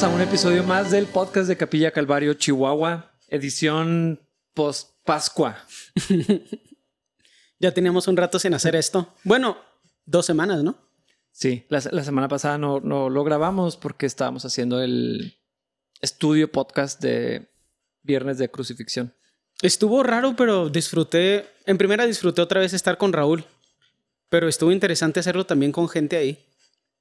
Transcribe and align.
bienvenidos 0.00 0.02
a 0.02 0.24
un 0.24 0.28
episodio 0.28 0.64
más 0.64 0.90
del 0.90 1.06
podcast 1.06 1.46
de 1.46 1.58
Capilla 1.58 1.90
Calvario 1.90 2.32
Chihuahua, 2.32 3.12
edición 3.28 4.18
post 4.54 4.92
Pascua. 5.04 5.58
ya 7.58 7.74
teníamos 7.74 8.08
un 8.08 8.16
rato 8.16 8.38
sin 8.38 8.54
hacer 8.54 8.76
esto. 8.76 9.12
Bueno, 9.24 9.58
dos 10.06 10.24
semanas, 10.24 10.62
¿no? 10.62 10.78
Sí, 11.32 11.66
la, 11.68 11.80
semana 11.80 12.28
pasada 12.28 12.56
no, 12.56 12.80
no, 12.80 13.10
lo 13.10 13.24
grabamos 13.24 13.76
porque 13.76 14.06
estábamos 14.06 14.46
haciendo 14.46 14.80
el 14.82 15.34
estudio 16.00 16.50
podcast 16.50 17.02
de 17.02 17.50
Viernes 18.02 18.38
de 18.38 18.50
Crucifixión. 18.50 19.14
Estuvo 19.60 20.02
raro, 20.02 20.34
pero 20.34 20.70
disfruté. 20.70 21.46
En 21.66 21.76
primera 21.76 22.06
disfruté 22.06 22.40
otra 22.40 22.60
vez 22.60 22.72
estar 22.72 22.96
con 22.96 23.12
Raúl. 23.12 23.44
Pero 24.30 24.48
estuvo 24.48 24.72
interesante 24.72 25.20
hacerlo 25.20 25.44
también 25.44 25.72
con 25.72 25.88
gente 25.90 26.16
ahí. 26.16 26.46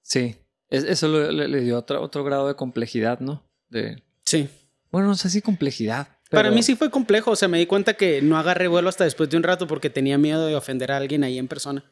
Sí, 0.01 0.35
eso 0.69 1.07
le, 1.31 1.61
dio 1.61 1.77
otro, 1.77 2.01
otro 2.01 2.23
grado 2.23 2.47
de 2.47 2.55
complejidad, 2.55 3.19
¿no? 3.19 3.43
De... 3.69 4.03
Sí. 4.25 4.49
Bueno, 4.91 5.07
no 5.07 5.15
sé 5.15 5.29
si 5.29 5.41
complejidad. 5.41 6.07
Para 6.29 6.51
mí 6.51 6.61
sí 6.61 6.75
fue 6.75 6.91
complejo. 6.91 7.31
O 7.31 7.35
sea, 7.35 7.47
me 7.47 7.57
di 7.57 7.65
cuenta 7.65 7.95
que 7.95 8.21
no 8.21 8.37
agarré 8.37 8.67
vuelo 8.67 8.89
hasta 8.89 9.03
después 9.03 9.29
de 9.29 9.37
un 9.37 9.43
rato 9.43 9.67
porque 9.67 9.89
tenía 9.89 10.17
miedo 10.17 10.45
de 10.45 10.55
ofender 10.55 10.91
a 10.91 10.97
alguien 10.97 11.23
ahí 11.23 11.37
en 11.39 11.47
persona. 11.47 11.83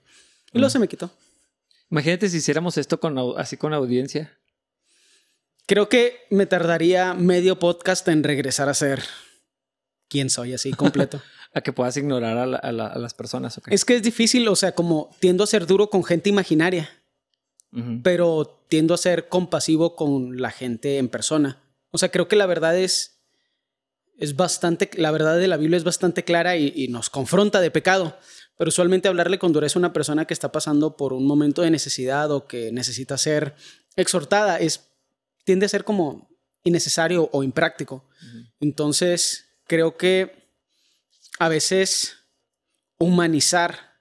Y 0.54 0.60
luego 0.60 0.70
mm. 0.70 0.72
se 0.72 0.80
me 0.80 0.88
quitó. 0.88 1.12
Imagínate 1.90 2.30
si 2.30 2.38
hiciéramos 2.38 2.78
esto 2.78 3.00
con, 3.00 3.18
así 3.38 3.58
con 3.58 3.74
audiencia. 3.74 4.38
Creo 5.66 5.90
que 5.90 6.26
me 6.30 6.46
tardaría 6.46 7.14
medio 7.14 7.60
podcast 7.60 8.08
en 8.08 8.24
regresar 8.24 8.70
a 8.70 8.74
ser 8.74 9.04
quién 10.08 10.30
soy 10.30 10.54
así 10.54 10.72
completo. 10.72 11.22
a 11.54 11.62
que 11.62 11.74
puedas 11.74 11.98
ignorar 11.98 12.38
a, 12.38 12.72
las 12.72 13.14
personas. 13.14 13.60
Es 13.68 13.86
que 13.86 13.96
es 13.96 14.04
difícil, 14.04 14.48
o 14.48 14.56
sea, 14.56 14.74
como 14.74 15.10
tiendo 15.20 15.44
a 15.44 15.48
ser 15.48 15.66
duro 15.66 15.90
con 15.90 16.04
gente 16.04 16.30
imaginaria 16.30 16.90
pero 18.04 18.64
tiendo 18.70 18.94
a 18.94 18.98
ser 18.98 19.30
compasivo 19.30 19.96
con 19.96 20.42
la 20.42 20.52
gente 20.52 20.98
en 20.98 21.10
persona. 21.10 21.62
O 21.92 21.98
sea, 21.98 22.10
creo 22.10 22.28
que 22.28 22.36
la 22.36 22.46
verdad 22.46 22.78
es, 22.78 23.20
es 24.18 24.36
bastante, 24.36 24.90
la 24.96 25.12
verdad 25.12 25.38
de 25.38 25.48
la 25.48 25.58
Biblia 25.58 25.78
es 25.78 25.84
bastante 25.84 26.24
clara 26.24 26.58
y, 26.58 26.88
nos 26.88 27.10
confronta 27.10 27.62
de 27.62 27.72
pecado. 27.72 28.18
Pero 28.58 28.70
usualmente 28.70 29.08
hablarle 29.08 29.38
con 29.38 29.54
dureza 29.54 29.78
a 29.78 29.82
una 29.82 29.94
persona 29.94 30.26
que 30.26 30.34
está 30.34 30.52
pasando 30.52 30.98
por 30.98 31.14
un 31.14 31.28
momento 31.28 31.62
de 31.62 31.70
necesidad 31.70 32.32
o 32.32 32.48
que 32.48 32.72
necesita 32.72 33.18
ser 33.18 33.56
exhortada 33.96 34.58
es, 34.58 34.90
tiende 35.44 35.68
a 35.68 35.70
ser 35.70 35.84
como 35.84 36.28
innecesario 36.64 37.30
o 37.32 37.44
impráctico. 37.44 38.10
Entonces, 38.60 39.46
creo 39.68 39.96
que 39.96 40.50
a 41.40 41.50
veces 41.50 42.16
humanizar 42.98 44.00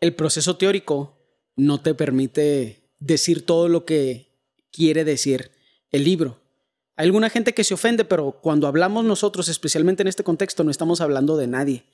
el 0.00 0.14
proceso 0.14 0.56
teórico 0.56 1.16
no 1.54 1.80
te 1.80 1.94
permite 1.94 2.81
decir 3.04 3.44
todo 3.44 3.68
lo 3.68 3.84
que 3.84 4.32
quiere 4.70 5.04
decir 5.04 5.50
el 5.90 6.04
libro. 6.04 6.40
Hay 6.96 7.06
alguna 7.06 7.30
gente 7.30 7.54
que 7.54 7.64
se 7.64 7.74
ofende, 7.74 8.04
pero 8.04 8.38
cuando 8.42 8.66
hablamos 8.66 9.04
nosotros, 9.04 9.48
especialmente 9.48 10.02
en 10.02 10.08
este 10.08 10.24
contexto, 10.24 10.62
no 10.62 10.70
estamos 10.70 11.00
hablando 11.00 11.36
de 11.36 11.46
nadie. 11.46 11.84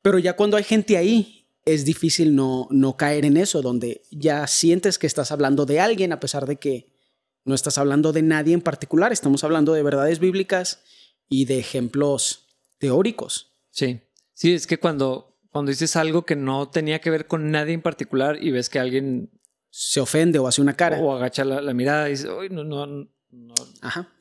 Pero 0.00 0.18
ya 0.18 0.34
cuando 0.34 0.56
hay 0.56 0.64
gente 0.64 0.96
ahí, 0.96 1.46
es 1.64 1.84
difícil 1.84 2.34
no, 2.34 2.66
no 2.70 2.96
caer 2.96 3.24
en 3.24 3.36
eso, 3.36 3.60
donde 3.60 4.02
ya 4.10 4.46
sientes 4.46 4.98
que 4.98 5.06
estás 5.06 5.32
hablando 5.32 5.66
de 5.66 5.80
alguien 5.80 6.12
a 6.12 6.20
pesar 6.20 6.46
de 6.46 6.56
que 6.56 6.88
no 7.44 7.54
estás 7.54 7.78
hablando 7.78 8.12
de 8.12 8.22
nadie 8.22 8.54
en 8.54 8.60
particular, 8.60 9.12
estamos 9.12 9.44
hablando 9.44 9.72
de 9.72 9.82
verdades 9.82 10.18
bíblicas 10.18 10.82
y 11.28 11.44
de 11.44 11.58
ejemplos 11.58 12.46
teóricos. 12.78 13.52
Sí, 13.70 14.00
sí, 14.34 14.54
es 14.54 14.66
que 14.66 14.78
cuando, 14.78 15.36
cuando 15.50 15.70
dices 15.70 15.96
algo 15.96 16.24
que 16.24 16.36
no 16.36 16.70
tenía 16.70 17.00
que 17.00 17.10
ver 17.10 17.26
con 17.26 17.50
nadie 17.50 17.74
en 17.74 17.82
particular 17.82 18.42
y 18.42 18.50
ves 18.50 18.70
que 18.70 18.78
alguien 18.78 19.30
se 19.70 20.00
ofende 20.00 20.38
o 20.38 20.46
hace 20.46 20.60
una 20.60 20.74
cara. 20.74 20.98
O 20.98 21.12
agacha 21.14 21.44
la, 21.44 21.74
mirada 21.74 22.08
y 22.08 22.12
dice, 22.12 22.30
uy, 22.30 22.48
no, 22.50 22.64
no, 22.64 22.86
no. 22.86 23.54
Ajá. 23.80 24.12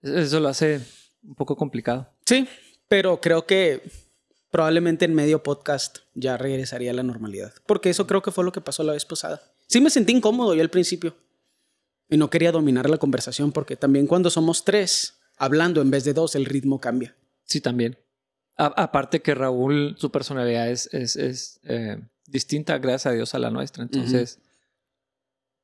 Eso 0.00 0.40
lo 0.40 0.48
hace 0.48 0.80
un 1.22 1.34
poco 1.34 1.56
complicado. 1.56 2.12
Sí, 2.26 2.48
pero 2.88 3.20
creo 3.20 3.46
que 3.46 3.82
probablemente 4.50 5.04
en 5.04 5.14
medio 5.14 5.42
podcast 5.42 5.98
ya 6.14 6.36
regresaría 6.36 6.90
a 6.90 6.94
la 6.94 7.02
normalidad. 7.02 7.52
Porque 7.66 7.90
eso 7.90 8.06
creo 8.06 8.22
que 8.22 8.30
fue 8.30 8.44
lo 8.44 8.52
que 8.52 8.60
pasó 8.60 8.82
la 8.82 8.92
vez 8.92 9.04
pasada. 9.04 9.40
Sí 9.66 9.80
me 9.80 9.90
sentí 9.90 10.12
incómodo 10.12 10.54
yo 10.54 10.62
al 10.62 10.70
principio. 10.70 11.16
Y 12.10 12.18
no 12.18 12.28
quería 12.28 12.52
dominar 12.52 12.90
la 12.90 12.98
conversación 12.98 13.52
porque 13.52 13.76
también 13.76 14.06
cuando 14.06 14.28
somos 14.28 14.64
tres 14.64 15.18
hablando 15.38 15.80
en 15.80 15.90
vez 15.90 16.04
de 16.04 16.12
dos, 16.12 16.34
el 16.34 16.44
ritmo 16.44 16.80
cambia. 16.80 17.16
Sí, 17.44 17.60
también. 17.60 17.98
aparte 18.56 19.22
que 19.22 19.34
Raúl, 19.34 19.96
su 19.98 20.10
personalidad 20.10 20.68
es, 20.70 20.92
es, 20.92 21.60
eh, 21.64 22.00
distinta, 22.26 22.78
gracias 22.78 23.06
a 23.06 23.14
Dios, 23.14 23.34
a 23.34 23.38
la 23.38 23.50
nuestra. 23.50 23.82
Entonces, 23.82 24.38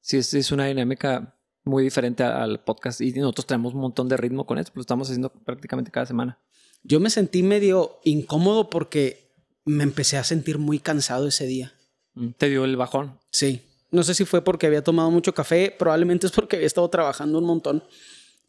sí 0.09 0.39
es, 0.39 0.53
una 0.53 0.67
dinámica 0.67 1.35
muy 1.65 1.85
diferente 1.85 2.23
al 2.23 2.65
podcast 2.65 3.01
y 3.03 3.13
nosotros 3.13 3.47
tenemos 3.47 3.75
un 3.75 3.81
montón 3.81 4.09
de 4.09 4.17
ritmo 4.17 4.47
con 4.47 4.59
esto, 4.59 4.73
lo 4.75 4.81
estamos 4.81 5.09
haciendo 5.09 5.31
prácticamente 5.31 5.91
cada 5.91 6.07
semana. 6.07 6.39
Yo 6.83 6.99
me 6.99 7.11
sentí 7.11 7.43
medio 7.43 7.99
incómodo 8.05 8.71
porque 8.71 9.35
me 9.67 9.83
empecé 9.83 10.17
a 10.17 10.25
sentir 10.25 10.59
muy 10.59 10.79
cansado 10.79 11.29
ese 11.29 11.47
día. 11.47 11.75
Mm, 12.15 12.31
¿Te 12.39 12.49
dio 12.49 12.65
el 12.65 12.77
bajón? 12.77 13.19
Sí. 13.31 13.63
No 13.91 14.03
sé 14.03 14.15
si 14.15 14.25
fue 14.25 14.43
porque 14.43 14.67
había 14.67 14.83
tomado 14.83 15.11
mucho 15.11 15.35
café, 15.35 15.75
probablemente 15.79 16.27
es 16.27 16.33
porque 16.33 16.57
había 16.57 16.67
estado 16.67 16.89
trabajando 16.89 17.39
un 17.39 17.45
montón, 17.45 17.85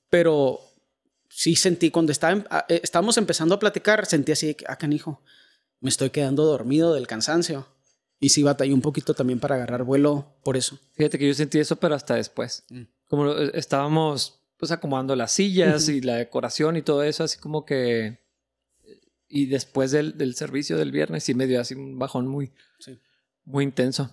pero 0.09 0.61
sí 1.29 1.55
sentí 1.55 1.91
cuando 1.91 2.11
estaba, 2.11 2.45
ah, 2.49 2.65
eh, 2.69 2.79
estábamos 2.83 3.17
empezando 3.17 3.55
a 3.55 3.59
platicar, 3.59 4.05
sentí 4.05 4.31
así, 4.31 4.55
ah, 4.67 4.77
canijo, 4.77 5.21
me 5.81 5.89
estoy 5.89 6.09
quedando 6.09 6.45
dormido 6.45 6.93
del 6.93 7.07
cansancio. 7.07 7.67
Y 8.19 8.29
sí 8.29 8.43
batallé 8.43 8.73
un 8.73 8.81
poquito 8.81 9.13
también 9.13 9.39
para 9.39 9.55
agarrar 9.55 9.83
vuelo 9.83 10.35
por 10.43 10.57
eso. 10.57 10.77
Fíjate 10.93 11.17
que 11.17 11.27
yo 11.27 11.33
sentí 11.33 11.59
eso, 11.59 11.77
pero 11.77 11.95
hasta 11.95 12.15
después. 12.15 12.65
Mm. 12.69 12.81
Como 13.07 13.31
eh, 13.31 13.51
estábamos 13.53 14.41
pues 14.57 14.71
acomodando 14.71 15.15
las 15.15 15.31
sillas 15.31 15.87
y 15.89 16.01
la 16.01 16.17
decoración 16.17 16.75
y 16.75 16.81
todo 16.81 17.03
eso, 17.03 17.23
así 17.23 17.39
como 17.39 17.65
que... 17.65 18.19
Y 19.31 19.45
después 19.45 19.91
del, 19.91 20.17
del 20.17 20.33
servicio 20.35 20.75
del 20.75 20.91
viernes 20.91 21.23
sí 21.23 21.35
me 21.35 21.45
dio 21.45 21.61
así 21.61 21.75
un 21.75 21.99
bajón 21.99 22.27
muy, 22.27 22.51
muy 23.45 23.63
intenso. 23.63 24.11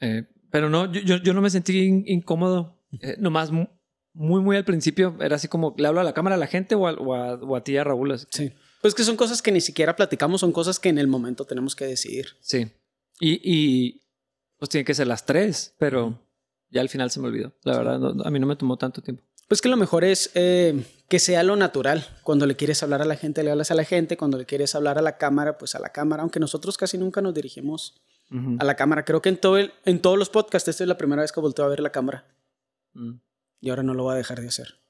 Eh, 0.00 0.24
pero 0.50 0.70
no, 0.70 0.90
yo, 0.90 1.18
yo, 1.18 1.34
no 1.34 1.42
me 1.42 1.50
sentí 1.50 2.02
incómodo. 2.06 2.82
Eh, 3.00 3.16
nomás 3.18 3.50
muy, 3.50 4.42
muy 4.42 4.56
al 4.56 4.64
principio 4.64 5.16
era 5.20 5.36
así 5.36 5.48
como, 5.48 5.74
¿le 5.76 5.86
hablo 5.86 6.00
a 6.00 6.04
la 6.04 6.14
cámara 6.14 6.36
a 6.36 6.38
la 6.38 6.46
gente 6.46 6.74
o 6.74 6.86
a, 6.86 6.92
o 6.94 7.56
a, 7.56 7.64
ti, 7.64 7.76
a 7.76 7.84
Raúl? 7.84 8.18
Sí. 8.30 8.52
Pues 8.80 8.94
que 8.94 9.04
son 9.04 9.16
cosas 9.16 9.42
que 9.42 9.52
ni 9.52 9.60
siquiera 9.60 9.96
platicamos, 9.96 10.40
son 10.40 10.52
cosas 10.52 10.80
que 10.80 10.88
en 10.88 10.98
el 10.98 11.08
momento 11.08 11.44
tenemos 11.44 11.76
que 11.76 11.84
decidir. 11.84 12.26
Sí. 12.40 12.72
Y, 13.24 13.40
y 13.44 14.02
pues 14.58 14.68
tiene 14.68 14.84
que 14.84 14.94
ser 14.94 15.06
las 15.06 15.24
tres, 15.24 15.76
pero 15.78 16.18
ya 16.70 16.80
al 16.80 16.88
final 16.88 17.08
se 17.08 17.20
me 17.20 17.28
olvidó. 17.28 17.52
La 17.62 17.78
verdad, 17.78 18.26
a 18.26 18.30
mí 18.30 18.40
no 18.40 18.48
me 18.48 18.56
tomó 18.56 18.76
tanto 18.76 19.00
tiempo. 19.00 19.22
Pues 19.46 19.60
que 19.60 19.68
lo 19.68 19.76
mejor 19.76 20.02
es 20.02 20.32
eh, 20.34 20.84
que 21.08 21.20
sea 21.20 21.44
lo 21.44 21.54
natural. 21.54 22.04
Cuando 22.24 22.46
le 22.46 22.56
quieres 22.56 22.82
hablar 22.82 23.00
a 23.00 23.04
la 23.04 23.14
gente, 23.14 23.44
le 23.44 23.52
hablas 23.52 23.70
a 23.70 23.76
la 23.76 23.84
gente. 23.84 24.16
Cuando 24.16 24.38
le 24.38 24.44
quieres 24.44 24.74
hablar 24.74 24.98
a 24.98 25.02
la 25.02 25.18
cámara, 25.18 25.56
pues 25.56 25.76
a 25.76 25.78
la 25.78 25.90
cámara. 25.90 26.22
Aunque 26.22 26.40
nosotros 26.40 26.76
casi 26.76 26.98
nunca 26.98 27.20
nos 27.20 27.32
dirigimos 27.32 27.94
a 28.58 28.64
la 28.64 28.74
cámara. 28.74 29.04
Creo 29.04 29.22
que 29.22 29.28
en, 29.28 29.36
todo 29.36 29.56
el, 29.56 29.72
en 29.84 30.00
todos 30.00 30.18
los 30.18 30.28
podcasts, 30.28 30.68
esta 30.68 30.82
es 30.82 30.88
la 30.88 30.98
primera 30.98 31.22
vez 31.22 31.30
que 31.30 31.40
volteo 31.40 31.64
a 31.64 31.68
ver 31.68 31.78
la 31.78 31.92
cámara. 31.92 32.26
Mm. 32.94 33.20
Y 33.60 33.70
ahora 33.70 33.84
no 33.84 33.94
lo 33.94 34.02
voy 34.02 34.14
a 34.14 34.16
dejar 34.16 34.40
de 34.40 34.48
hacer. 34.48 34.80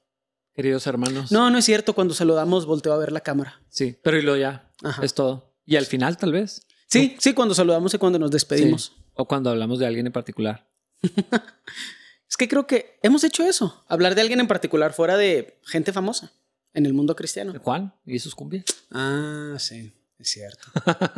Queridos 0.55 0.87
hermanos. 0.87 1.31
No, 1.31 1.51
no 1.51 1.59
es 1.59 1.65
cierto. 1.65 1.93
Cuando 1.93 2.15
saludamos, 2.15 2.65
volteo 2.65 2.93
a 2.93 2.97
ver 2.97 3.11
la 3.11 3.21
cámara. 3.21 3.61
Sí, 3.69 3.95
pero 4.01 4.17
y 4.17 4.23
lo 4.23 4.37
ya. 4.37 4.71
Es 5.03 5.13
todo. 5.13 5.53
Y 5.65 5.75
al 5.75 5.85
final, 5.85 6.17
tal 6.17 6.31
vez. 6.31 6.65
Sí, 6.87 7.15
sí, 7.19 7.33
cuando 7.33 7.55
saludamos 7.55 7.93
y 7.93 7.97
cuando 7.97 8.19
nos 8.19 8.31
despedimos. 8.31 8.93
O 9.13 9.25
cuando 9.25 9.49
hablamos 9.49 9.79
de 9.79 9.87
alguien 9.87 10.07
en 10.07 10.13
particular. 10.13 10.67
es 11.01 12.37
que 12.37 12.47
creo 12.47 12.67
que 12.67 12.99
hemos 13.01 13.23
hecho 13.23 13.43
eso, 13.43 13.83
hablar 13.87 14.15
de 14.15 14.21
alguien 14.21 14.39
en 14.39 14.47
particular 14.47 14.93
fuera 14.93 15.17
de 15.17 15.59
gente 15.63 15.91
famosa 15.93 16.31
en 16.73 16.85
el 16.85 16.93
mundo 16.93 17.15
cristiano. 17.15 17.53
Juan 17.61 17.93
y 18.05 18.19
sus 18.19 18.35
cumbias. 18.35 18.65
Ah, 18.91 19.55
sí, 19.59 19.91
es 20.19 20.29
cierto. 20.29 20.67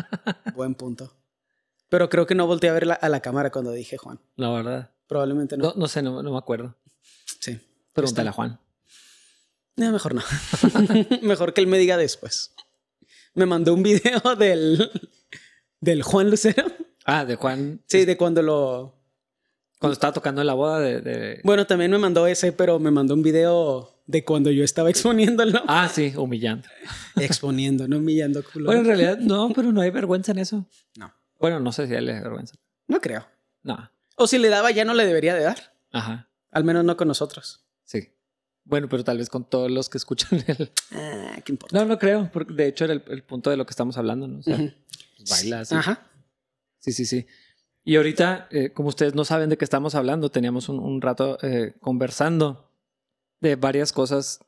Buen 0.55 0.75
punto. 0.75 1.13
Pero 1.89 2.09
creo 2.09 2.25
que 2.25 2.35
no 2.35 2.47
volteé 2.47 2.69
a 2.69 2.73
ver 2.73 2.97
a 2.99 3.09
la 3.09 3.19
cámara 3.21 3.51
cuando 3.51 3.71
dije 3.71 3.97
Juan. 3.97 4.19
La 4.35 4.49
verdad. 4.49 4.91
Probablemente 5.07 5.57
no. 5.57 5.73
No, 5.75 5.87
sé, 5.87 6.01
no, 6.01 6.21
me 6.21 6.37
acuerdo. 6.37 6.75
Sí. 7.39 7.59
Pregúntale 7.93 8.29
a 8.29 8.33
Juan. 8.33 8.59
No, 9.75 9.91
mejor 9.91 10.15
no. 10.15 10.23
mejor 11.21 11.53
que 11.53 11.61
él 11.61 11.67
me 11.67 11.77
diga 11.77 11.97
después. 11.97 12.53
Me 13.33 13.45
mandó 13.45 13.73
un 13.73 13.83
video 13.83 14.35
del, 14.35 14.89
del 15.85 16.01
Juan 16.01 16.29
Lucero. 16.29 16.65
Ah, 17.05 17.23
de 17.25 17.35
Juan. 17.35 17.79
Sí, 17.85 18.05
de 18.05 18.17
cuando 18.17 18.41
lo. 18.41 18.95
Cuando 19.79 19.93
estaba 19.93 20.13
tocando 20.13 20.41
en 20.41 20.47
la 20.47 20.55
boda 20.55 20.79
de, 20.79 21.41
Bueno, 21.43 21.67
también 21.67 21.91
me 21.91 21.99
mandó 21.99 22.25
ese, 22.25 22.51
pero 22.51 22.79
me 22.79 22.89
mandó 22.89 23.13
un 23.13 23.21
video 23.21 24.01
de 24.07 24.23
cuando 24.25 24.49
yo 24.49 24.63
estaba 24.63 24.89
exponiéndolo. 24.89 25.61
Ah, 25.67 25.87
sí, 25.87 26.13
humillando. 26.17 26.67
Exponiendo, 27.17 27.87
no 27.87 27.97
humillando 27.97 28.43
culo. 28.43 28.65
Bueno, 28.65 28.81
en 28.81 28.87
realidad 28.87 29.19
no, 29.19 29.51
pero 29.53 29.71
no 29.71 29.81
hay 29.81 29.91
vergüenza 29.91 30.31
en 30.31 30.39
eso. 30.39 30.65
No. 30.97 31.13
Bueno, 31.39 31.59
no 31.59 31.71
sé 31.71 31.87
si 31.87 31.93
a 31.93 31.99
él 31.99 32.05
le 32.07 32.13
da 32.13 32.21
vergüenza. 32.21 32.55
No 32.87 32.99
creo. 32.99 33.27
No. 33.61 33.91
O 34.15 34.25
si 34.25 34.39
le 34.39 34.49
daba, 34.49 34.71
ya 34.71 34.85
no 34.85 34.95
le 34.95 35.05
debería 35.05 35.35
de 35.35 35.43
dar. 35.43 35.73
Ajá. 35.91 36.29
Al 36.51 36.63
menos 36.63 36.83
no 36.83 36.97
con 36.97 37.07
nosotros. 37.07 37.63
Sí. 37.83 38.09
Bueno, 38.63 38.89
pero 38.89 39.03
tal 39.03 39.19
vez 39.19 39.29
con 39.29 39.47
todos 39.47 39.69
los 39.69 39.89
que 39.89 39.99
escuchan 39.99 40.43
él. 40.47 40.71
Ah, 40.91 41.37
¿qué 41.43 41.51
importa? 41.51 41.77
No, 41.77 41.85
no 41.85 41.99
creo, 41.99 42.31
porque 42.33 42.53
de 42.53 42.67
hecho 42.67 42.85
era 42.85 42.93
el, 42.93 43.23
punto 43.23 43.51
de 43.51 43.57
lo 43.57 43.65
que 43.67 43.71
estamos 43.71 43.97
hablando, 43.97 44.27
¿no? 44.27 44.39
O 44.39 44.41
sea, 44.41 44.57
bailas. 45.29 45.71
Ajá. 45.71 46.07
Sí, 46.79 46.91
sí, 46.91 47.05
sí. 47.05 47.25
Y 47.83 47.97
ahorita, 47.97 48.47
eh, 48.49 48.71
como 48.73 48.89
ustedes 48.89 49.13
no 49.13 49.25
saben 49.25 49.49
de 49.49 49.57
qué 49.57 49.63
estamos 49.63 49.93
hablando, 49.93 50.31
teníamos 50.31 50.69
un, 50.69 51.01
rato 51.01 51.37
eh, 51.43 51.75
conversando 51.79 52.71
de 53.41 53.55
varias 53.55 53.93
cosas. 53.93 54.39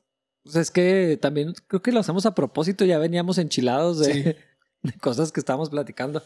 Pues 0.41 0.55
es 0.55 0.71
que 0.71 1.19
también 1.21 1.53
creo 1.67 1.83
que 1.83 1.91
lo 1.91 1.99
hacemos 1.99 2.25
a 2.25 2.33
propósito, 2.33 2.83
ya 2.83 2.97
veníamos 2.97 3.37
enchilados 3.37 3.99
de, 3.99 4.37
cosas 5.01 5.31
que 5.31 5.39
estábamos 5.39 5.69
platicando. 5.69 6.23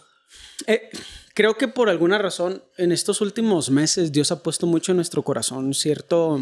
Eh, 0.68 0.90
creo 1.34 1.58
que 1.58 1.68
por 1.68 1.90
alguna 1.90 2.18
razón 2.18 2.64
en 2.78 2.94
estos 2.94 3.20
últimos 3.20 3.70
meses 3.70 4.14
Dios 4.14 4.32
ha 4.32 4.42
puesto 4.42 4.66
mucho 4.66 4.94
en 4.94 4.98
nuestro 4.98 5.22
corazón 5.24 5.74
cierto 5.74 6.40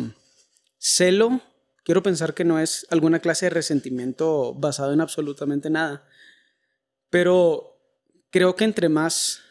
celo. 0.78 1.42
Quiero 1.84 2.04
pensar 2.04 2.36
que 2.36 2.44
no 2.44 2.60
es 2.60 2.86
alguna 2.92 3.20
clase 3.20 3.48
de 3.48 3.52
resentimiento 3.52 4.54
basado 4.54 4.94
en 4.94 5.02
absolutamente 5.02 5.72
nada. 5.72 6.06
Pero 7.10 7.79
creo 8.30 8.56
que 8.56 8.66
entre 8.66 8.90
más 8.90 9.42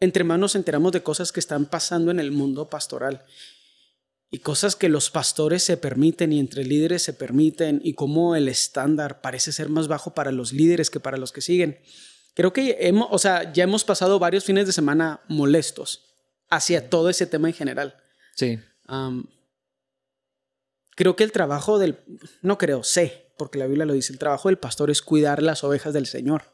entre 0.00 0.24
más 0.24 0.38
nos 0.38 0.54
enteramos 0.54 0.92
de 0.92 1.02
cosas 1.02 1.32
que 1.32 1.40
están 1.40 1.66
pasando 1.66 2.10
en 2.10 2.20
el 2.20 2.30
mundo 2.30 2.68
pastoral 2.68 3.24
y 4.30 4.40
cosas 4.40 4.74
que 4.74 4.88
los 4.88 5.10
pastores 5.10 5.62
se 5.62 5.76
permiten 5.76 6.32
y 6.32 6.40
entre 6.40 6.64
líderes 6.64 7.02
se 7.02 7.12
permiten 7.12 7.80
y 7.84 7.94
cómo 7.94 8.34
el 8.34 8.48
estándar 8.48 9.20
parece 9.20 9.52
ser 9.52 9.68
más 9.68 9.86
bajo 9.86 10.12
para 10.12 10.32
los 10.32 10.52
líderes 10.52 10.90
que 10.90 10.98
para 10.98 11.16
los 11.16 11.30
que 11.30 11.40
siguen. 11.40 11.78
Creo 12.34 12.52
que 12.52 12.76
hemos, 12.80 13.06
o 13.12 13.18
sea, 13.18 13.52
ya 13.52 13.62
hemos 13.62 13.84
pasado 13.84 14.18
varios 14.18 14.44
fines 14.44 14.66
de 14.66 14.72
semana 14.72 15.20
molestos 15.28 16.16
hacia 16.50 16.90
todo 16.90 17.08
ese 17.10 17.26
tema 17.26 17.48
en 17.48 17.54
general. 17.54 17.94
Sí. 18.34 18.58
creo 20.96 21.14
que 21.14 21.22
el 21.22 21.30
trabajo 21.30 21.78
del, 21.78 22.00
no 22.42 22.58
creo, 22.58 22.82
sé, 22.82 23.32
porque 23.38 23.60
la 23.60 23.68
Biblia 23.68 23.86
lo 23.86 23.92
dice, 23.92 24.12
el 24.12 24.18
trabajo 24.18 24.48
del 24.48 24.58
pastor 24.58 24.90
es 24.90 25.00
cuidar 25.00 25.42
las 25.42 25.62
ovejas 25.62 25.94
del 25.94 26.06
Señor. 26.06 26.53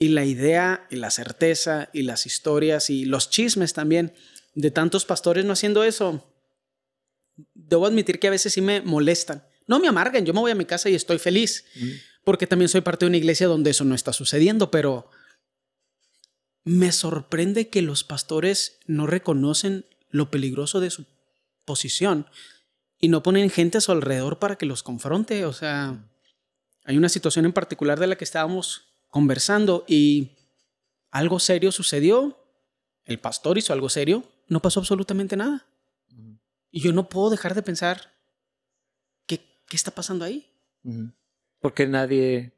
Y 0.00 0.08
la 0.08 0.24
idea 0.24 0.88
y 0.90 0.96
la 0.96 1.10
certeza 1.10 1.90
y 1.92 2.02
las 2.02 2.26
historias 2.26 2.90
y 2.90 3.04
los 3.04 3.30
chismes 3.30 3.74
también 3.74 4.14
de 4.54 4.70
tantos 4.70 5.04
pastores 5.04 5.44
no 5.44 5.52
haciendo 5.52 5.84
eso, 5.84 6.26
debo 7.54 7.86
admitir 7.86 8.18
que 8.18 8.28
a 8.28 8.30
veces 8.30 8.54
sí 8.54 8.62
me 8.62 8.80
molestan. 8.80 9.44
No 9.66 9.78
me 9.78 9.88
amarguen, 9.88 10.24
yo 10.24 10.32
me 10.32 10.40
voy 10.40 10.50
a 10.50 10.56
mi 10.56 10.64
casa 10.64 10.88
y 10.88 10.94
estoy 10.94 11.18
feliz, 11.18 11.66
porque 12.24 12.46
también 12.46 12.68
soy 12.68 12.80
parte 12.80 13.04
de 13.04 13.10
una 13.10 13.18
iglesia 13.18 13.46
donde 13.46 13.70
eso 13.70 13.84
no 13.84 13.94
está 13.94 14.12
sucediendo, 14.12 14.70
pero 14.70 15.10
me 16.64 16.92
sorprende 16.92 17.68
que 17.68 17.82
los 17.82 18.02
pastores 18.02 18.80
no 18.86 19.06
reconocen 19.06 19.86
lo 20.08 20.30
peligroso 20.30 20.80
de 20.80 20.90
su 20.90 21.06
posición 21.64 22.26
y 22.98 23.08
no 23.08 23.22
ponen 23.22 23.50
gente 23.50 23.78
a 23.78 23.80
su 23.80 23.92
alrededor 23.92 24.38
para 24.38 24.56
que 24.56 24.66
los 24.66 24.82
confronte. 24.82 25.44
O 25.44 25.52
sea, 25.52 26.10
hay 26.84 26.96
una 26.98 27.08
situación 27.08 27.44
en 27.44 27.52
particular 27.52 28.00
de 28.00 28.08
la 28.08 28.16
que 28.16 28.24
estábamos 28.24 28.89
conversando 29.10 29.84
y 29.86 30.36
algo 31.10 31.38
serio 31.38 31.72
sucedió, 31.72 32.38
el 33.04 33.18
pastor 33.18 33.58
hizo 33.58 33.72
algo 33.72 33.88
serio, 33.88 34.24
no 34.48 34.60
pasó 34.62 34.80
absolutamente 34.80 35.36
nada. 35.36 35.66
Y 36.70 36.80
yo 36.80 36.92
no 36.92 37.08
puedo 37.08 37.30
dejar 37.30 37.54
de 37.54 37.62
pensar, 37.62 38.14
¿qué, 39.26 39.40
qué 39.66 39.76
está 39.76 39.90
pasando 39.90 40.24
ahí? 40.24 40.48
Porque 41.60 41.86
nadie, 41.86 42.52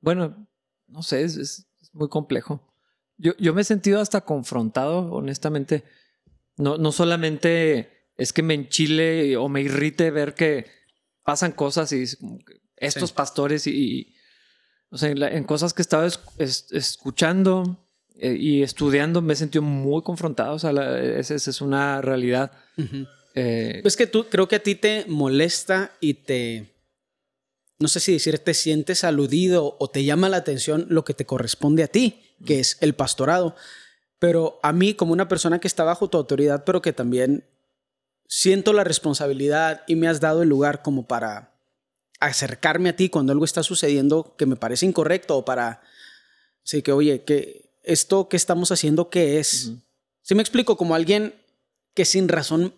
bueno, 0.00 0.48
no 0.86 1.02
sé, 1.02 1.22
es, 1.24 1.66
muy 1.92 2.08
complejo. 2.08 2.62
Yo, 3.16 3.32
yo, 3.38 3.54
me 3.54 3.62
he 3.62 3.64
sentido 3.64 4.00
hasta 4.00 4.20
confrontado, 4.20 5.10
honestamente. 5.12 5.84
No, 6.56 6.76
no 6.76 6.92
solamente 6.92 8.10
es 8.16 8.32
que 8.32 8.42
me 8.42 8.54
enchile 8.54 9.36
o 9.36 9.48
me 9.48 9.62
irrite 9.62 10.10
ver 10.10 10.34
que 10.34 10.66
pasan 11.22 11.52
cosas 11.52 11.92
y 11.92 12.04
estos 12.76 13.12
pastores 13.12 13.66
y, 13.66 14.14
o 14.90 14.98
sea, 14.98 15.10
en, 15.10 15.44
cosas 15.44 15.74
que 15.74 15.82
estaba 15.82 16.06
escuchando 16.38 17.76
eh, 18.18 18.36
y 18.38 18.62
estudiando 18.62 19.20
me 19.20 19.32
he 19.32 19.36
sentido 19.36 19.62
muy 19.62 20.02
confrontado. 20.02 20.54
O 20.54 20.58
sea, 20.58 20.70
esa, 21.18 21.34
es 21.34 21.60
una 21.60 22.00
realidad. 22.00 22.52
Eh, 23.34 23.82
es 23.84 23.96
que 23.96 24.06
tú 24.06 24.26
creo 24.30 24.48
que 24.48 24.56
a 24.56 24.62
ti 24.62 24.74
te 24.74 25.04
molesta 25.08 25.92
y 26.00 26.14
te. 26.14 26.72
No 27.78 27.88
sé 27.88 28.00
si 28.00 28.12
decir 28.12 28.38
te 28.38 28.54
sientes 28.54 29.04
aludido 29.04 29.76
o 29.78 29.88
te 29.88 30.04
llama 30.04 30.30
la 30.30 30.38
atención 30.38 30.86
lo 30.88 31.04
que 31.04 31.12
te 31.12 31.26
corresponde 31.26 31.82
a 31.82 31.88
ti, 31.88 32.22
que 32.46 32.60
es 32.60 32.78
el 32.80 32.94
pastorado. 32.94 33.54
Pero 34.18 34.58
a 34.62 34.72
mí, 34.72 34.94
como 34.94 35.12
una 35.12 35.28
persona 35.28 35.58
que 35.58 35.68
está 35.68 35.84
bajo 35.84 36.08
tu 36.08 36.16
autoridad, 36.16 36.64
pero 36.64 36.80
que 36.80 36.94
también 36.94 37.44
siento 38.28 38.72
la 38.72 38.84
responsabilidad 38.84 39.82
y 39.86 39.96
me 39.96 40.08
has 40.08 40.20
dado 40.20 40.42
el 40.42 40.48
lugar 40.48 40.80
como 40.80 41.06
para 41.06 41.55
acercarme 42.20 42.90
a 42.90 42.96
ti 42.96 43.08
cuando 43.08 43.32
algo 43.32 43.44
está 43.44 43.62
sucediendo 43.62 44.34
que 44.36 44.46
me 44.46 44.56
parece 44.56 44.86
incorrecto 44.86 45.36
o 45.36 45.44
para, 45.44 45.82
sí, 46.62 46.82
que 46.82 46.92
oye, 46.92 47.24
que 47.24 47.70
esto 47.82 48.28
que 48.28 48.36
estamos 48.36 48.72
haciendo, 48.72 49.10
¿qué 49.10 49.38
es? 49.38 49.72
Si 50.22 50.34
me 50.34 50.42
explico, 50.42 50.76
como 50.76 50.94
alguien 50.94 51.34
que 51.94 52.04
sin 52.04 52.28
razón, 52.28 52.74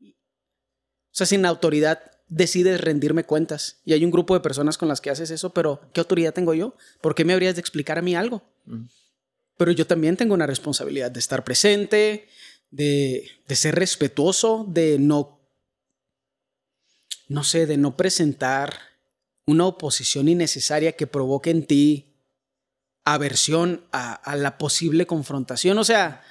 o 0.00 1.12
sea, 1.12 1.26
sin 1.26 1.44
autoridad, 1.46 2.00
decide 2.28 2.78
rendirme 2.78 3.24
cuentas. 3.24 3.80
Y 3.84 3.92
hay 3.92 4.04
un 4.04 4.10
grupo 4.10 4.34
de 4.34 4.40
personas 4.40 4.78
con 4.78 4.88
las 4.88 5.00
que 5.00 5.10
haces 5.10 5.30
eso, 5.30 5.50
pero 5.50 5.80
¿qué 5.92 6.00
autoridad 6.00 6.34
tengo 6.34 6.54
yo? 6.54 6.74
¿Por 7.00 7.14
qué 7.14 7.24
me 7.24 7.32
habrías 7.32 7.54
de 7.54 7.60
explicar 7.60 7.98
a 7.98 8.02
mí 8.02 8.14
algo? 8.14 8.42
Pero 9.56 9.72
yo 9.72 9.86
también 9.86 10.16
tengo 10.16 10.34
una 10.34 10.46
responsabilidad 10.46 11.10
de 11.10 11.20
estar 11.20 11.44
presente, 11.44 12.28
de, 12.70 13.30
de 13.46 13.56
ser 13.56 13.74
respetuoso, 13.74 14.66
de 14.68 14.98
no 14.98 15.35
no 17.28 17.44
sé, 17.44 17.66
de 17.66 17.76
no 17.76 17.96
presentar 17.96 18.78
una 19.46 19.66
oposición 19.66 20.28
innecesaria 20.28 20.92
que 20.92 21.06
provoque 21.06 21.50
en 21.50 21.66
ti 21.66 22.16
aversión 23.04 23.86
a, 23.92 24.34
la 24.36 24.58
posible 24.58 25.06
confrontación. 25.06 25.78
O 25.78 25.84
sea, 25.84 26.22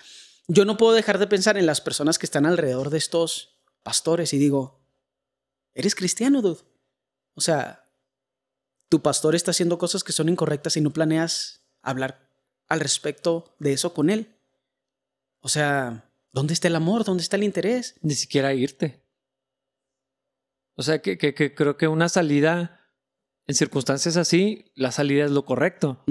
yo 0.48 0.66
no 0.66 0.78
puedo 0.78 0.94
dejar 0.94 1.18
de 1.18 1.28
pensar 1.28 1.58
en 1.58 1.66
las 1.66 1.80
personas 1.80 2.20
que 2.20 2.26
están 2.26 2.46
alrededor 2.46 2.90
de 2.90 2.98
estos 2.98 3.58
pastores 3.82 4.34
y 4.34 4.38
digo, 4.38 4.82
eres 5.74 5.96
cristiano, 5.96 6.42
dude. 6.42 6.62
O 7.34 7.42
sea, 7.42 7.90
tu 8.90 9.02
pastor 9.02 9.36
está 9.36 9.52
haciendo 9.52 9.78
cosas 9.78 10.04
que 10.04 10.12
son 10.12 10.28
incorrectas 10.28 10.76
y 10.76 10.82
no 10.82 10.92
planeas 10.92 11.62
hablar 11.82 12.30
al 12.68 12.82
respecto 12.82 13.56
de 13.60 13.74
eso 13.74 13.94
con 13.94 14.10
él. 14.10 14.36
O 15.40 15.48
sea, 15.48 16.12
¿dónde 16.34 16.54
está 16.54 16.68
el 16.68 16.76
amor? 16.76 17.06
¿Dónde 17.06 17.24
está 17.24 17.38
el 17.38 17.44
interés? 17.44 17.96
Ni 18.02 18.16
siquiera 18.16 18.54
irte. 18.54 19.05
O 20.76 20.84
sea, 20.84 21.00
que, 21.00 21.18
creo 21.56 21.78
que 21.78 21.88
una 21.88 22.10
salida, 22.10 22.82
en 23.48 23.56
circunstancias 23.56 24.18
así, 24.18 24.72
la 24.76 24.92
salida 24.92 25.26
es 25.26 25.32
lo 25.32 25.46
correcto. 25.46 26.04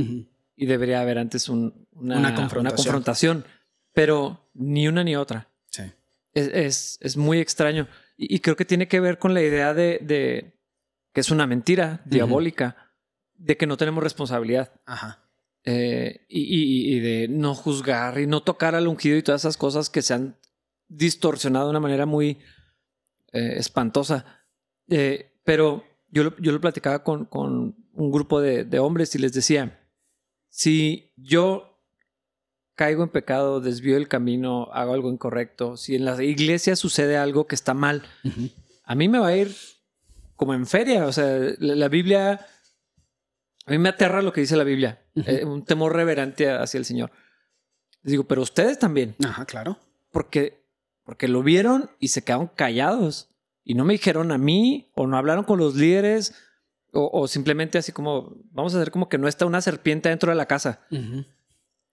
Y 0.57 0.67
debería 0.67 1.01
haber 1.01 1.19
antes 1.19 1.49
una, 1.49 2.35
confrontación. 2.35 3.45
Pero 3.93 4.51
ni 4.55 4.89
una 4.89 5.05
ni 5.05 5.17
otra. 5.17 5.51
Sí. 5.71 5.85
Es, 6.33 6.99
es, 7.01 7.17
muy 7.17 7.39
extraño. 7.41 7.89
Y, 8.17 8.41
creo 8.41 8.57
que 8.57 8.65
tiene 8.65 8.89
que 8.89 9.01
ver 9.01 9.19
con 9.19 9.35
la 9.35 9.43
idea 9.43 9.75
de, 9.75 10.59
que 11.13 11.21
es 11.21 11.31
una 11.31 11.47
mentira 11.47 12.03
diabólica, 12.05 12.93
de 13.35 13.57
que 13.57 13.67
no 13.67 13.77
tenemos 13.77 14.03
responsabilidad. 14.03 14.73
Ajá. 14.87 15.25
Eh, 15.67 16.27
y, 16.29 17.01
de 17.01 17.29
no 17.29 17.55
juzgar 17.55 18.21
y 18.21 18.27
no 18.27 18.43
tocar 18.43 18.75
al 18.75 18.87
ungido 18.87 19.17
y 19.17 19.23
todas 19.23 19.43
esas 19.43 19.57
cosas 19.57 19.89
que 19.89 20.03
se 20.03 20.13
han 20.13 20.37
distorsionado 20.89 21.67
de 21.67 21.71
una 21.71 21.81
manera 21.81 22.05
muy 22.07 22.39
eh, 23.33 23.55
espantosa. 23.57 24.44
Eh, 24.89 25.33
pero 25.45 25.85
yo 26.11 26.25
lo, 26.25 26.37
yo 26.39 26.53
lo 26.53 26.61
platicaba 26.61 27.03
con, 27.03 27.25
con 27.25 27.77
un 27.93 28.11
grupo 28.11 28.41
de, 28.41 28.65
de, 28.65 28.79
hombres 28.79 29.15
y 29.15 29.19
les 29.19 29.33
decía, 29.33 29.81
si 30.49 31.13
yo 31.17 31.75
caigo 32.75 33.03
en 33.03 33.09
pecado, 33.09 33.61
desvío 33.61 33.97
el 33.97 34.09
camino, 34.09 34.69
hago 34.73 34.95
algo 34.95 35.11
incorrecto, 35.11 35.77
si 35.77 35.95
en 35.95 36.05
la 36.05 36.23
iglesia 36.23 36.77
sucede 36.77 37.17
algo 37.17 37.47
que 37.47 37.55
está 37.55 37.75
mal, 37.75 38.03
a 38.85 38.95
mí 38.95 39.09
me 39.09 39.19
va 39.19 39.29
a 39.29 39.37
ir 39.37 39.55
como 40.37 40.55
en 40.55 40.67
feria. 40.67 41.07
O 41.07 41.13
sea, 41.13 41.39
la, 41.59 41.89
Biblia, 41.89 42.47
a 43.67 43.71
mí 43.71 43.79
me 43.79 43.89
aterra 43.89 44.23
lo 44.23 44.33
que 44.33 44.41
dice 44.41 44.57
la 44.57 44.65
Biblia, 44.65 45.03
eh, 45.15 45.45
un 45.45 45.65
temor 45.65 45.95
reverente 45.95 46.51
hacia 46.51 46.79
el 46.79 46.85
Señor. 46.85 47.11
Les 48.03 48.13
digo, 48.13 48.25
pero 48.25 48.43
ustedes 48.43 48.79
también. 48.79 49.17
Ajá, 49.25 49.47
claro. 49.47 49.79
Porque, 50.11 50.65
porque 51.05 51.29
lo 51.29 51.43
vieron 51.43 51.91
y 51.99 52.09
se 52.09 52.23
quedaron 52.23 52.49
callados 52.49 53.34
y 53.65 53.75
no 53.75 53.85
me 53.85 53.95
dijeron 53.95 54.31
a 54.31 54.39
mí 54.39 54.91
o 54.95 55.07
no 55.07 55.17
hablaron 55.17 55.45
con 55.45 55.59
los 55.59 55.75
líderes 55.75 56.35
o, 56.97 57.27
simplemente 57.27 57.77
así 57.77 57.91
como 57.91 58.37
vamos 58.53 58.73
a 58.73 58.79
hacer 58.79 58.93
como 58.93 59.09
que 59.09 59.19
no 59.19 59.27
está 59.27 59.47
una 59.47 59.61
serpiente 59.61 60.11
dentro 60.11 60.31
de 60.31 60.37
la 60.37 60.47
casa. 60.47 60.87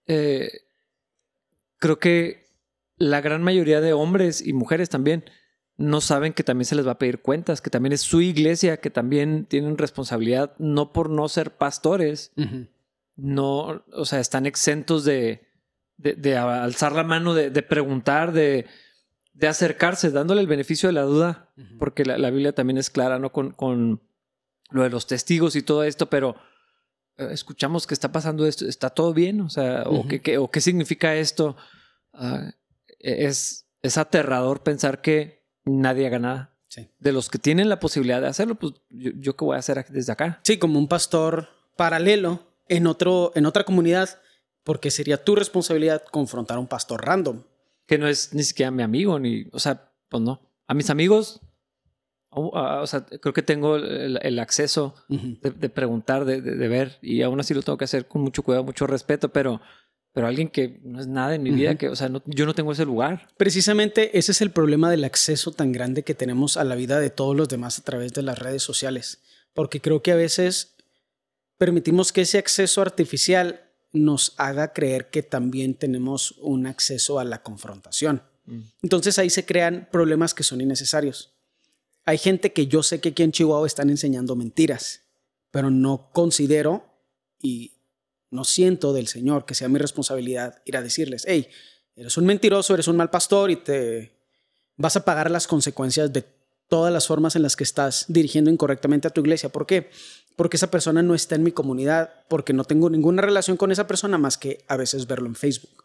Eh, 0.06 0.48
creo 1.78 1.98
que 1.98 2.46
la 2.98 3.20
gran 3.20 3.42
mayoría 3.42 3.80
de 3.80 3.94
hombres 3.94 4.46
y 4.46 4.52
mujeres 4.52 4.90
también 4.90 5.24
no 5.76 6.00
saben 6.00 6.32
que 6.32 6.44
también 6.44 6.66
se 6.66 6.76
les 6.76 6.86
va 6.86 6.92
a 6.92 6.98
pedir 6.98 7.20
cuentas, 7.20 7.60
que 7.60 7.70
también 7.70 7.92
es 7.92 8.02
su 8.02 8.20
iglesia, 8.20 8.76
que 8.76 8.90
también 8.90 9.46
tienen 9.46 9.76
responsabilidad, 9.76 10.54
no 10.58 10.92
por 10.92 11.10
no 11.10 11.28
ser 11.28 11.56
pastores, 11.56 12.30
no, 13.16 13.82
o 13.92 14.04
sea, 14.04 14.20
están 14.20 14.46
exentos 14.46 15.04
de, 15.04 15.48
de, 15.96 16.36
alzar 16.36 16.92
la 16.92 17.02
mano, 17.02 17.34
de, 17.34 17.50
de 17.50 17.62
preguntar, 17.62 18.32
de, 18.32 18.66
de 19.32 19.48
acercarse, 19.48 20.10
dándole 20.10 20.40
el 20.40 20.46
beneficio 20.46 20.88
de 20.88 20.92
la 20.92 21.02
duda, 21.02 21.52
porque 21.78 22.04
la, 22.04 22.30
Biblia 22.30 22.54
también 22.54 22.78
es 22.78 22.90
clara, 22.90 23.18
¿no? 23.18 23.32
Con, 23.32 23.52
con, 23.52 24.02
lo 24.70 24.82
de 24.82 24.90
los 24.90 25.06
testigos 25.06 25.54
y 25.54 25.62
todo 25.62 25.84
esto, 25.84 26.08
pero 26.08 26.34
eh, 27.18 27.28
escuchamos 27.30 27.86
que 27.86 27.92
está 27.92 28.10
pasando 28.10 28.46
esto, 28.46 28.66
¿está 28.66 28.88
todo 28.88 29.12
bien? 29.12 29.42
O 29.42 29.50
sea, 29.50 29.82
o, 29.84 30.06
qué, 30.08 30.38
o, 30.38 30.50
qué, 30.50 30.60
significa 30.62 31.14
esto? 31.14 31.56
Ah, 32.14 32.52
es, 32.98 33.66
es 33.82 33.98
aterrador 33.98 34.62
pensar 34.62 35.02
que 35.02 35.44
nadie 35.64 36.06
haga 36.06 36.18
nada. 36.18 36.48
De 36.98 37.12
los 37.12 37.28
que 37.28 37.38
tienen 37.38 37.68
la 37.68 37.80
posibilidad 37.80 38.22
de 38.22 38.28
hacerlo, 38.28 38.54
pues 38.54 38.72
yo, 38.88 39.10
yo 39.16 39.36
qué 39.36 39.44
voy 39.44 39.56
a 39.56 39.58
hacer 39.58 39.84
desde 39.90 40.10
acá. 40.10 40.40
Sí, 40.42 40.58
como 40.58 40.78
un 40.78 40.88
pastor 40.88 41.50
paralelo 41.76 42.40
en, 42.68 42.86
otro, 42.86 43.32
en 43.34 43.44
otra 43.44 43.64
comunidad, 43.64 44.20
porque 44.64 44.90
sería 44.90 45.22
tu 45.22 45.34
responsabilidad 45.36 46.02
confrontar 46.10 46.56
a 46.56 46.60
un 46.60 46.68
pastor 46.68 47.04
random. 47.04 47.42
Que 47.86 47.98
no 47.98 48.08
es 48.08 48.32
ni 48.34 48.42
siquiera 48.42 48.70
mi 48.70 48.82
amigo, 48.82 49.18
ni, 49.18 49.46
o 49.52 49.58
sea, 49.58 49.92
pues 50.08 50.22
no. 50.22 50.40
A 50.66 50.74
mis 50.74 50.90
amigos, 50.90 51.40
o 52.30 52.86
sea, 52.86 53.04
creo 53.04 53.34
que 53.34 53.42
tengo 53.42 53.76
el, 53.76 54.38
acceso 54.38 54.94
de, 55.08 55.68
preguntar, 55.68 56.24
de, 56.24 56.40
de, 56.40 56.68
ver, 56.68 56.98
y 57.02 57.22
aún 57.22 57.40
así 57.40 57.52
lo 57.52 57.62
tengo 57.62 57.76
que 57.76 57.84
hacer 57.84 58.08
con 58.08 58.22
mucho 58.22 58.42
cuidado, 58.42 58.64
mucho 58.64 58.86
respeto, 58.86 59.30
pero 59.30 59.60
pero 60.12 60.26
alguien 60.26 60.48
que 60.48 60.78
no 60.82 61.00
es 61.00 61.06
nada 61.06 61.34
en 61.34 61.42
mi 61.42 61.50
vida, 61.50 61.76
que, 61.76 61.88
o 61.88 61.96
sea, 61.96 62.10
yo 62.26 62.46
no 62.46 62.54
tengo 62.54 62.72
ese 62.72 62.84
lugar. 62.84 63.28
Precisamente 63.38 64.18
ese 64.18 64.32
es 64.32 64.42
el 64.42 64.50
problema 64.50 64.90
del 64.90 65.04
acceso 65.04 65.52
tan 65.52 65.72
grande 65.72 66.02
que 66.02 66.14
tenemos 66.14 66.58
a 66.58 66.64
la 66.64 66.74
vida 66.74 67.00
de 67.00 67.08
todos 67.08 67.34
los 67.34 67.48
demás 67.48 67.78
a 67.78 67.82
través 67.82 68.12
de 68.12 68.22
las 68.22 68.38
redes 68.38 68.62
sociales, 68.62 69.22
porque 69.54 69.80
creo 69.80 70.02
que 70.02 70.12
a 70.12 70.16
veces 70.16 70.76
permitimos 71.56 72.12
que 72.12 72.22
ese 72.22 72.38
acceso 72.38 72.82
artificial 72.82 73.71
nos 73.92 74.34
haga 74.38 74.72
creer 74.72 75.10
que 75.10 75.22
también 75.22 75.74
tenemos 75.74 76.32
un 76.38 76.66
acceso 76.66 77.18
a 77.18 77.24
la 77.24 77.42
confrontación. 77.42 78.22
Mm. 78.46 78.60
Entonces 78.82 79.18
ahí 79.18 79.30
se 79.30 79.44
crean 79.44 79.88
problemas 79.92 80.34
que 80.34 80.42
son 80.42 80.60
innecesarios. 80.60 81.32
Hay 82.04 82.18
gente 82.18 82.52
que 82.52 82.66
yo 82.66 82.82
sé 82.82 83.00
que 83.00 83.10
aquí 83.10 83.22
en 83.22 83.32
Chihuahua 83.32 83.66
están 83.66 83.90
enseñando 83.90 84.34
mentiras, 84.34 85.02
pero 85.50 85.70
no 85.70 86.10
considero, 86.12 86.92
y 87.42 87.72
no 88.30 88.44
siento 88.44 88.92
del 88.92 89.08
Señor 89.08 89.44
que 89.44 89.54
sea 89.54 89.68
mi 89.68 89.78
responsabilidad 89.78 90.62
ir 90.64 90.76
a 90.76 90.82
decirles, 90.82 91.24
hey, 91.26 91.48
eres 91.96 92.16
un 92.16 92.24
mentiroso, 92.24 92.72
eres 92.72 92.88
un 92.88 92.96
mal 92.96 93.10
pastor 93.10 93.50
y 93.50 93.56
te 93.56 94.16
vas 94.76 94.96
a 94.96 95.04
pagar 95.04 95.30
las 95.30 95.46
consecuencias 95.46 96.12
de 96.12 96.24
todas 96.72 96.90
las 96.90 97.06
formas 97.06 97.36
en 97.36 97.42
las 97.42 97.54
que 97.54 97.64
estás 97.64 98.06
dirigiendo 98.08 98.50
incorrectamente 98.50 99.06
a 99.06 99.10
tu 99.10 99.20
iglesia. 99.20 99.50
¿Por 99.50 99.66
qué? 99.66 99.90
Porque 100.36 100.56
esa 100.56 100.70
persona 100.70 101.02
no 101.02 101.14
está 101.14 101.34
en 101.34 101.42
mi 101.42 101.52
comunidad, 101.52 102.24
porque 102.28 102.54
no 102.54 102.64
tengo 102.64 102.88
ninguna 102.88 103.20
relación 103.20 103.58
con 103.58 103.70
esa 103.72 103.86
persona 103.86 104.16
más 104.16 104.38
que 104.38 104.64
a 104.68 104.78
veces 104.78 105.06
verlo 105.06 105.26
en 105.26 105.34
Facebook. 105.34 105.84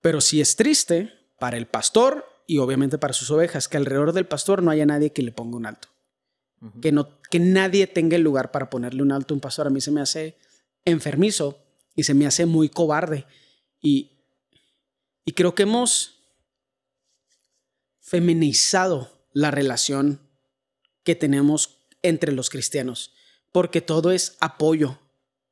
Pero 0.00 0.22
si 0.22 0.40
es 0.40 0.56
triste 0.56 1.12
para 1.38 1.58
el 1.58 1.66
pastor 1.66 2.24
y 2.46 2.56
obviamente 2.56 2.96
para 2.96 3.12
sus 3.12 3.30
ovejas 3.30 3.68
que 3.68 3.76
alrededor 3.76 4.14
del 4.14 4.24
pastor 4.24 4.62
no 4.62 4.70
haya 4.70 4.86
nadie 4.86 5.12
que 5.12 5.20
le 5.20 5.32
ponga 5.32 5.58
un 5.58 5.66
alto. 5.66 5.88
que, 6.80 6.90
no, 6.90 7.20
que 7.28 7.40
nadie 7.40 7.86
tenga 7.86 8.16
el 8.16 8.22
lugar 8.22 8.52
para 8.52 8.70
ponerle 8.70 9.02
un 9.02 9.12
alto 9.12 9.34
a 9.34 9.36
un 9.36 9.42
pastor. 9.42 9.66
A 9.66 9.70
mí 9.70 9.82
se 9.82 9.90
me 9.90 10.00
hace 10.00 10.38
enfermizo 10.86 11.58
y 11.94 12.04
se 12.04 12.14
me 12.14 12.24
hace 12.24 12.46
muy 12.46 12.70
cobarde. 12.70 13.26
Y, 13.82 14.12
y 15.26 15.32
creo 15.32 15.54
que 15.54 15.64
hemos 15.64 16.13
feminizado 18.04 19.10
la 19.32 19.50
relación 19.50 20.20
que 21.04 21.14
tenemos 21.14 21.78
entre 22.02 22.32
los 22.32 22.50
cristianos, 22.50 23.14
porque 23.50 23.80
todo 23.80 24.12
es 24.12 24.36
apoyo 24.40 24.98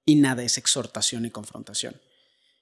y 0.04 0.16
nada 0.16 0.42
es 0.42 0.59
exhortación 0.59 1.25
y 1.25 1.30
confrontación. 1.30 2.00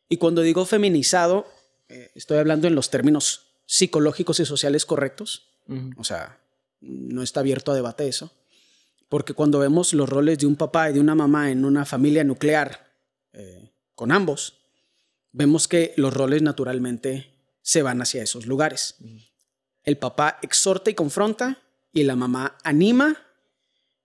Y 0.08 0.18
cuando 0.18 0.42
digo 0.42 0.64
feminizado, 0.64 1.46
eh, 1.88 2.12
estoy 2.14 2.38
hablando 2.38 2.68
en 2.68 2.76
los 2.76 2.90
términos 2.90 3.48
psicológicos 3.66 4.38
y 4.38 4.46
sociales 4.46 4.86
correctos, 4.86 5.48
o 5.96 6.02
sea, 6.02 6.40
no 6.80 7.22
está 7.22 7.40
abierto 7.40 7.70
a 7.70 7.76
debate 7.76 8.08
eso. 8.08 8.32
Porque 9.08 9.34
cuando 9.34 9.60
vemos 9.60 9.92
los 9.92 10.08
roles 10.08 10.38
de 10.38 10.46
un 10.46 10.56
papá 10.56 10.90
y 10.90 10.94
de 10.94 11.00
una 11.00 11.14
mamá 11.14 11.50
en 11.50 11.64
una 11.64 11.84
familia 11.84 12.24
nuclear, 12.24 12.92
eh, 13.32 13.70
con 13.94 14.10
ambos, 14.10 14.54
vemos 15.30 15.68
que 15.68 15.94
los 15.96 16.12
roles 16.12 16.42
naturalmente 16.42 17.32
se 17.62 17.82
van 17.82 18.02
hacia 18.02 18.22
esos 18.22 18.46
lugares. 18.46 18.96
El 19.90 19.98
papá 19.98 20.38
exhorta 20.40 20.88
y 20.88 20.94
confronta 20.94 21.60
y 21.92 22.04
la 22.04 22.14
mamá 22.14 22.56
anima, 22.62 23.26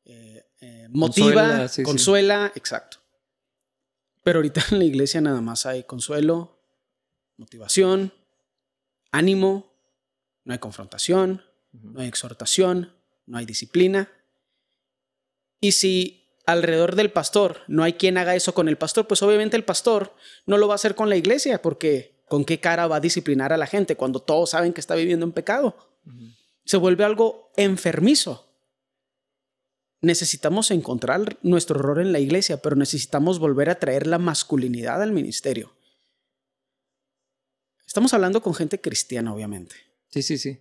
eh, 0.03 0.43
eh, 0.59 0.87
motiva, 0.89 1.67
consuela, 1.83 2.51
exacto. 2.55 2.97
Pero 4.23 4.39
ahorita 4.39 4.63
en 4.71 4.79
la 4.79 4.85
iglesia 4.85 5.21
nada 5.21 5.41
más 5.41 5.67
hay 5.67 5.83
consuelo, 5.83 6.59
motivación, 7.37 8.11
ánimo, 9.11 9.77
no 10.43 10.53
hay 10.53 10.57
confrontación, 10.57 11.43
no 11.71 12.01
hay 12.01 12.07
exhortación, 12.07 12.95
no 13.27 13.37
hay 13.37 13.45
disciplina. 13.45 14.09
Y 15.61 15.73
si 15.73 16.31
alrededor 16.47 16.95
del 16.95 17.11
pastor 17.11 17.61
no 17.67 17.83
hay 17.83 17.93
quien 17.93 18.17
haga 18.17 18.35
eso 18.35 18.55
con 18.55 18.69
el 18.69 18.79
pastor, 18.79 19.05
pues 19.05 19.21
obviamente 19.21 19.55
el 19.55 19.63
pastor 19.63 20.15
no 20.47 20.57
lo 20.57 20.67
va 20.67 20.73
a 20.73 20.81
hacer 20.81 20.95
con 20.95 21.09
la 21.09 21.15
iglesia, 21.15 21.61
porque 21.61 22.14
¿con 22.27 22.45
qué 22.45 22.59
cara 22.59 22.87
va 22.87 22.97
a 22.97 23.01
disciplinar 23.01 23.53
a 23.53 23.57
la 23.57 23.67
gente 23.67 23.95
cuando 23.95 24.19
todos 24.19 24.51
saben 24.51 24.73
que 24.73 24.81
está 24.81 24.95
viviendo 24.95 25.25
en 25.25 25.31
pecado? 25.31 25.75
Se 26.65 26.77
vuelve 26.77 27.03
algo 27.03 27.51
enfermizo. 27.55 28.45
Necesitamos 30.01 30.71
encontrar 30.71 31.37
nuestro 31.41 31.79
error 31.79 31.99
en 31.99 32.11
la 32.11 32.19
iglesia, 32.19 32.57
pero 32.57 32.75
necesitamos 32.75 33.39
volver 33.39 33.69
a 33.69 33.79
traer 33.79 34.07
la 34.07 34.19
masculinidad 34.19 35.01
al 35.01 35.11
ministerio. 35.11 35.73
Estamos 37.87 38.13
hablando 38.13 38.41
con 38.41 38.53
gente 38.53 38.81
cristiana, 38.81 39.33
obviamente. 39.33 39.75
Sí, 40.09 40.21
sí, 40.21 40.37
sí. 40.37 40.59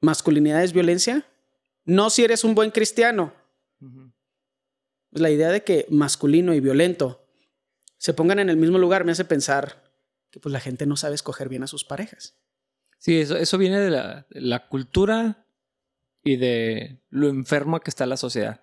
¿Masculinidad 0.00 0.62
es 0.62 0.72
violencia? 0.72 1.26
No 1.84 2.10
si 2.10 2.24
eres 2.24 2.44
un 2.44 2.54
buen 2.54 2.70
cristiano. 2.70 3.32
La 5.10 5.30
idea 5.30 5.50
de 5.50 5.64
que 5.64 5.86
masculino 5.90 6.54
y 6.54 6.60
violento 6.60 7.26
se 7.98 8.14
pongan 8.14 8.38
en 8.38 8.50
el 8.50 8.56
mismo 8.56 8.78
lugar 8.78 9.04
me 9.04 9.12
hace 9.12 9.24
pensar 9.24 9.81
que 10.32 10.40
pues 10.40 10.52
la 10.52 10.60
gente 10.60 10.86
no 10.86 10.96
sabe 10.96 11.14
escoger 11.14 11.48
bien 11.48 11.62
a 11.62 11.68
sus 11.68 11.84
parejas. 11.84 12.34
Sí, 12.98 13.20
eso, 13.20 13.36
eso 13.36 13.58
viene 13.58 13.78
de 13.78 13.90
la, 13.90 14.68
cultura 14.68 15.46
y 16.24 16.36
de 16.36 17.02
lo 17.10 17.28
enfermo 17.28 17.78
que 17.80 17.90
está 17.90 18.06
la 18.06 18.16
sociedad. 18.16 18.60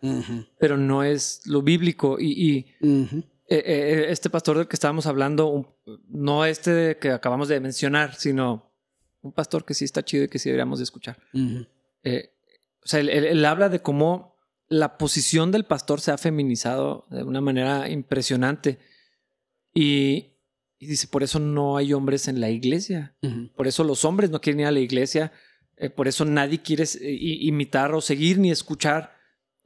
Pero 0.60 0.78
no 0.78 1.04
es 1.04 1.46
lo 1.46 1.62
bíblico. 1.62 2.18
Y, 2.20 2.66
eh, 2.82 3.24
eh, 3.48 4.06
este 4.10 4.30
pastor 4.30 4.58
del 4.58 4.68
que 4.68 4.76
estábamos 4.76 5.06
hablando, 5.06 5.78
no 6.08 6.46
este 6.46 6.98
que 6.98 7.12
acabamos 7.12 7.50
de 7.50 7.60
mencionar, 7.60 8.16
sino 8.16 8.74
un 9.22 9.34
pastor 9.34 9.66
que 9.66 9.74
sí 9.74 9.86
está 9.86 10.04
chido 10.04 10.24
y 10.24 10.28
que 10.30 10.40
sí 10.40 10.50
deberíamos 10.50 10.80
de 10.80 10.84
escuchar. 10.84 11.18
Eh, 12.04 12.34
o 12.84 12.88
sea, 12.88 13.02
él, 13.02 13.46
habla 13.46 13.70
de 13.70 13.82
cómo 13.82 14.38
la 14.70 14.98
posición 14.98 15.52
del 15.52 15.66
pastor 15.66 16.00
se 16.00 16.12
ha 16.12 16.18
feminizado 16.18 17.06
de 17.10 17.24
una 17.24 17.42
manera 17.42 17.90
impresionante. 17.90 18.80
Y, 19.74 20.39
dice, 20.88 21.08
por 21.08 21.24
eso 21.24 21.40
no 21.40 21.78
hay 21.78 21.94
hombres 21.94 22.28
en 22.28 22.40
la 22.40 22.50
iglesia. 22.50 23.16
Por 23.56 23.68
eso 23.68 23.84
los 23.84 24.06
hombres 24.06 24.30
no 24.30 24.42
quieren 24.42 24.62
ir 24.62 24.66
a 24.68 24.72
la 24.72 24.80
iglesia. 24.80 25.32
Eh, 25.78 25.90
por 25.90 26.08
eso 26.08 26.26
nadie 26.26 26.62
quiere 26.62 26.84
eh, 26.84 27.18
imitar 27.20 27.94
o 27.94 28.02
seguir 28.02 28.38
ni 28.38 28.52
escuchar 28.52 29.18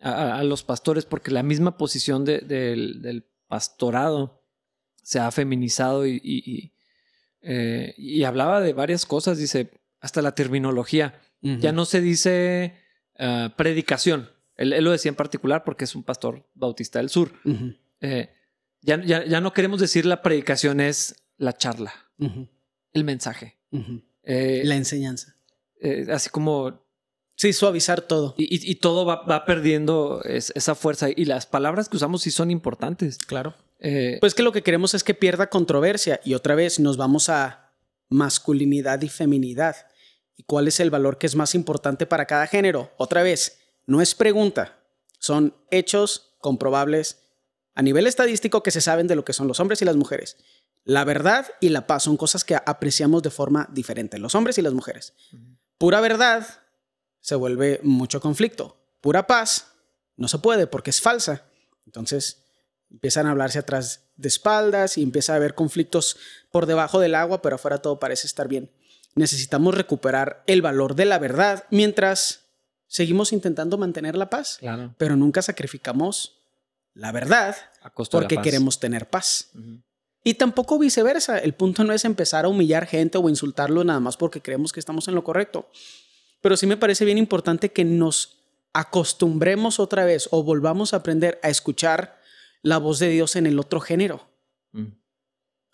a, 0.02 0.44
los 0.44 0.64
pastores, 0.64 1.06
porque 1.06 1.32
la 1.32 1.44
misma 1.44 1.78
posición 1.78 2.26
del 2.26 3.26
pastorado 3.48 4.44
se 5.02 5.20
ha 5.20 5.32
feminizado 5.32 6.06
y, 6.06 6.74
eh, 7.42 7.94
y, 7.98 8.24
hablaba 8.24 8.60
de 8.60 8.74
varias 8.74 9.06
cosas, 9.06 9.38
dice, 9.38 9.72
hasta 10.02 10.22
la 10.22 10.36
terminología. 10.36 11.20
Ya 11.42 11.74
no 11.74 11.86
se 11.86 12.00
dice 12.00 12.74
Ah, 13.18 13.54
predicación. 13.56 14.30
Él, 14.56 14.84
lo 14.84 14.92
decía 14.92 15.10
en 15.10 15.16
particular 15.16 15.64
porque 15.64 15.86
es 15.86 15.96
un 15.96 16.04
pastor 16.04 16.48
bautista 16.54 17.00
del 17.00 17.10
sur. 17.10 17.32
Ya, 18.84 19.26
ya, 19.26 19.42
no 19.42 19.54
queremos 19.54 19.80
decir 19.80 20.06
la 20.06 20.22
predicación 20.22 20.80
es 20.80 21.16
la 21.38 21.58
charla, 21.58 21.94
el 22.94 23.04
mensaje. 23.04 23.58
Eh, 24.24 24.62
la 24.66 24.76
enseñanza. 24.76 25.36
Eh, 25.82 26.08
así 26.12 26.30
como... 26.30 26.82
Sí, 27.36 27.52
suavizar 27.52 28.02
todo. 28.02 28.36
Y, 28.38 28.76
todo 28.76 29.06
va, 29.06 29.46
perdiendo 29.46 30.22
esa 30.24 30.76
fuerza. 30.76 31.10
Y 31.10 31.26
las 31.26 31.48
palabras 31.48 31.90
que 31.90 31.98
usamos 31.98 32.22
sí 32.22 32.30
son 32.30 32.52
importantes. 32.52 33.18
Claro. 33.18 33.56
pues 34.20 34.36
que 34.36 34.44
lo 34.44 34.52
que 34.52 34.62
queremos 34.62 34.94
es 34.94 35.04
que 35.04 35.16
pierda 35.16 35.50
controversia. 35.50 36.22
Y 36.24 36.36
otra 36.36 36.54
vez 36.54 36.80
nos 36.80 36.96
vamos 36.96 37.30
a 37.30 37.72
masculinidad 38.10 39.02
y 39.02 39.10
feminidad. 39.10 39.76
¿Y 40.38 40.44
cuál 40.44 40.68
es 40.68 40.80
el 40.80 40.92
valor 40.92 41.18
que 41.18 41.28
es 41.28 41.36
más 41.36 41.56
importante 41.56 42.06
para 42.06 42.26
cada 42.26 42.48
género? 42.48 42.92
Otra 42.98 43.24
vez, 43.24 43.60
no 43.86 44.02
es 44.02 44.16
pregunta, 44.16 44.80
son 45.20 45.56
hechos 45.72 46.36
comprobables 46.40 47.23
a 47.76 47.82
nivel 47.82 48.08
estadístico 48.08 48.64
que 48.64 48.72
se 48.72 48.82
saben 48.82 49.08
de 49.08 49.16
lo 49.16 49.26
que 49.26 49.34
son 49.34 49.48
los 49.48 49.60
hombres 49.60 49.82
y 49.82 49.86
las 49.86 49.96
mujeres. 49.96 50.38
La 50.84 51.04
verdad 51.04 51.48
y 51.60 51.70
la 51.70 51.88
paz 51.88 52.04
son 52.04 52.18
cosas 52.18 52.44
que 52.44 52.56
apreciamos 52.56 53.24
de 53.24 53.30
forma 53.30 53.68
diferente, 53.72 54.20
los 54.20 54.36
hombres 54.36 54.58
y 54.58 54.62
las 54.62 54.74
mujeres. 54.74 55.14
Pura 55.78 56.02
verdad 56.02 56.46
se 57.22 57.36
vuelve 57.36 57.80
mucho 57.84 58.20
conflicto. 58.22 58.78
Pura 59.02 59.28
paz 59.28 59.74
no 60.18 60.28
se 60.28 60.40
puede 60.40 60.68
porque 60.68 60.90
es 60.90 61.02
falsa. 61.02 61.46
Entonces 61.86 62.44
empiezan 62.92 63.26
a 63.26 63.32
hablarse 63.32 63.60
atrás 63.60 64.02
de 64.18 64.28
espaldas 64.28 64.98
y 64.98 65.04
empieza 65.04 65.34
a 65.34 65.38
haber 65.38 65.56
conflictos 65.56 66.18
por 66.52 66.66
debajo 66.66 67.00
del 67.00 67.16
agua, 67.16 67.42
pero 67.42 67.56
afuera 67.56 67.82
todo 67.82 68.00
parece 68.00 68.28
estar 68.28 68.48
bien 68.48 68.70
necesitamos 69.16 69.76
recuperar 69.76 70.44
el 70.48 70.62
valor 70.62 70.96
de 70.96 71.06
la 71.06 71.20
verdad 71.20 71.66
mientras 71.70 72.42
seguimos 72.88 73.34
intentando 73.34 73.78
mantener 73.78 74.16
la 74.16 74.30
paz. 74.30 74.60
Pero 74.98 75.16
nunca 75.16 75.42
sacrificamos 75.42 76.40
la 76.94 77.12
verdad 77.12 77.56
porque 78.12 78.38
queremos 78.38 78.80
tener 78.80 79.10
paz. 79.10 79.52
Y 80.24 80.36
tampoco 80.36 80.80
viceversa. 80.80 81.38
El 81.38 81.54
punto 81.54 81.84
no 81.84 81.94
es 81.94 82.06
empezar 82.06 82.46
a 82.46 82.48
humillar 82.48 82.86
gente 82.86 83.18
o 83.18 83.30
insultarlo 83.30 83.84
nada 83.84 84.00
más 84.00 84.16
porque 84.16 84.42
creemos 84.42 84.72
que 84.72 84.80
estamos 84.80 85.08
en 85.08 85.16
lo 85.16 85.24
correcto. 85.24 85.70
Pero 86.42 86.56
sí 86.56 86.66
me 86.68 86.78
parece 86.78 87.06
bien 87.06 87.18
importante 87.18 87.72
que 87.72 87.84
nos 87.84 88.44
acostumbremos 88.74 89.80
otra 89.80 90.06
vez 90.06 90.28
o 90.32 90.44
volvamos 90.44 90.94
a 90.94 90.98
aprender 90.98 91.40
a 91.44 91.50
escuchar 91.50 92.20
la 92.62 92.78
voz 92.78 93.00
de 93.00 93.10
Dios 93.10 93.36
en 93.36 93.46
el 93.46 93.60
otro 93.60 93.80
género. 93.80 94.28
Mm. 94.72 94.88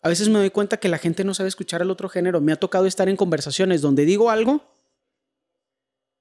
A 0.02 0.10
veces 0.10 0.30
me 0.30 0.40
doy 0.40 0.50
cuenta 0.50 0.78
que 0.78 0.90
la 0.90 0.98
gente 0.98 1.24
no 1.24 1.34
sabe 1.34 1.50
escuchar 1.50 1.82
el 1.82 1.92
otro 1.92 2.10
género. 2.10 2.42
Me 2.42 2.52
ha 2.52 2.56
tocado 2.56 2.86
estar 2.86 3.10
en 3.10 3.16
conversaciones 3.16 3.82
donde 3.82 4.06
digo 4.06 4.30
algo 4.30 4.64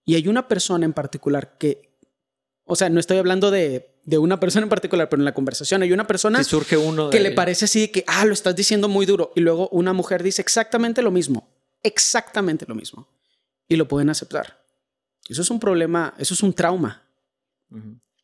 y 0.05 0.15
hay 0.15 0.29
una 0.29 0.49
persona 0.49 0.85
en 0.85 0.93
particular 0.93 1.59
que, 1.59 1.97
o 2.65 2.77
sea, 2.77 2.89
no 2.89 3.01
estoy 3.01 3.19
hablando 3.19 3.51
de 3.51 3.98
de 4.09 4.17
una 4.17 4.41
persona 4.41 4.65
en 4.65 4.71
particular, 4.71 5.11
pero 5.11 5.21
en 5.21 5.27
la 5.27 5.35
conversación 5.35 5.83
hay 5.83 5.93
una 5.93 6.07
persona 6.07 6.43
surge 6.43 6.79
uno 6.79 7.11
que 7.11 7.21
le 7.21 7.33
parece 7.33 7.67
así 7.67 7.89
que, 7.89 8.05
ah, 8.07 8.25
lo 8.25 8.33
estás 8.33 8.57
diciendo 8.57 8.89
muy 8.89 9.05
duro. 9.05 9.33
Y 9.37 9.41
luego 9.41 9.69
una 9.69 9.93
mujer 9.93 10.23
dice 10.23 10.41
exactamente 10.41 11.03
lo 11.03 11.11
mismo, 11.11 11.47
exactamente 11.83 12.65
lo 12.67 12.75
mismo. 12.75 13.07
Y 13.69 13.77
lo 13.77 13.87
pueden 13.87 14.09
aceptar. 14.09 14.65
Eso 15.29 15.43
es 15.43 15.51
un 15.51 15.61
problema, 15.61 16.15
eso 16.17 16.33
es 16.33 16.43
un 16.43 16.55
trauma. 16.55 17.03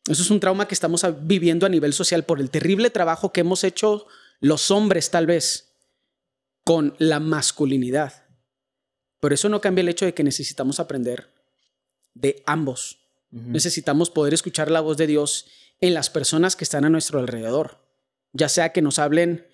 Eso 0.07 0.23
es 0.23 0.31
un 0.31 0.39
trauma 0.39 0.67
que 0.67 0.73
estamos 0.73 1.05
viviendo 1.21 1.67
a 1.67 1.69
nivel 1.69 1.93
social 1.93 2.23
por 2.23 2.39
el 2.39 2.49
terrible 2.49 2.89
trabajo 2.89 3.31
que 3.31 3.41
hemos 3.41 3.63
hecho 3.63 4.07
los 4.39 4.71
hombres 4.71 5.11
tal 5.11 5.27
vez 5.27 5.71
con 6.63 6.95
la 6.97 7.19
masculinidad. 7.19 8.25
Pero 9.19 9.35
eso 9.35 9.49
no 9.49 9.61
cambia 9.61 9.83
el 9.83 9.89
hecho 9.89 10.05
de 10.05 10.15
que 10.15 10.23
necesitamos 10.23 10.79
aprender 10.79 11.29
de 12.15 12.41
ambos. 12.47 12.97
Necesitamos 13.29 14.09
poder 14.09 14.33
escuchar 14.33 14.71
la 14.71 14.79
voz 14.79 14.95
de 14.97 15.07
Dios 15.07 15.45
en 15.81 15.93
las 15.93 16.09
personas 16.09 16.55
que 16.55 16.63
están 16.63 16.85
a 16.85 16.89
nuestro 16.89 17.19
alrededor. 17.19 17.79
Ya 18.33 18.49
sea 18.49 18.71
que 18.73 18.81
nos 18.81 18.99
hablen 18.99 19.47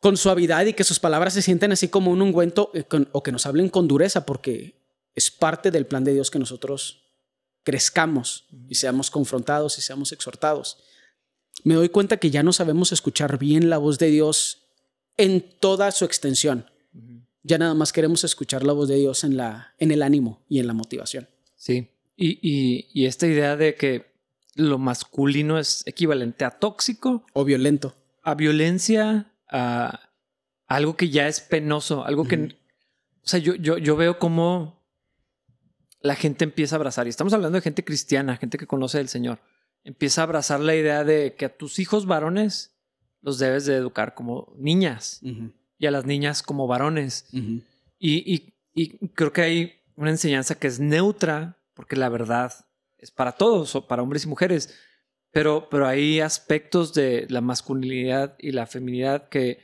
con 0.00 0.16
suavidad 0.16 0.66
y 0.66 0.72
que 0.72 0.84
sus 0.84 0.98
palabras 0.98 1.34
se 1.34 1.42
sienten 1.42 1.72
así 1.72 1.88
como 1.88 2.10
un 2.10 2.22
ungüento 2.22 2.70
eh, 2.74 2.84
o 3.12 3.22
que 3.22 3.32
nos 3.32 3.46
hablen 3.46 3.68
con 3.68 3.86
dureza 3.86 4.26
porque 4.26 4.82
es 5.14 5.30
parte 5.30 5.70
del 5.70 5.86
plan 5.86 6.04
de 6.04 6.12
Dios 6.12 6.30
que 6.30 6.38
nosotros 6.38 7.04
crezcamos 7.62 8.46
y 8.68 8.74
seamos 8.74 9.10
confrontados 9.10 9.78
y 9.78 9.82
seamos 9.82 10.10
exhortados. 10.10 10.78
Me 11.64 11.74
doy 11.74 11.88
cuenta 11.88 12.16
que 12.16 12.30
ya 12.30 12.42
no 12.42 12.52
sabemos 12.52 12.90
escuchar 12.90 13.38
bien 13.38 13.70
la 13.70 13.78
voz 13.78 13.98
de 13.98 14.08
Dios 14.08 14.66
en 15.16 15.40
toda 15.40 15.92
su 15.92 16.04
extensión. 16.04 16.66
Ya 17.44 17.58
nada 17.58 17.74
más 17.74 17.92
queremos 17.92 18.24
escuchar 18.24 18.64
la 18.64 18.72
voz 18.72 18.88
de 18.88 18.96
Dios 18.96 19.22
en, 19.24 19.36
la, 19.36 19.74
en 19.78 19.90
el 19.92 20.02
ánimo 20.02 20.44
y 20.48 20.58
en 20.58 20.66
la 20.66 20.72
motivación. 20.72 21.28
Sí, 21.56 21.90
y, 22.16 22.88
y 22.92 23.06
esta 23.06 23.26
idea 23.26 23.56
de 23.56 23.74
que 23.74 24.11
lo 24.54 24.78
masculino 24.78 25.58
es 25.58 25.82
equivalente 25.86 26.44
a 26.44 26.50
tóxico. 26.50 27.24
O 27.32 27.44
violento. 27.44 27.94
A 28.22 28.34
violencia, 28.34 29.32
a 29.48 30.00
algo 30.66 30.96
que 30.96 31.10
ya 31.10 31.28
es 31.28 31.40
penoso, 31.40 32.04
algo 32.04 32.24
que... 32.24 32.56
O 33.24 33.28
sea, 33.28 33.38
yo, 33.38 33.54
yo, 33.54 33.78
yo 33.78 33.96
veo 33.96 34.18
cómo 34.18 34.82
la 36.00 36.16
gente 36.16 36.44
empieza 36.44 36.74
a 36.74 36.78
abrazar, 36.78 37.06
y 37.06 37.10
estamos 37.10 37.32
hablando 37.32 37.56
de 37.56 37.62
gente 37.62 37.84
cristiana, 37.84 38.36
gente 38.36 38.58
que 38.58 38.66
conoce 38.66 38.98
al 38.98 39.08
Señor, 39.08 39.38
empieza 39.84 40.20
a 40.20 40.24
abrazar 40.24 40.58
la 40.58 40.74
idea 40.74 41.04
de 41.04 41.36
que 41.36 41.44
a 41.44 41.56
tus 41.56 41.78
hijos 41.78 42.06
varones 42.06 42.74
los 43.20 43.38
debes 43.38 43.66
de 43.66 43.76
educar 43.76 44.14
como 44.14 44.52
niñas 44.58 45.20
y 45.78 45.86
a 45.86 45.92
las 45.92 46.04
niñas 46.04 46.42
como 46.42 46.66
varones. 46.66 47.26
y, 47.32 48.52
y 48.74 49.08
creo 49.08 49.32
que 49.32 49.42
hay 49.42 49.72
una 49.94 50.10
enseñanza 50.10 50.56
que 50.56 50.66
es 50.66 50.80
neutra, 50.80 51.58
porque 51.74 51.94
la 51.94 52.08
verdad 52.08 52.52
es 53.02 53.10
para 53.10 53.32
todos, 53.32 53.84
para 53.88 54.02
hombres 54.02 54.24
y 54.24 54.28
mujeres, 54.28 54.78
pero, 55.32 55.68
pero 55.68 55.86
hay 55.86 56.20
aspectos 56.20 56.94
de 56.94 57.26
la 57.28 57.40
masculinidad 57.40 58.36
y 58.38 58.52
la 58.52 58.66
feminidad 58.66 59.28
que, 59.28 59.58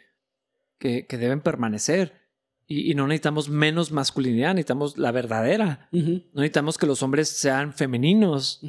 que, 0.78 1.06
deben 1.08 1.40
permanecer. 1.40 2.28
Y, 2.66 2.94
no 2.94 3.06
necesitamos 3.06 3.48
menos 3.48 3.92
masculinidad, 3.92 4.54
necesitamos 4.54 4.98
la 4.98 5.12
verdadera. 5.12 5.88
No 5.92 6.20
necesitamos 6.34 6.76
que 6.76 6.86
los 6.86 7.02
hombres 7.02 7.28
sean 7.28 7.72
femeninos. 7.72 8.60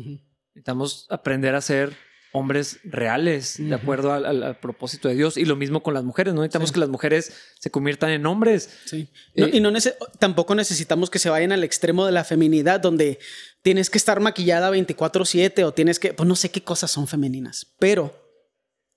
Necesitamos 0.53 1.07
aprender 1.09 1.55
a 1.55 1.61
ser 1.61 1.97
hombres 2.31 2.79
reales, 2.83 3.55
de 3.57 3.73
acuerdo 3.73 4.13
al, 4.13 4.59
propósito 4.59 5.07
de 5.07 5.15
Dios. 5.15 5.37
Y 5.37 5.45
lo 5.45 5.55
mismo 5.55 5.81
con 5.81 5.93
las 5.93 6.03
mujeres. 6.03 6.33
No 6.33 6.41
necesitamos 6.41 6.71
que 6.71 6.79
las 6.79 6.89
mujeres 6.89 7.33
se 7.59 7.71
conviertan 7.71 8.11
en 8.11 8.25
hombres. 8.25 8.69
Sí. 8.85 9.09
Eh, 9.35 9.49
y 9.53 9.59
no 9.59 9.71
tampoco 10.19 10.55
necesitamos 10.55 11.09
que 11.09 11.19
se 11.19 11.29
vayan 11.29 11.51
al 11.51 11.63
extremo 11.63 12.05
de 12.05 12.11
la 12.11 12.23
feminidad, 12.23 12.79
donde 12.79 13.19
tienes 13.61 13.89
que 13.89 13.97
estar 13.97 14.19
maquillada 14.19 14.71
24/7 14.71 15.63
o 15.63 15.73
tienes 15.73 15.99
que, 15.99 16.13
pues 16.13 16.27
no 16.27 16.35
sé 16.35 16.49
qué 16.51 16.63
cosas 16.63 16.91
son 16.91 17.07
femeninas, 17.07 17.67
pero 17.79 18.13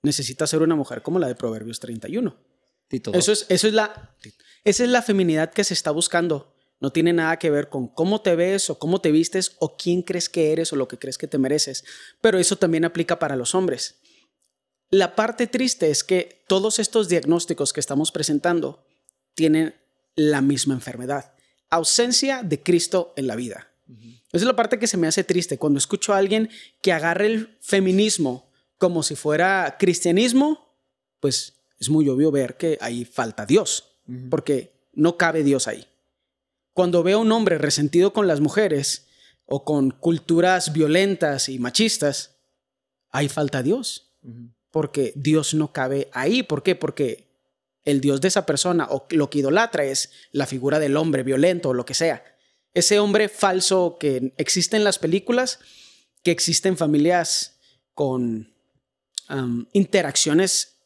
necesitas 0.03 0.51
ser 0.51 0.62
una 0.62 0.75
mujer 0.75 1.03
como 1.03 1.18
la 1.18 1.29
de 1.29 1.35
Proverbios 1.35 1.81
31. 1.81 2.37
Eso 3.14 3.33
es, 3.33 3.47
eso 3.49 3.68
es 3.68 3.73
la, 3.73 4.14
esa 4.64 4.85
es 4.85 4.90
la 4.90 5.03
feminidad 5.03 5.53
que 5.53 5.64
se 5.64 5.75
está 5.75 5.90
buscando. 5.90 6.51
No 6.83 6.90
tiene 6.90 7.12
nada 7.12 7.38
que 7.38 7.49
ver 7.49 7.68
con 7.68 7.87
cómo 7.87 8.23
te 8.23 8.35
ves 8.35 8.68
o 8.68 8.77
cómo 8.77 9.01
te 9.01 9.12
vistes 9.12 9.55
o 9.61 9.77
quién 9.77 10.03
crees 10.03 10.29
que 10.29 10.51
eres 10.51 10.73
o 10.73 10.77
lo 10.77 10.88
que 10.88 10.99
crees 10.99 11.16
que 11.16 11.29
te 11.29 11.38
mereces. 11.38 11.85
Pero 12.21 12.40
eso 12.40 12.57
también 12.57 12.85
aplica 12.85 13.21
para 13.21 13.37
los 13.37 13.55
hombres. 13.55 14.01
La 14.90 15.14
parte 15.14 15.47
triste 15.47 15.90
es 15.90 16.03
que 16.03 16.45
todos 16.49 16.81
estos 16.81 17.09
diagnósticos 17.09 17.73
que 17.73 17.79
estamos 17.79 18.11
presentando 18.11 18.85
tienen 19.35 19.77
la 20.16 20.40
misma 20.40 20.75
enfermedad. 20.75 21.35
Ausencia 21.71 22.42
de 22.42 22.61
Cristo 22.61 23.14
en 23.16 23.29
la 23.29 23.37
vida. 23.37 23.68
Esa 24.33 24.38
es 24.38 24.42
la 24.42 24.57
parte 24.57 24.81
que 24.81 24.88
se 24.88 24.97
me 24.97 25.07
hace 25.07 25.23
triste 25.23 25.59
cuando 25.59 25.79
escucho 25.79 26.12
a 26.12 26.18
alguien 26.18 26.51
que 26.81 26.92
agarre 26.92 27.27
el 27.27 27.59
feminismo 27.61 28.51
como 28.77 29.05
si 29.05 29.14
fuera 29.14 29.77
cristianismo, 29.79 30.75
pues 31.21 31.55
es 31.79 31.88
muy 31.88 32.09
obvio 32.09 32.33
ver 32.33 32.57
que 32.57 32.77
ahí 32.81 33.05
falta 33.05 33.47
Dios, 33.47 34.01
porque 34.31 34.73
no 34.92 35.16
cabe 35.16 35.45
Dios 35.45 35.68
ahí. 35.68 35.87
Cuando 36.72 37.02
veo 37.02 37.18
a 37.18 37.22
un 37.22 37.32
hombre 37.32 37.58
resentido 37.58 38.12
con 38.12 38.26
las 38.26 38.40
mujeres 38.40 39.06
o 39.44 39.64
con 39.64 39.90
culturas 39.90 40.72
violentas 40.72 41.48
y 41.48 41.58
machistas, 41.58 42.37
ahí 43.11 43.28
falta 43.28 43.62
Dios. 43.62 44.14
Porque 44.70 45.12
Dios 45.16 45.54
no 45.54 45.72
cabe 45.72 46.08
ahí. 46.12 46.42
¿Por 46.42 46.62
qué? 46.62 46.74
Porque 46.74 47.28
el 47.85 48.00
Dios 48.00 48.20
de 48.20 48.28
esa 48.28 48.46
persona 48.46 48.87
o 48.90 49.06
lo 49.11 49.28
que 49.28 49.40
idolatra 49.40 49.85
es 49.85 50.11
la 50.30 50.46
figura 50.46 50.78
del 50.78 50.96
hombre 50.96 51.22
violento 51.22 51.70
o 51.70 51.74
lo 51.74 51.85
que 51.85 51.94
sea. 51.94 52.24
Ese 52.74 52.98
hombre 52.98 53.28
falso 53.28 53.98
que 54.00 54.32
existe 54.38 54.76
en 54.76 54.85
las 54.85 54.98
películas, 54.98 55.58
que 56.22 56.30
existe 56.30 56.68
en 56.68 56.76
familias 56.76 57.58
con 57.94 58.54
interacciones 59.72 60.76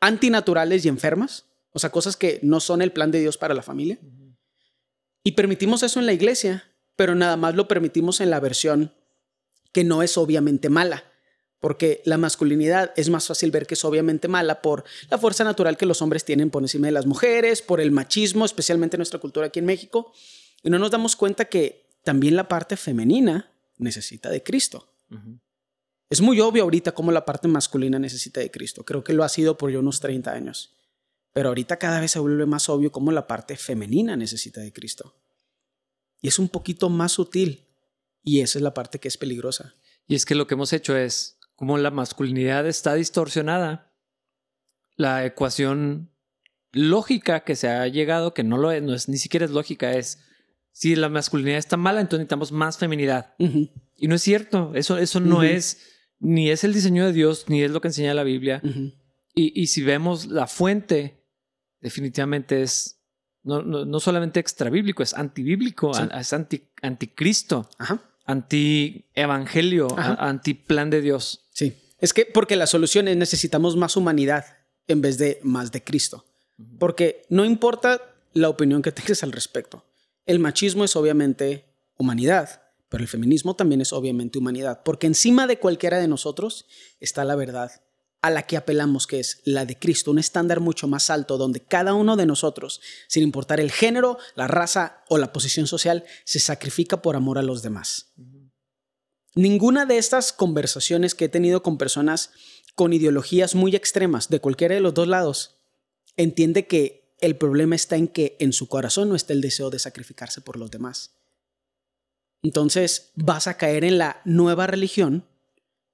antinaturales 0.00 0.84
y 0.84 0.88
enfermas, 0.88 1.46
o 1.72 1.78
sea, 1.78 1.90
cosas 1.90 2.16
que 2.16 2.38
no 2.42 2.60
son 2.60 2.82
el 2.82 2.92
plan 2.92 3.10
de 3.10 3.20
Dios 3.20 3.38
para 3.38 3.54
la 3.54 3.62
familia. 3.62 3.98
Y 5.24 5.32
permitimos 5.32 5.82
eso 5.82 6.00
en 6.00 6.06
la 6.06 6.12
iglesia, 6.12 6.64
pero 6.96 7.14
nada 7.14 7.36
más 7.36 7.54
lo 7.54 7.68
permitimos 7.68 8.20
en 8.20 8.30
la 8.30 8.40
versión 8.40 8.92
que 9.72 9.84
no 9.84 10.02
es 10.02 10.18
obviamente 10.18 10.68
mala, 10.68 11.04
porque 11.60 12.02
la 12.04 12.18
masculinidad 12.18 12.92
es 12.96 13.08
más 13.08 13.26
fácil 13.26 13.50
ver 13.50 13.66
que 13.66 13.74
es 13.74 13.84
obviamente 13.84 14.28
mala 14.28 14.60
por 14.60 14.84
la 15.08 15.18
fuerza 15.18 15.44
natural 15.44 15.76
que 15.76 15.86
los 15.86 16.02
hombres 16.02 16.24
tienen 16.24 16.50
por 16.50 16.62
encima 16.62 16.88
de 16.88 16.92
las 16.92 17.06
mujeres, 17.06 17.62
por 17.62 17.80
el 17.80 17.92
machismo, 17.92 18.44
especialmente 18.44 18.96
en 18.96 18.98
nuestra 18.98 19.20
cultura 19.20 19.46
aquí 19.46 19.60
en 19.60 19.66
México, 19.66 20.12
y 20.62 20.70
no 20.70 20.78
nos 20.78 20.90
damos 20.90 21.16
cuenta 21.16 21.46
que 21.46 21.86
también 22.02 22.36
la 22.36 22.48
parte 22.48 22.76
femenina 22.76 23.50
necesita 23.78 24.28
de 24.28 24.42
Cristo. 24.42 24.88
Es 26.10 26.20
muy 26.20 26.40
obvio 26.40 26.64
ahorita 26.64 26.92
cómo 26.92 27.12
la 27.12 27.24
parte 27.24 27.48
masculina 27.48 27.98
necesita 27.98 28.40
de 28.40 28.50
Cristo. 28.50 28.84
Creo 28.84 29.02
que 29.02 29.12
lo 29.12 29.24
ha 29.24 29.28
sido 29.28 29.56
por 29.56 29.70
unos 29.70 30.00
30 30.00 30.32
años. 30.32 30.74
Pero 31.32 31.48
ahorita 31.48 31.78
cada 31.78 32.00
vez 32.00 32.10
se 32.10 32.18
vuelve 32.18 32.46
más 32.46 32.68
obvio 32.68 32.92
cómo 32.92 33.10
la 33.12 33.26
parte 33.26 33.56
femenina 33.56 34.16
necesita 34.16 34.60
de 34.60 34.72
Cristo. 34.72 35.14
Y 36.20 36.28
es 36.28 36.38
un 36.38 36.48
poquito 36.48 36.88
más 36.90 37.12
sutil. 37.12 37.66
Y 38.22 38.40
esa 38.40 38.58
es 38.58 38.62
la 38.62 38.74
parte 38.74 38.98
que 38.98 39.08
es 39.08 39.16
peligrosa. 39.16 39.74
Y 40.06 40.14
es 40.14 40.24
que 40.24 40.34
lo 40.34 40.46
que 40.46 40.54
hemos 40.54 40.72
hecho 40.72 40.96
es, 40.96 41.38
como 41.56 41.78
la 41.78 41.90
masculinidad 41.90 42.66
está 42.66 42.94
distorsionada, 42.94 43.92
la 44.96 45.24
ecuación 45.24 46.10
lógica 46.70 47.44
que 47.44 47.56
se 47.56 47.68
ha 47.68 47.86
llegado, 47.88 48.34
que 48.34 48.44
no 48.44 48.58
lo 48.58 48.70
es, 48.70 48.82
no 48.82 48.94
es 48.94 49.08
ni 49.08 49.16
siquiera 49.16 49.46
es 49.46 49.50
lógica, 49.52 49.92
es 49.92 50.18
si 50.72 50.96
la 50.96 51.08
masculinidad 51.08 51.58
está 51.58 51.76
mala, 51.76 52.00
entonces 52.00 52.20
necesitamos 52.20 52.52
más 52.52 52.78
feminidad. 52.78 53.34
Y 53.38 54.08
no 54.08 54.14
es 54.14 54.22
cierto, 54.22 54.72
eso, 54.74 54.98
eso 54.98 55.20
no 55.20 55.42
es, 55.42 55.82
ni 56.18 56.50
es 56.50 56.64
el 56.64 56.72
diseño 56.72 57.04
de 57.06 57.12
Dios, 57.12 57.46
ni 57.48 57.62
es 57.62 57.70
lo 57.70 57.80
que 57.80 57.88
enseña 57.88 58.14
la 58.14 58.24
Biblia. 58.24 58.62
y, 59.34 59.60
y, 59.60 59.66
si 59.66 59.82
vemos 59.82 60.26
la 60.26 60.46
fuente 60.46 61.21
definitivamente 61.82 62.62
es 62.62 62.98
no, 63.42 63.60
no, 63.60 64.00
solamente 64.00 64.38
extrabíblico, 64.38 65.02
es 65.02 65.14
antibíblico, 65.14 65.90
es 65.90 66.32
anti, 66.32 66.62
anticristo, 66.80 67.68
anti-evangelio, 68.24 69.88
anti-plan 69.98 70.90
de 70.90 71.00
Dios. 71.00 71.44
Sí, 71.52 71.74
es 71.98 72.14
que 72.14 72.24
porque 72.24 72.54
la 72.54 72.68
solución 72.68 73.08
es 73.08 73.16
necesitamos 73.16 73.76
más 73.76 73.96
humanidad 73.96 74.46
en 74.86 75.00
vez 75.00 75.18
de 75.18 75.40
más 75.42 75.72
de 75.72 75.82
Cristo. 75.82 76.24
Porque 76.78 77.26
no 77.28 77.44
importa 77.44 78.00
la 78.32 78.48
opinión 78.48 78.80
que 78.80 78.92
tengas 78.92 79.24
al 79.24 79.32
respecto. 79.32 79.84
El 80.24 80.38
machismo 80.38 80.84
es 80.84 80.94
obviamente 80.94 81.64
humanidad, 81.96 82.62
pero 82.88 83.02
el 83.02 83.08
feminismo 83.08 83.56
también 83.56 83.80
es 83.80 83.92
obviamente 83.92 84.38
humanidad, 84.38 84.82
porque 84.84 85.08
encima 85.08 85.48
de 85.48 85.58
cualquiera 85.58 85.98
de 85.98 86.06
nosotros 86.06 86.66
está 87.00 87.24
la 87.24 87.34
verdad 87.34 87.72
a 88.22 88.30
la 88.30 88.44
que 88.44 88.56
apelamos, 88.56 89.08
que 89.08 89.18
es 89.18 89.40
la 89.44 89.66
de 89.66 89.76
Cristo, 89.76 90.12
un 90.12 90.20
estándar 90.20 90.60
mucho 90.60 90.86
más 90.86 91.10
alto 91.10 91.38
donde 91.38 91.60
cada 91.60 91.92
uno 91.92 92.16
de 92.16 92.24
nosotros, 92.24 92.80
sin 93.08 93.24
importar 93.24 93.58
el 93.58 93.72
género, 93.72 94.16
la 94.36 94.46
raza 94.46 95.02
o 95.08 95.18
la 95.18 95.32
posición 95.32 95.66
social, 95.66 96.04
se 96.24 96.38
sacrifica 96.38 97.02
por 97.02 97.16
amor 97.16 97.38
a 97.38 97.42
los 97.42 97.62
demás. 97.62 98.12
Ninguna 99.34 99.86
de 99.86 99.98
estas 99.98 100.32
conversaciones 100.32 101.16
que 101.16 101.24
he 101.24 101.28
tenido 101.28 101.62
con 101.62 101.78
personas 101.78 102.30
con 102.76 102.92
ideologías 102.92 103.54
muy 103.54 103.74
extremas 103.74 104.28
de 104.28 104.40
cualquiera 104.40 104.74
de 104.74 104.80
los 104.80 104.94
dos 104.94 105.08
lados 105.08 105.56
entiende 106.16 106.66
que 106.66 107.16
el 107.20 107.36
problema 107.36 107.74
está 107.74 107.96
en 107.96 108.08
que 108.08 108.36
en 108.40 108.52
su 108.52 108.68
corazón 108.68 109.08
no 109.08 109.16
está 109.16 109.32
el 109.32 109.40
deseo 109.40 109.68
de 109.70 109.78
sacrificarse 109.78 110.40
por 110.40 110.58
los 110.58 110.70
demás. 110.70 111.16
Entonces 112.42 113.10
vas 113.14 113.46
a 113.46 113.56
caer 113.56 113.84
en 113.84 113.98
la 113.98 114.20
nueva 114.24 114.66
religión 114.66 115.26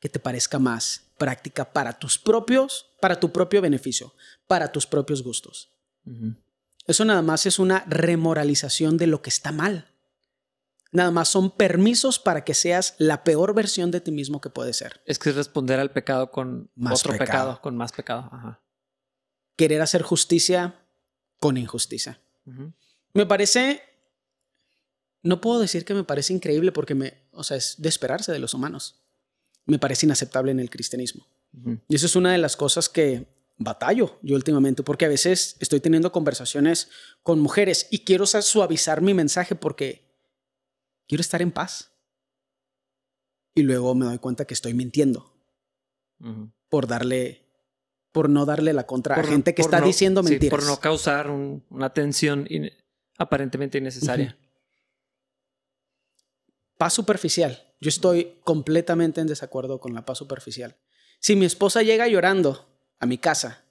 que 0.00 0.08
te 0.08 0.18
parezca 0.18 0.58
más 0.58 1.07
práctica 1.18 1.72
para 1.72 1.98
tus 1.98 2.18
propios, 2.18 2.86
para 3.00 3.20
tu 3.20 3.32
propio 3.32 3.60
beneficio, 3.60 4.14
para 4.46 4.72
tus 4.72 4.86
propios 4.86 5.22
gustos. 5.22 5.72
Eso 6.86 7.04
nada 7.04 7.20
más 7.20 7.44
es 7.44 7.58
una 7.58 7.84
remoralización 7.86 8.96
de 8.96 9.08
lo 9.08 9.20
que 9.20 9.28
está 9.28 9.52
mal. 9.52 9.92
Nada 10.90 11.10
más 11.10 11.28
son 11.28 11.50
permisos 11.50 12.18
para 12.18 12.44
que 12.44 12.54
seas 12.54 12.94
la 12.96 13.24
peor 13.24 13.52
versión 13.54 13.90
de 13.90 14.00
ti 14.00 14.10
mismo 14.10 14.40
que 14.40 14.48
puedes 14.48 14.78
ser. 14.78 15.02
Es 15.04 15.18
que 15.18 15.28
es 15.28 15.36
responder 15.36 15.78
al 15.80 15.90
pecado 15.90 16.30
con 16.30 16.70
más 16.74 17.00
otro 17.00 17.18
pecado. 17.18 17.60
con 17.60 17.76
más 17.76 17.92
pecado. 17.92 18.30
Querer 19.56 19.82
hacer 19.82 20.00
justicia 20.00 20.86
con 21.38 21.58
injusticia. 21.58 22.22
Me 23.12 23.26
parece, 23.26 23.82
no 25.22 25.42
puedo 25.42 25.60
decir 25.60 25.84
que 25.84 25.92
me 25.92 26.04
parece 26.04 26.32
increíble 26.32 26.72
porque 26.72 26.94
me, 26.94 27.28
o 27.32 27.44
sea, 27.44 27.58
es 27.58 27.74
de 27.76 27.88
esperarse 27.90 28.32
de 28.32 28.38
los 28.38 28.54
humanos 28.54 29.02
me 29.68 29.78
parece 29.78 30.06
inaceptable 30.06 30.50
en 30.50 30.60
el 30.60 30.70
cristianismo. 30.70 31.26
Y 31.88 31.94
eso 31.94 32.06
es 32.06 32.16
una 32.16 32.32
de 32.32 32.38
las 32.38 32.56
cosas 32.56 32.88
que 32.88 33.26
batallo 33.58 34.18
yo 34.22 34.34
últimamente, 34.34 34.82
porque 34.82 35.04
a 35.04 35.08
veces 35.08 35.56
estoy 35.60 35.80
teniendo 35.80 36.10
conversaciones 36.10 36.88
con 37.22 37.40
mujeres 37.40 37.86
y 37.90 38.04
quiero 38.04 38.26
suavizar 38.26 39.02
mi 39.02 39.14
mensaje 39.14 39.54
porque 39.54 40.08
quiero 41.06 41.20
estar 41.20 41.42
en 41.42 41.52
paz. 41.52 41.92
Y 43.54 43.62
luego 43.62 43.94
me 43.94 44.06
doy 44.06 44.18
cuenta 44.18 44.46
que 44.46 44.54
estoy 44.54 44.72
mintiendo 44.72 45.34
por 46.68 46.86
darle, 46.86 47.44
por 48.12 48.30
no 48.30 48.46
darle 48.46 48.72
la 48.72 48.86
contra 48.86 49.16
a 49.16 49.22
gente 49.22 49.54
que 49.54 49.62
está 49.62 49.80
diciendo 49.80 50.22
mentiras. 50.22 50.50
por 50.50 50.66
no 50.66 50.80
causar 50.80 51.30
una 51.30 51.92
tensión 51.92 52.48
aparentemente 53.18 53.78
innecesaria. 53.78 54.38
Paz 56.78 56.94
superficial. 56.94 57.67
Yo 57.80 57.88
estoy 57.88 58.38
completamente 58.44 59.20
en 59.20 59.26
desacuerdo 59.26 59.80
con 59.80 59.94
la 59.94 60.04
paz 60.04 60.18
superficial. 60.18 60.76
Si 61.20 61.36
mi 61.36 61.46
esposa 61.46 61.82
llega 61.82 62.08
llorando 62.08 62.68
a 62.98 63.06
mi 63.06 63.18
casa 63.18 63.64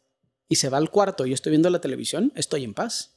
y 0.48 0.56
se 0.56 0.70
va 0.70 0.78
al 0.78 0.91
cuarto 0.91 1.26
y 1.26 1.30
yo 1.30 1.36
estoy 1.36 1.52
viendo 1.52 1.70
la 1.70 1.82
televisión, 1.82 2.32
estoy 2.36 2.63
en 2.63 2.74
paz. 2.74 3.13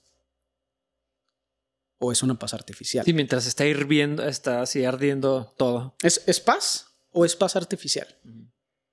¿O 1.98 2.12
es 2.12 2.22
una 2.22 2.38
paz 2.38 2.54
artificial? 2.54 3.04
Sí, 3.04 3.12
mientras 3.12 3.46
está 3.46 3.66
hirviendo, 3.66 4.26
está 4.26 4.62
así 4.62 4.84
ardiendo 4.84 5.52
todo. 5.56 5.94
¿Es, 6.02 6.22
¿Es 6.26 6.40
paz 6.40 6.86
o 7.12 7.24
es 7.24 7.36
paz 7.36 7.56
artificial? 7.56 8.08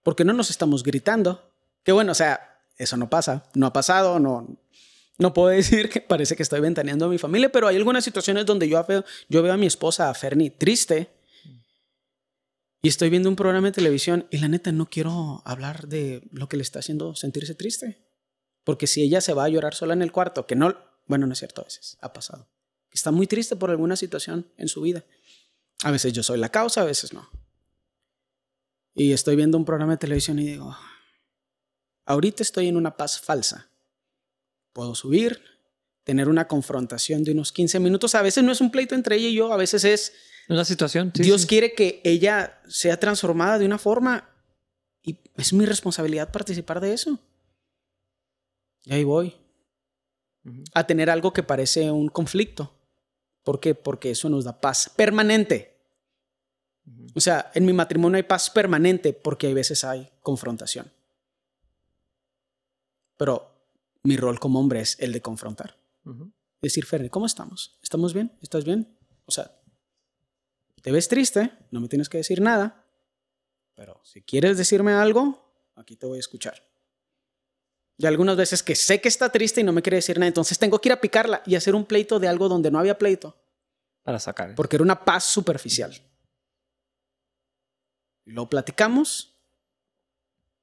Porque 0.04 0.26
no 0.26 0.34
nos 0.34 0.50
estamos 0.50 0.84
gritando. 0.84 1.52
Que 1.84 1.94
bueno, 1.94 2.12
o 2.12 2.16
sea, 2.16 2.60
eso 2.78 2.98
no 2.98 3.10
pasa, 3.10 3.46
no 3.54 3.68
ha 3.68 3.74
pasado, 3.74 4.20
no, 4.20 4.58
no 5.18 5.34
puedo 5.34 5.50
decir 5.56 5.90
que 5.90 6.02
parece 6.02 6.36
que 6.36 6.44
estoy 6.44 6.60
ventaneando 6.60 7.06
a 7.06 7.10
mi 7.10 7.18
familia, 7.18 7.52
pero 7.52 7.68
hay 7.68 7.76
algunas 7.76 8.04
situaciones 8.04 8.46
donde 8.46 8.68
yo 8.68 8.84
veo, 8.86 9.04
yo 9.30 9.42
veo 9.42 9.54
a 9.54 9.58
mi 9.58 9.66
esposa, 9.66 10.10
a 10.10 10.14
Fernie, 10.14 10.52
triste. 10.52 11.10
Estoy 12.88 13.10
viendo 13.10 13.30
un 13.30 13.36
programa 13.36 13.67
de 13.67 13.73
televisión 13.73 14.28
y 14.32 14.38
la 14.38 14.47
neta 14.47 14.71
no 14.71 14.89
quiero 14.89 15.41
hablar 15.45 15.88
de 15.88 16.28
lo 16.32 16.47
que 16.47 16.58
le 16.58 16.63
está 16.63 16.80
haciendo 16.80 17.15
sentirse 17.15 17.56
triste. 17.56 18.04
Porque 18.63 18.88
si 18.88 19.02
ella 19.02 19.21
se 19.21 19.34
va 19.34 19.45
a 19.45 19.50
llorar 19.50 19.73
sola 19.73 19.93
en 19.93 20.02
el 20.02 20.12
cuarto, 20.12 20.45
que 20.45 20.56
no, 20.56 20.76
bueno, 21.06 21.28
no 21.28 21.34
es 21.34 21.39
cierto 21.39 21.62
a 21.62 21.65
veces, 21.65 21.97
ha 22.02 22.13
pasado. 22.13 22.50
Está 22.91 23.12
muy 23.12 23.28
triste 23.28 23.56
por 23.56 23.69
alguna 23.69 23.95
situación 23.95 24.52
en 24.58 24.67
su 24.67 24.82
vida. 24.82 25.04
A 25.84 25.91
veces 25.91 26.13
yo 26.13 26.23
soy 26.23 26.38
la 26.38 26.50
causa, 26.50 26.82
a 26.82 26.86
veces 26.86 27.13
no. 27.13 27.30
Y 28.93 29.12
estoy 29.12 29.36
viendo 29.36 29.58
un 29.58 29.65
programa 29.65 29.93
de 29.93 29.97
televisión 29.97 30.39
y 30.39 30.45
digo, 30.45 30.76
ahorita 32.06 32.43
estoy 32.43 32.67
en 32.67 32.78
una 32.78 32.97
paz 32.97 33.19
falsa 33.19 33.69
puedo 34.78 34.93
subir, 34.93 35.41
tener 36.08 36.30
una 36.30 36.48
confrontación 36.48 37.26
de 37.26 37.34
unos 37.34 37.52
15 37.52 37.82
minutos. 37.82 38.15
A 38.15 38.22
veces 38.22 38.41
no 38.41 38.54
es 38.54 38.62
un 38.62 38.72
pleito 38.72 38.96
entre 38.96 39.17
ella 39.17 39.28
y 39.28 39.34
yo, 39.34 39.52
a 39.52 39.58
veces 39.58 39.84
es... 39.84 40.13
Una 40.48 40.63
situación. 40.63 41.12
Dios 41.13 41.46
quiere 41.46 41.74
que 41.74 42.00
ella 42.06 42.62
sea 42.65 42.98
transformada 42.98 43.60
de 43.60 43.65
una 43.65 43.78
forma 43.78 44.30
y 45.04 45.20
es 45.36 45.52
mi 45.52 45.65
responsabilidad 45.65 46.32
participar 46.32 46.80
de 46.80 46.93
eso. 46.93 47.20
Y 48.86 48.93
ahí 48.93 49.04
voy. 49.04 49.36
A 50.74 50.88
tener 50.88 51.10
algo 51.10 51.34
que 51.34 51.43
parece 51.43 51.91
un 51.91 52.08
conflicto. 52.08 52.74
¿Por 53.43 53.60
qué? 53.60 53.76
Porque 53.76 54.12
eso 54.12 54.30
nos 54.30 54.46
da 54.46 54.62
paz 54.62 54.89
permanente. 54.96 55.76
O 57.15 57.20
sea, 57.20 57.52
en 57.54 57.65
mi 57.65 57.74
matrimonio 57.74 58.15
hay 58.15 58.24
paz 58.24 58.50
permanente 58.50 59.12
porque 59.12 59.48
hay 59.48 59.54
veces 59.54 59.84
hay 59.84 60.10
confrontación. 60.22 60.89
Pero 63.17 63.52
mi 64.04 64.15
rol 64.15 64.39
como 64.39 64.62
hombre 64.62 64.80
es 64.80 64.98
el 65.02 65.12
de 65.12 65.22
confrontar. 65.22 65.77
Decir, 66.62 66.86
Fernie, 66.86 67.10
¿cómo 67.10 67.26
estamos? 67.26 67.78
¿Estamos 67.82 68.13
bien? 68.13 68.36
¿Estás 68.41 68.63
bien? 68.63 68.98
O 69.26 69.32
sea, 69.32 69.52
te 70.82 70.91
ves 70.91 71.08
triste, 71.08 71.52
no 71.72 71.80
me 71.80 71.88
tienes 71.88 72.10
que 72.10 72.17
decir 72.17 72.41
nada, 72.41 72.86
pero 73.76 74.02
si 74.04 74.22
quieres 74.22 74.58
decirme 74.58 74.93
algo, 74.93 75.70
aquí 75.76 75.96
te 75.96 76.06
voy 76.06 76.17
a 76.17 76.20
escuchar. 76.20 76.63
Y 77.98 78.06
algunas 78.06 78.38
veces 78.38 78.63
que 78.63 78.76
sé 78.76 79.02
que 79.02 79.08
está 79.08 79.32
triste 79.32 79.62
y 79.62 79.63
no 79.63 79.72
me 79.72 79.82
quiere 79.82 79.98
decir 79.98 80.17
nada, 80.17 80.28
entonces 80.28 80.58
tengo 80.58 80.80
que 80.80 80.89
ir 80.89 80.93
a 80.93 81.02
picarla 81.02 81.41
y 81.46 81.56
hacer 81.56 81.76
un 81.76 81.86
pleito 81.86 82.20
de 82.20 82.28
algo 82.28 82.48
donde 82.48 82.72
no 82.72 82.80
había 82.80 82.98
pleito. 82.98 83.36
Para 84.04 84.20
sacar. 84.20 84.56
Porque 84.56 84.78
era 84.78 84.84
una 84.84 85.04
paz 85.04 85.26
superficial. 85.26 85.96
Lo 88.26 88.50
platicamos. 88.50 89.34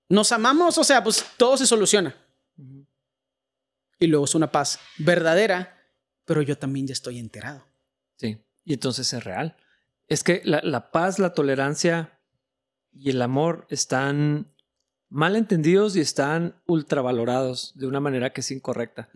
Nos 0.08 0.32
amamos, 0.32 0.78
o 0.78 0.84
sea, 0.84 1.02
pues 1.02 1.24
todo 1.36 1.56
se 1.56 1.66
soluciona 1.66 2.23
y 3.98 4.06
luego 4.06 4.24
es 4.24 4.34
una 4.34 4.50
paz 4.50 4.78
verdadera, 4.98 5.78
pero 6.24 6.42
yo 6.42 6.58
también 6.58 6.86
ya 6.86 6.92
estoy 6.92 7.18
enterado. 7.18 7.66
Sí, 8.16 8.38
y 8.64 8.74
entonces 8.74 9.12
es 9.12 9.24
real. 9.24 9.56
Es 10.06 10.22
que 10.22 10.42
la, 10.44 10.90
paz, 10.90 11.18
la 11.18 11.32
tolerancia 11.32 12.18
y 12.92 13.10
el 13.10 13.22
amor 13.22 13.66
están 13.70 14.52
mal 15.08 15.36
entendidos 15.36 15.96
y 15.96 16.00
están 16.00 16.60
ultravalorados 16.66 17.72
de 17.76 17.86
una 17.86 18.00
manera 18.00 18.32
que 18.32 18.40
es 18.40 18.50
incorrecta. 18.50 19.08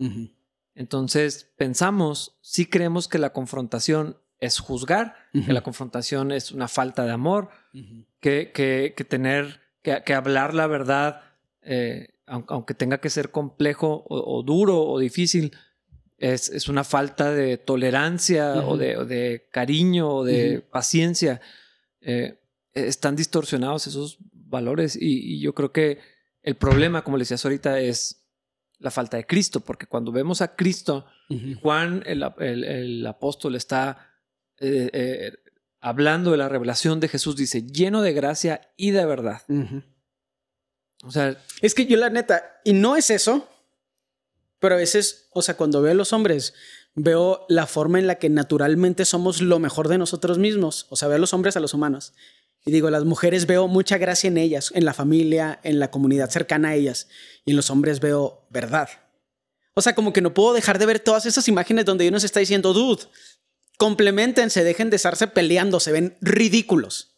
Entonces 0.73 1.51
pensamos, 1.57 2.37
si 2.41 2.65
creemos 2.65 3.07
que 3.07 3.19
la 3.19 3.33
confrontación 3.33 4.17
es 4.39 4.59
juzgar, 4.59 5.15
que 5.33 5.53
la 5.53 5.61
confrontación 5.61 6.31
es 6.31 6.51
una 6.51 6.67
falta 6.67 7.05
de 7.05 7.11
amor, 7.11 7.49
que, 8.19 8.51
que, 8.53 9.05
tener, 9.05 9.61
que, 9.81 10.13
hablar 10.13 10.53
la 10.53 10.67
verdad 10.67 11.21
eh, 11.61 12.18
aunque 12.29 12.73
tenga 12.73 12.99
que 12.99 13.09
ser 13.09 13.31
complejo 13.31 14.05
o, 14.07 14.43
duro 14.43 14.81
o 14.83 14.99
difícil, 14.99 15.55
es, 16.17 16.69
una 16.69 16.83
falta 16.83 17.31
de 17.31 17.57
tolerancia 17.57 18.55
o, 18.65 18.77
de, 18.77 19.47
cariño 19.51 20.09
o 20.09 20.23
de 20.23 20.61
paciencia. 20.61 21.41
Eh, 22.01 22.39
están 22.73 23.15
distorsionados 23.15 23.87
esos 23.87 24.17
valores 24.31 24.97
y, 24.99 25.39
yo 25.39 25.53
creo 25.53 25.71
que 25.71 25.99
el 26.41 26.55
problema, 26.55 27.03
como 27.03 27.17
le 27.17 27.21
decías 27.21 27.43
ahorita, 27.43 27.79
es 27.79 28.27
la 28.77 28.91
falta 28.91 29.17
de 29.17 29.25
Cristo, 29.25 29.59
porque 29.59 29.87
cuando 29.87 30.11
vemos 30.11 30.41
a 30.41 30.55
Cristo, 30.55 31.05
Juan, 31.61 32.03
el, 32.05 33.05
apóstol, 33.05 33.55
está 33.55 34.09
eh, 34.59 34.89
eh, 34.93 35.33
hablando 35.79 36.31
de 36.31 36.37
la 36.37 36.49
revelación 36.49 36.99
de 36.99 37.09
Jesús, 37.09 37.35
dice, 37.35 37.63
lleno 37.63 38.01
de 38.01 38.13
gracia 38.13 38.61
y 38.77 38.91
de 38.91 39.05
verdad. 39.05 39.41
O 41.03 41.11
sea, 41.11 41.41
es 41.61 41.73
que 41.73 41.85
yo 41.85 41.97
la 41.97 42.09
neta, 42.09 42.59
y 42.63 42.73
no 42.73 42.95
es 42.95 43.09
eso, 43.09 43.47
pero 44.59 44.75
a 44.75 44.77
veces, 44.77 45.27
o 45.31 45.41
sea, 45.41 45.55
cuando 45.55 45.81
veo 45.81 45.91
a 45.91 45.95
los 45.95 46.13
hombres, 46.13 46.53
veo 46.95 47.45
la 47.47 47.65
forma 47.65 47.99
en 47.99 48.07
la 48.07 48.15
que 48.15 48.29
naturalmente 48.29 49.05
somos 49.05 49.41
lo 49.41 49.59
mejor 49.59 49.87
de 49.87 49.97
nosotros 49.97 50.37
mismos. 50.37 50.85
O 50.89 50.95
sea, 50.95 51.07
veo 51.07 51.15
a 51.15 51.19
los 51.19 51.33
hombres 51.33 51.55
a 51.55 51.61
los 51.61 51.73
humanos. 51.73 52.13
Y 52.65 52.71
digo, 52.71 52.89
las 52.89 53.05
mujeres 53.05 53.45
veo 53.45 53.67
mucha 53.67 53.97
gracia 53.97 54.27
en 54.27 54.37
ellas, 54.37 54.71
en 54.75 54.83
la 54.83 54.93
familia, 54.93 55.59
en 55.63 55.79
la 55.79 55.91
comunidad 55.91 56.29
cercana 56.29 56.69
a 56.69 56.75
ellas. 56.75 57.07
Y 57.45 57.51
en 57.51 57.55
los 57.55 57.69
hombres 57.69 58.01
veo 58.01 58.45
verdad. 58.49 58.89
O 59.75 59.81
sea, 59.81 59.95
como 59.95 60.11
que 60.11 60.21
no 60.21 60.33
puedo 60.33 60.53
dejar 60.53 60.77
de 60.77 60.85
ver 60.85 60.99
todas 60.99 61.25
esas 61.25 61.47
imágenes 61.47 61.85
donde 61.85 62.07
uno 62.07 62.19
se 62.19 62.25
está 62.25 62.41
diciendo, 62.41 62.73
dude, 62.73 63.03
complementense, 63.77 64.65
dejen 64.65 64.89
de 64.89 64.97
estarse 64.97 65.27
peleando, 65.27 65.79
se 65.79 65.93
ven 65.93 66.17
ridículos. 66.19 67.15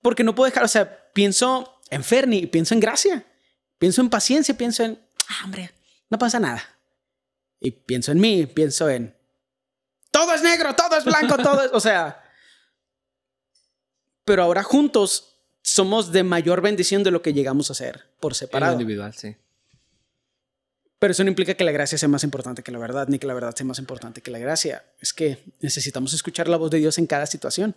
Porque 0.00 0.24
no 0.24 0.34
puedo 0.34 0.48
dejar, 0.48 0.64
o 0.64 0.68
sea, 0.68 1.12
pienso 1.12 1.77
en 1.90 2.04
Fernie, 2.04 2.46
pienso 2.46 2.74
en 2.74 2.80
gracia, 2.80 3.24
pienso 3.78 4.00
en 4.00 4.10
paciencia, 4.10 4.56
pienso 4.56 4.84
en, 4.84 4.98
ah, 5.28 5.44
hombre, 5.44 5.70
no 6.10 6.18
pasa 6.18 6.38
nada. 6.40 6.62
Y 7.60 7.70
pienso 7.70 8.12
en 8.12 8.20
mí, 8.20 8.46
pienso 8.46 8.88
en, 8.88 9.14
todo 10.10 10.34
es 10.34 10.42
negro, 10.42 10.74
todo 10.74 10.96
es 10.96 11.04
blanco, 11.04 11.36
todo 11.42 11.62
es, 11.64 11.70
o 11.72 11.80
sea, 11.80 12.24
pero 14.24 14.42
ahora 14.42 14.62
juntos 14.62 15.36
somos 15.62 16.12
de 16.12 16.22
mayor 16.22 16.60
bendición 16.60 17.02
de 17.02 17.10
lo 17.10 17.22
que 17.22 17.32
llegamos 17.32 17.70
a 17.70 17.74
ser 17.74 18.14
por 18.20 18.34
separado. 18.34 18.72
individual, 18.72 19.14
sí. 19.14 19.36
Pero 20.98 21.12
eso 21.12 21.22
no 21.22 21.30
implica 21.30 21.54
que 21.54 21.64
la 21.64 21.70
gracia 21.70 21.96
sea 21.96 22.08
más 22.08 22.24
importante 22.24 22.62
que 22.62 22.72
la 22.72 22.78
verdad, 22.78 23.06
ni 23.08 23.18
que 23.18 23.26
la 23.26 23.34
verdad 23.34 23.54
sea 23.54 23.64
más 23.64 23.78
importante 23.78 24.20
que 24.20 24.30
la 24.32 24.38
gracia. 24.38 24.84
Es 24.98 25.12
que 25.12 25.44
necesitamos 25.60 26.12
escuchar 26.12 26.48
la 26.48 26.56
voz 26.56 26.70
de 26.70 26.78
Dios 26.78 26.98
en 26.98 27.06
cada 27.06 27.26
situación. 27.26 27.76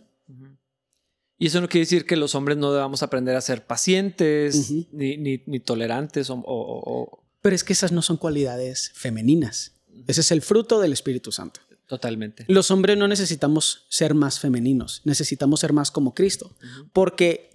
Y 1.41 1.47
eso 1.47 1.59
no 1.59 1.67
quiere 1.67 1.85
decir 1.85 2.05
que 2.05 2.17
los 2.17 2.35
hombres 2.35 2.59
no 2.59 2.71
debamos 2.71 3.01
aprender 3.01 3.35
a 3.35 3.41
ser 3.41 3.65
pacientes, 3.65 4.71
ni, 4.91 5.59
tolerantes 5.61 6.27
o, 6.29 7.23
Pero 7.41 7.55
es 7.55 7.63
que 7.63 7.73
esas 7.73 7.91
no 7.91 8.03
son 8.03 8.17
cualidades 8.17 8.91
femeninas. 8.93 9.71
Ese 10.05 10.21
es 10.21 10.29
el 10.29 10.43
fruto 10.43 10.79
del 10.79 10.93
Espíritu 10.93 11.31
Santo. 11.31 11.59
Totalmente. 11.87 12.45
Los 12.47 12.69
hombres 12.69 12.95
no 12.95 13.07
necesitamos 13.07 13.87
ser 13.89 14.13
más 14.13 14.39
femeninos, 14.39 15.01
necesitamos 15.03 15.61
ser 15.61 15.73
más 15.73 15.89
como 15.89 16.13
Cristo. 16.13 16.55
Porque 16.93 17.49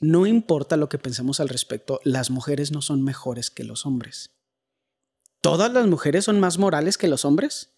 no 0.00 0.26
importa 0.26 0.76
lo 0.76 0.88
que 0.88 0.98
pensemos 0.98 1.38
al 1.38 1.48
respecto, 1.48 2.00
las 2.02 2.32
mujeres 2.32 2.72
no 2.72 2.82
son 2.82 3.04
mejores 3.04 3.50
que 3.50 3.62
los 3.62 3.86
hombres. 3.86 4.32
¿Todas 5.42 5.72
las 5.72 5.86
mujeres 5.86 6.24
son 6.24 6.40
más 6.40 6.58
morales 6.58 6.98
que 6.98 7.06
los 7.06 7.24
hombres? 7.24 7.70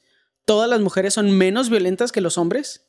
¿Todas 0.46 0.70
las 0.70 0.80
mujeres 0.80 1.12
son 1.12 1.30
menos 1.36 1.68
violentas 1.68 2.12
que 2.12 2.22
los 2.22 2.38
hombres? 2.38 2.87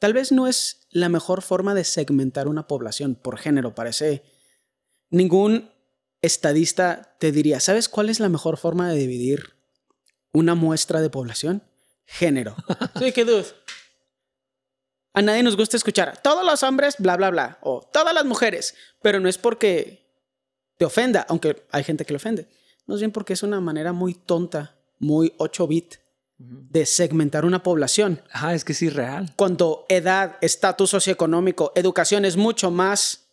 Tal 0.00 0.12
vez 0.12 0.32
no 0.32 0.48
es 0.48 0.88
la 0.90 1.08
mejor 1.08 1.42
forma 1.42 1.74
de 1.74 1.84
segmentar 1.84 2.48
una 2.48 2.66
población 2.66 3.14
por 3.14 3.38
género, 3.38 3.76
parece. 3.76 4.24
Ningún 5.10 5.70
estadista 6.22 7.16
te 7.20 7.30
diría, 7.30 7.60
¿sabes 7.60 7.88
cuál 7.88 8.10
es 8.10 8.18
la 8.18 8.28
mejor 8.28 8.56
forma 8.56 8.90
de 8.90 8.98
dividir 8.98 9.56
una 10.32 10.56
muestra 10.56 11.00
de 11.00 11.10
población? 11.10 11.62
Género. 12.06 12.56
sí, 12.98 13.12
qué 13.12 13.24
duda. 13.24 13.44
A 15.12 15.22
nadie 15.22 15.44
nos 15.44 15.56
gusta 15.56 15.76
escuchar 15.76 16.20
todos 16.20 16.44
los 16.44 16.64
hombres, 16.64 16.96
bla, 16.98 17.16
bla, 17.16 17.30
bla, 17.30 17.58
o 17.62 17.88
todas 17.92 18.12
las 18.12 18.24
mujeres, 18.24 18.74
pero 19.00 19.20
no 19.20 19.28
es 19.28 19.38
porque 19.38 20.08
te 20.76 20.84
ofenda, 20.84 21.24
aunque 21.28 21.64
hay 21.70 21.84
gente 21.84 22.04
que 22.04 22.12
le 22.12 22.16
ofende 22.16 22.48
más 22.90 22.98
bien 22.98 23.12
porque 23.12 23.34
es 23.34 23.44
una 23.44 23.60
manera 23.60 23.92
muy 23.92 24.14
tonta, 24.14 24.74
muy 24.98 25.32
8 25.38 25.66
bit 25.68 25.94
de 26.40 26.86
segmentar 26.86 27.44
una 27.44 27.62
población. 27.62 28.22
Ah, 28.32 28.54
es 28.54 28.64
que 28.64 28.72
es 28.72 28.80
irreal. 28.80 29.32
Cuando 29.36 29.84
edad, 29.88 30.38
estatus 30.40 30.90
socioeconómico, 30.90 31.72
educación 31.74 32.24
es 32.24 32.36
mucho 32.36 32.70
más 32.70 33.28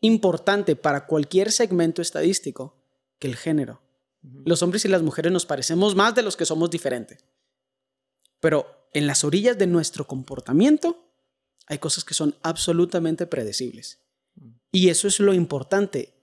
importante 0.00 0.74
para 0.74 1.06
cualquier 1.06 1.52
segmento 1.52 2.00
estadístico 2.00 2.76
que 3.18 3.28
el 3.28 3.36
género. 3.36 3.82
Los 4.22 4.62
hombres 4.62 4.84
y 4.86 4.88
las 4.88 5.02
mujeres 5.02 5.32
nos 5.32 5.44
parecemos 5.44 5.94
más 5.94 6.14
de 6.14 6.22
los 6.22 6.36
que 6.36 6.46
somos 6.46 6.70
diferentes. 6.70 7.24
Pero 8.40 8.88
en 8.94 9.06
las 9.06 9.22
orillas 9.24 9.58
de 9.58 9.66
nuestro 9.66 10.06
comportamiento 10.06 11.10
hay 11.66 11.78
cosas 11.78 12.04
que 12.04 12.14
son 12.14 12.34
absolutamente 12.42 13.26
predecibles. 13.26 14.00
Y 14.72 14.88
eso 14.88 15.08
es 15.08 15.20
lo 15.20 15.34
importante 15.34 16.14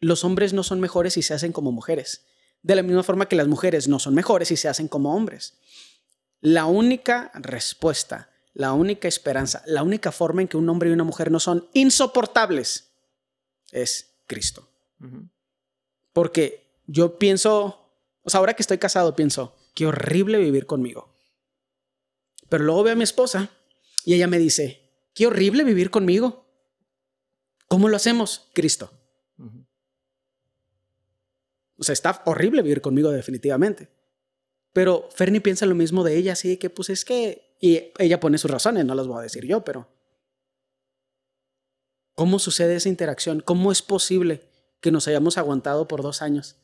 los 0.00 0.24
hombres 0.24 0.52
no 0.52 0.62
son 0.62 0.80
mejores 0.80 1.14
si 1.14 1.22
se 1.22 1.34
hacen 1.34 1.52
como 1.52 1.72
mujeres. 1.72 2.24
De 2.62 2.74
la 2.74 2.82
misma 2.82 3.02
forma 3.02 3.28
que 3.28 3.36
las 3.36 3.48
mujeres 3.48 3.88
no 3.88 3.98
son 3.98 4.14
mejores 4.14 4.48
si 4.48 4.56
se 4.56 4.68
hacen 4.68 4.88
como 4.88 5.14
hombres. 5.14 5.58
La 6.40 6.66
única 6.66 7.30
respuesta, 7.34 8.30
la 8.52 8.72
única 8.72 9.08
esperanza, 9.08 9.62
la 9.66 9.82
única 9.82 10.12
forma 10.12 10.42
en 10.42 10.48
que 10.48 10.56
un 10.56 10.68
hombre 10.68 10.90
y 10.90 10.92
una 10.92 11.04
mujer 11.04 11.30
no 11.30 11.40
son 11.40 11.68
insoportables 11.72 12.90
es 13.70 14.14
Cristo. 14.26 14.68
Porque 16.12 16.82
yo 16.86 17.18
pienso, 17.18 17.92
o 18.22 18.30
sea, 18.30 18.40
ahora 18.40 18.54
que 18.54 18.62
estoy 18.62 18.78
casado, 18.78 19.14
pienso, 19.14 19.56
qué 19.74 19.86
horrible 19.86 20.38
vivir 20.38 20.66
conmigo. 20.66 21.14
Pero 22.48 22.64
luego 22.64 22.82
veo 22.82 22.92
a 22.94 22.96
mi 22.96 23.04
esposa 23.04 23.50
y 24.04 24.14
ella 24.14 24.26
me 24.26 24.38
dice, 24.38 24.90
qué 25.14 25.26
horrible 25.26 25.64
vivir 25.64 25.90
conmigo. 25.90 26.46
¿Cómo 27.68 27.88
lo 27.88 27.96
hacemos? 27.96 28.48
Cristo. 28.54 28.97
O 31.78 31.84
sea, 31.84 31.92
está 31.92 32.22
horrible 32.26 32.62
vivir 32.62 32.80
conmigo 32.80 33.10
definitivamente. 33.10 33.88
Pero 34.72 35.08
Fernie 35.14 35.40
piensa 35.40 35.66
lo 35.66 35.74
mismo 35.74 36.04
de 36.04 36.16
ella, 36.16 36.32
así 36.32 36.56
que 36.56 36.70
pues 36.70 36.90
es 36.90 37.04
que... 37.04 37.56
Y 37.60 37.92
ella 37.98 38.20
pone 38.20 38.38
sus 38.38 38.50
razones, 38.50 38.84
no 38.84 38.94
las 38.94 39.06
voy 39.06 39.18
a 39.18 39.22
decir 39.22 39.44
yo, 39.44 39.64
pero... 39.64 39.88
¿Cómo 42.14 42.38
sucede 42.38 42.76
esa 42.76 42.88
interacción? 42.88 43.40
¿Cómo 43.40 43.70
es 43.70 43.80
posible 43.80 44.42
que 44.80 44.90
nos 44.90 45.06
hayamos 45.06 45.38
aguantado 45.38 45.86
por 45.86 46.02
dos 46.02 46.20
años? 46.20 46.56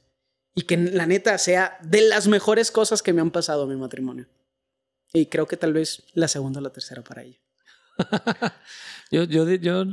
Y 0.54 0.62
que 0.62 0.76
la 0.76 1.06
neta 1.06 1.38
sea 1.38 1.78
de 1.82 2.02
las 2.02 2.26
mejores 2.26 2.70
cosas 2.70 3.02
que 3.02 3.12
me 3.12 3.20
han 3.20 3.30
pasado 3.30 3.62
a 3.62 3.66
mi 3.66 3.76
matrimonio. 3.76 4.26
Y 5.12 5.26
creo 5.26 5.46
que 5.46 5.56
tal 5.56 5.72
vez 5.72 6.02
la 6.12 6.26
segunda 6.26 6.58
o 6.58 6.62
la 6.62 6.70
tercera 6.70 7.02
para 7.02 7.22
ella. 7.22 7.38
yo, 9.12 9.24
yo, 9.24 9.48
yo 9.48 9.84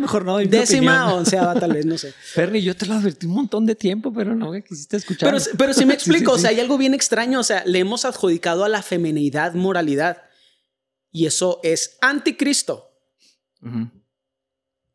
mejor 0.00 0.24
no. 0.24 0.38
Décima 0.38 1.14
o 1.14 1.18
onceava, 1.18 1.58
tal 1.58 1.72
vez, 1.72 1.86
no 1.86 1.96
sé. 1.96 2.12
Fernie, 2.34 2.62
yo 2.62 2.76
te 2.76 2.86
lo 2.86 2.94
advertí 2.94 3.26
un 3.26 3.34
montón 3.34 3.64
de 3.64 3.74
tiempo, 3.74 4.12
pero 4.12 4.34
no 4.34 4.50
me 4.50 4.62
quisiste 4.62 4.96
escuchar. 4.96 5.30
Pero, 5.30 5.44
pero 5.56 5.74
sí 5.74 5.86
me 5.86 5.94
explico, 5.98 6.32
o 6.32 6.38
sea, 6.38 6.50
hay 6.50 6.60
algo 6.60 6.76
bien 6.76 6.94
extraño, 6.94 7.40
o 7.40 7.44
sea, 7.44 7.64
le 7.64 7.78
hemos 7.78 8.04
adjudicado 8.04 8.64
a 8.64 8.68
la 8.68 8.82
feminidad 8.82 9.54
moralidad 9.54 10.22
y 11.10 11.26
eso 11.26 11.60
es 11.62 11.96
anticristo. 12.02 12.90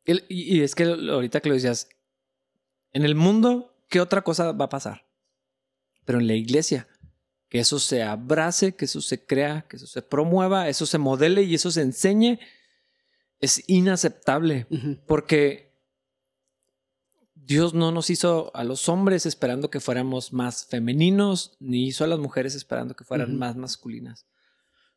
y, 0.05 0.61
es 0.61 0.75
que 0.75 0.83
ahorita 0.83 1.39
que 1.39 1.49
lo 1.49 1.55
decías, 1.55 1.89
en 2.93 3.03
el 3.03 3.15
mundo, 3.15 3.75
¿qué 3.89 3.99
otra 3.99 4.21
cosa 4.21 4.51
va 4.51 4.65
a 4.65 4.69
pasar? 4.69 5.07
Pero 6.05 6.19
en 6.19 6.27
la 6.27 6.35
iglesia, 6.35 6.87
que 7.49 7.59
eso 7.59 7.79
se 7.79 8.03
abrace, 8.03 8.75
que 8.75 8.85
eso 8.85 9.01
se 9.01 9.25
crea, 9.25 9.65
que 9.67 9.77
eso 9.77 9.87
se 9.87 10.01
promueva, 10.03 10.69
eso 10.69 10.85
se 10.85 10.99
modele 10.99 11.41
y 11.43 11.55
eso 11.55 11.71
se 11.71 11.81
enseñe 11.81 12.39
es 13.41 13.63
inaceptable 13.67 14.67
porque 15.07 15.71
Dios 17.33 17.73
no 17.73 17.91
nos 17.91 18.09
hizo 18.09 18.55
a 18.55 18.63
los 18.63 18.87
hombres 18.87 19.25
esperando 19.25 19.69
que 19.69 19.79
fuéramos 19.79 20.31
más 20.31 20.65
femeninos, 20.67 21.57
ni 21.59 21.87
hizo 21.87 22.03
a 22.03 22.07
las 22.07 22.19
mujeres 22.19 22.55
esperando 22.55 22.95
que 22.95 23.03
fueran 23.03 23.37
más 23.37 23.57
masculinas. 23.57 24.27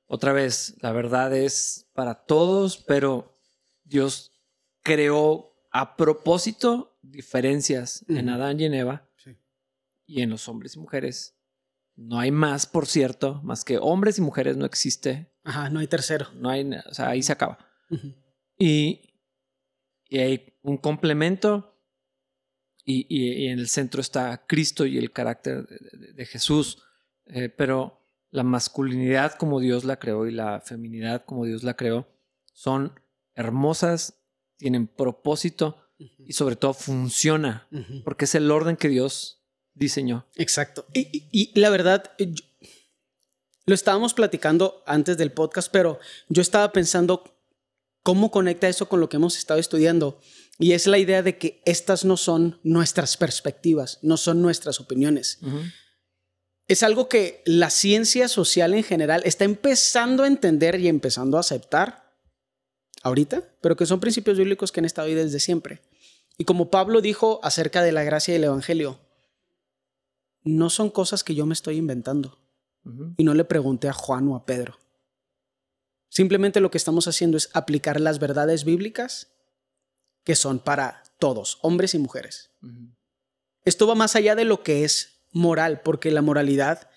Otra 0.07 0.33
vez, 0.33 0.76
la 0.80 0.92
verdad 0.92 1.35
es 1.35 1.90
para 1.94 2.26
todos, 2.26 2.76
pero 2.76 3.40
Dios 3.83 4.30
creó 4.83 5.57
a 5.72 5.96
propósito 5.96 6.98
diferencias 7.02 8.04
en 8.09 8.28
Adán 8.28 8.61
y 8.61 8.66
en 8.66 8.74
Eva 8.74 9.09
y 10.07 10.20
en 10.20 10.30
los 10.30 10.48
hombres 10.48 10.76
y 10.76 10.78
mujeres. 10.78 11.37
No 11.96 12.18
hay 12.18 12.30
más, 12.30 12.66
por 12.66 12.87
cierto, 12.87 13.40
más 13.42 13.64
que 13.64 13.78
hombres 13.78 14.18
y 14.18 14.20
mujeres 14.20 14.57
no 14.57 14.66
existe. 14.66 15.33
Ajá, 15.44 15.70
no 15.70 15.80
hay 15.80 15.87
tercero. 15.87 16.26
No 16.35 16.50
hay, 16.50 16.68
o 16.88 16.94
sea, 16.94 17.09
ahí 17.09 17.22
se 17.22 17.33
acaba. 17.33 17.59
Y, 18.59 19.11
hay 20.11 20.55
un 20.62 20.77
complemento 20.77 21.77
y, 22.85 23.47
en 23.49 23.59
el 23.59 23.69
centro 23.69 24.01
está 24.01 24.47
Cristo 24.47 24.87
y 24.87 24.99
el 24.99 25.12
carácter 25.12 25.67
de, 25.67 26.27
Jesús. 26.27 26.83
Eh, 27.27 27.49
pero 27.49 28.01
la 28.31 28.43
masculinidad 28.43 29.35
como 29.35 29.61
Dios 29.61 29.85
la 29.85 29.99
creó 29.99 30.27
y 30.27 30.33
la 30.33 30.61
feminidad 30.61 31.25
como 31.25 31.47
Dios 31.47 31.62
la 31.62 31.75
creó 31.75 32.07
son 32.53 32.99
hermosas, 33.35 34.21
tienen 34.57 34.87
propósito 34.87 35.79
y 35.99 36.33
sobre 36.33 36.57
todo 36.57 36.75
funciona, 36.75 37.69
porque 38.05 38.25
es 38.25 38.35
el 38.35 38.51
orden 38.51 38.77
que 38.77 38.88
Dios 38.88 39.45
diseñó. 39.75 40.27
Exacto. 40.37 40.87
Y, 40.93 41.59
la 41.59 41.71
verdad, 41.71 42.12
lo 43.67 43.75
estábamos 43.75 44.14
platicando 44.14 44.83
antes 44.87 45.17
del 45.17 45.33
podcast, 45.33 45.71
pero 45.71 45.99
yo 46.29 46.43
estaba 46.43 46.73
pensando 46.73 47.34
¿Cómo 48.05 48.31
conecta 48.31 48.69
eso 48.69 48.87
con 48.87 49.01
lo 49.01 49.09
que 49.09 49.17
hemos 49.17 49.38
estado 49.38 49.59
estudiando? 49.59 50.21
Y 50.59 50.73
es 50.73 50.87
la 50.87 50.99
idea 50.99 51.23
de 51.23 51.38
que 51.38 51.62
estas 51.64 52.05
no 52.05 52.19
son 52.19 52.61
nuestras 52.62 53.17
perspectivas, 53.17 53.99
no 54.03 54.19
son 54.19 54.43
nuestras 54.43 54.79
opiniones. 54.79 55.38
Es 56.69 56.83
algo 56.83 57.09
que 57.09 57.43
la 57.47 57.71
ciencia 57.71 58.29
social 58.29 58.75
en 58.75 58.85
general 58.85 59.23
está 59.25 59.45
empezando 59.45 60.23
a 60.23 60.27
entender 60.27 60.79
y 60.79 60.88
empezando 60.88 61.38
a 61.38 61.40
aceptar 61.40 62.14
ahorita, 63.03 63.43
pero 63.62 63.75
que 63.75 63.87
son 63.87 64.01
principios 64.01 64.37
bíblicos 64.37 64.71
que 64.71 64.81
han 64.81 64.87
estado 64.87 65.09
ahí 65.09 65.14
desde 65.14 65.40
siempre. 65.40 65.81
Y 66.37 66.45
como 66.45 66.71
Pablo 66.71 67.01
dijo 67.01 67.40
acerca 67.43 67.83
de 67.83 67.93
la 67.93 68.05
gracia 68.05 68.35
del 68.35 68.45
Evangelio, 68.45 69.01
no 70.43 70.69
son 70.69 70.90
cosas 70.90 71.25
que 71.25 71.35
yo 71.35 71.47
me 71.47 71.55
estoy 71.55 71.79
inventando. 71.79 72.38
Y 73.17 73.25
no 73.25 73.33
le 73.33 73.47
pregunté 73.47 73.88
a 73.88 73.95
Juan 73.95 74.29
o 74.29 74.37
a 74.37 74.45
Pedro. 74.45 74.77
Simplemente 76.14 76.61
lo 76.61 76.70
que 76.70 76.79
estamos 76.79 77.09
haciendo 77.09 77.37
es 77.37 77.50
aplicar 77.55 78.00
las 78.00 78.20
verdades 78.20 78.64
bíblicas 78.64 79.33
que 80.22 80.37
son 80.37 80.61
para 80.61 81.03
todos, 81.18 81.59
hombres 81.61 81.92
y 81.94 81.98
mujeres. 81.98 82.53
Esto 83.64 83.88
va 83.88 83.96
más 83.96 84.14
allá 84.14 84.37
de 84.37 84.44
lo 84.44 84.62
que 84.62 84.85
es 84.85 85.24
moral, 85.33 85.81
porque 85.81 86.12
la 86.12 86.22
moralidad 86.22 86.88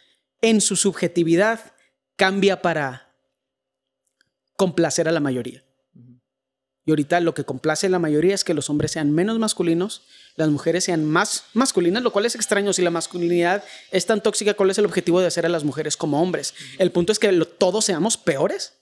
en 0.41 0.62
su 0.62 0.75
subjetividad 0.75 1.73
cambia 2.15 2.62
para 2.62 3.15
complacer 4.56 5.10
a 5.10 5.12
la 5.12 5.19
mayoría. 5.19 5.63
Y 6.86 6.91
ahorita 6.91 7.19
lo 7.19 7.34
que 7.34 7.43
complace 7.43 7.88
a 7.88 7.89
la 7.89 7.97
mayoría 7.97 8.36
es 8.36 8.43
que 8.43 8.53
los 8.53 8.69
hombres 8.69 8.91
sean 8.91 9.12
menos 9.12 9.39
masculinos, 9.39 10.03
las 10.36 10.49
mujeres 10.49 10.84
sean 10.84 11.03
más 11.03 11.45
masculinas, 11.56 12.03
lo 12.03 12.12
cual 12.12 12.27
es 12.27 12.36
extraño. 12.36 12.71
Si 12.71 12.84
la 12.84 12.91
masculinidad 12.91 13.63
es 13.89 14.06
tan 14.06 14.21
tóxica, 14.21 14.53
¿cuál 14.53 14.69
es 14.69 14.77
el 14.77 14.86
objetivo 14.86 15.19
de 15.19 15.27
hacer 15.27 15.47
a 15.47 15.49
las 15.49 15.63
mujeres 15.63 15.97
como 15.97 16.21
hombres? 16.21 16.53
El 16.77 16.91
punto 16.91 17.12
es 17.12 17.17
que 17.17 17.34
todos 17.58 17.84
seamos 17.84 18.15
peores. 18.15 18.77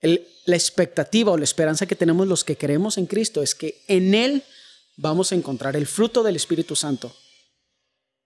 La 0.00 0.56
expectativa 0.56 1.32
o 1.32 1.36
la 1.36 1.44
esperanza 1.44 1.86
que 1.86 1.96
tenemos 1.96 2.26
los 2.26 2.44
que 2.44 2.56
creemos 2.56 2.98
en 2.98 3.06
Cristo 3.06 3.42
es 3.42 3.54
que 3.54 3.82
en 3.88 4.14
Él 4.14 4.44
vamos 4.96 5.32
a 5.32 5.34
encontrar 5.34 5.76
el 5.76 5.86
fruto 5.86 6.22
del 6.22 6.36
Espíritu 6.36 6.76
Santo. 6.76 7.14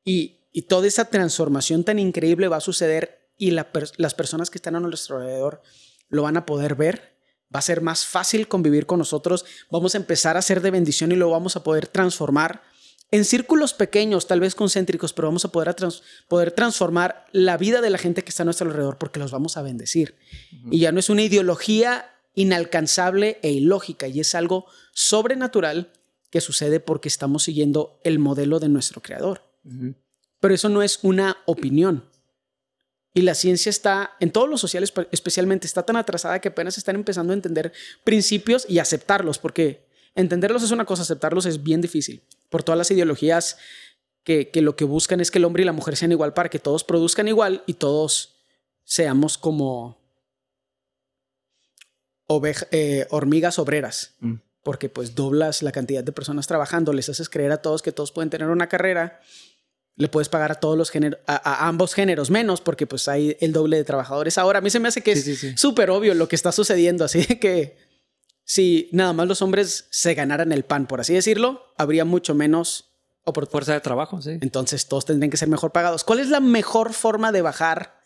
Y, 0.05 0.39
toda 0.69 0.87
esa 0.87 1.07
transformación 1.07 1.83
tan 1.83 1.99
increíble 1.99 2.49
va 2.49 2.59
a 2.59 2.61
suceder 2.61 3.31
y 3.39 3.53
las 3.53 4.15
personas 4.15 4.51
que 4.51 4.59
están 4.59 4.77
a 4.77 4.81
nuestro 4.81 5.17
alrededor 5.17 5.63
lo 6.09 6.23
van 6.23 6.37
a 6.37 6.45
poder 6.45 6.75
ver. 6.75 7.17
Va 7.55 7.61
a 7.61 7.63
ser 7.63 7.81
más 7.81 8.05
fácil 8.05 8.49
convivir 8.49 8.85
con 8.85 8.99
nosotros. 8.99 9.47
Vamos 9.71 9.95
a 9.95 9.99
empezar 9.99 10.37
a 10.37 10.43
ser 10.43 10.61
de 10.61 10.71
bendición 10.71 11.11
y 11.11 11.17
lo 11.17 11.31
vamos 11.31 11.57
a 11.57 11.63
poder 11.63 11.87
transformar 11.87 12.63
en 13.13 13.27
círculos 13.27 13.75
pequeños, 13.75 14.27
tal 14.27 14.41
vez 14.41 14.55
concéntricos, 14.55 15.13
pero 15.13 15.29
vamos 15.29 15.45
a 15.45 15.53
poder, 15.53 15.77
poder 16.29 16.51
transformar 16.51 17.27
la 17.31 17.59
vida 17.59 17.83
de 17.83 17.91
la 17.91 17.99
gente 17.99 18.25
que 18.25 18.31
está 18.31 18.43
a 18.43 18.47
nuestro 18.47 18.67
alrededor 18.67 18.97
porque 18.97 19.21
los 19.21 19.31
vamos 19.31 19.59
a 19.59 19.63
bendecir. 19.63 20.17
Y 20.71 20.81
ya 20.81 20.93
no 20.93 20.99
es 20.99 21.11
una 21.11 21.23
ideología 21.23 22.11
inalcanzable 22.35 23.39
e 23.43 23.53
ilógica, 23.53 24.09
y 24.09 24.21
es 24.21 24.35
algo 24.35 24.65
sobrenatural 24.95 25.93
que 26.31 26.41
sucede 26.41 26.81
porque 26.81 27.09
estamos 27.09 27.43
siguiendo 27.43 28.01
el 28.03 28.19
modelo 28.19 28.59
de 28.59 28.71
nuestro 28.71 29.03
creador. 29.03 29.43
Pero 30.41 30.55
eso 30.55 30.71
no 30.71 30.83
es 30.83 30.99
una 31.03 31.37
opinión. 31.45 32.09
Y 33.13 33.21
la 33.21 33.35
ciencia 33.35 33.69
está, 33.69 34.13
en 34.21 34.31
todos 34.31 34.49
los 34.49 34.59
sociales 34.59 34.91
especialmente, 35.11 35.67
está 35.67 35.83
tan 35.83 35.97
atrasada 35.97 36.41
que 36.41 36.49
apenas 36.49 36.79
están 36.79 36.97
empezando 36.97 37.35
a 37.35 37.37
entender 37.37 37.75
principios 38.05 38.65
y 38.67 38.79
aceptarlos, 38.79 39.39
porque 39.39 39.85
entenderlos 40.15 40.63
es 40.63 40.71
una 40.71 40.87
cosa, 40.87 41.03
aceptarlos 41.03 41.45
es 41.45 41.63
bien 41.63 41.83
difícil 41.83 42.23
por 42.53 42.63
todas 42.63 42.79
las 42.79 42.93
ideologías 42.93 43.57
que, 44.23 44.51
lo 44.55 44.77
que 44.77 44.85
buscan 44.85 45.21
es 45.21 45.33
que 45.33 45.39
el 45.39 45.45
hombre 45.45 45.65
y 45.65 45.67
la 45.67 45.73
mujer 45.73 45.97
sean 45.97 46.13
igual 46.13 46.33
para 46.33 46.49
que 46.49 46.61
todos 46.61 46.85
produzcan 46.85 47.27
igual 47.27 47.65
y 47.67 47.75
todos 47.75 48.37
seamos 48.85 49.37
como 49.37 50.01
eh, 52.71 53.07
hormigas 53.11 53.59
obreras. 53.59 54.15
Mm. 54.21 54.35
Porque 54.63 54.89
pues 54.89 55.17
doblas 55.17 55.63
la 55.63 55.73
cantidad 55.73 56.05
de 56.05 56.13
personas 56.13 56.47
trabajando, 56.47 56.93
les 56.93 57.09
haces 57.09 57.29
creer 57.29 57.51
a 57.51 57.63
todos 57.63 57.83
que 57.83 57.91
todos 57.91 58.13
pueden 58.13 58.31
tener 58.31 58.47
una 58.47 58.69
carrera, 58.69 59.21
le 59.97 60.09
puedes 60.09 60.29
pagar 60.29 60.53
a 60.53 60.55
todos 60.55 60.79
los 60.79 60.91
géneros, 60.91 61.19
a, 61.27 61.67
ambos 61.67 61.95
géneros 61.95 62.31
menos, 62.31 62.61
porque 62.61 62.87
pues 62.87 63.09
hay 63.09 63.37
el 63.41 63.53
doble 63.53 63.77
de 63.77 63.85
trabajadores. 63.85 64.39
Ahora, 64.39 64.61
a 64.61 64.63
mí 64.63 64.71
se 64.71 64.79
me 64.79 64.87
hace 64.87 65.03
que 65.03 65.13
es 65.13 65.55
súper 65.57 65.91
obvio 65.91 66.15
lo 66.15 66.29
que 66.29 66.37
está 66.37 66.53
sucediendo, 66.53 67.05
así 67.05 67.25
que 67.41 67.77
si 68.45 68.89
nada 68.93 69.13
más 69.13 69.27
los 69.29 69.43
hombres 69.43 69.87
se 69.91 70.15
ganaran 70.15 70.53
el 70.53 70.65
pan, 70.65 70.87
por 70.87 71.01
así 71.01 71.15
decirlo, 71.15 71.63
habría 71.77 72.05
mucho 72.05 72.35
menos 72.35 72.93
oportunidad. 73.25 73.53
Fuerza 73.53 73.73
de 73.75 73.81
trabajo, 73.81 74.21
sí. 74.21 74.39
Entonces 74.41 74.89
todos 74.89 75.05
tendrían 75.05 75.31
que 75.31 75.37
ser 75.37 75.49
mejor 75.49 75.73
pagados. 75.73 76.05
¿Cuál 76.05 76.21
es 76.21 76.29
la 76.29 76.41
mejor 76.41 76.93
forma 76.93 77.33
de 77.33 77.43
bajar 77.43 78.01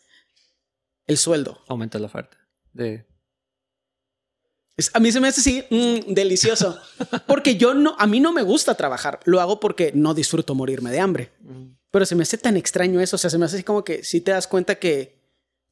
el 1.07 1.17
sueldo? 1.17 1.63
Aumenta 1.69 1.99
la 1.99 2.07
oferta. 2.07 2.37
De... 2.73 3.07
a 4.93 5.01
mí 5.01 5.11
se 5.11 5.21
me 5.21 5.29
hace 5.29 5.41
así 5.41 5.65
mm, 5.71 6.13
delicioso. 6.13 6.79
Porque 7.27 7.57
yo 7.57 7.75
no, 7.75 7.97
a 7.99 8.07
mí 8.07 8.21
no 8.21 8.33
me 8.33 8.43
gusta 8.43 8.75
trabajar. 8.75 9.21
Lo 9.25 9.41
hago 9.41 9.61
porque 9.61 9.93
no 9.95 10.15
disfruto 10.15 10.55
morirme 10.55 10.91
de 10.91 11.01
hambre. 11.01 11.33
Mm. 11.41 11.77
Pero 11.91 12.05
se 12.05 12.15
me 12.15 12.25
hace 12.25 12.37
tan 12.37 12.57
extraño 12.57 13.01
eso. 13.01 13.17
O 13.17 13.19
sea, 13.19 13.31
se 13.31 13.39
me 13.39 13.47
hace 13.47 13.57
así 13.57 13.65
como 13.65 13.85
que 13.85 14.05
si 14.05 14.21
te 14.21 14.33
das 14.33 14.47
cuenta 14.47 14.75
que 14.75 15.23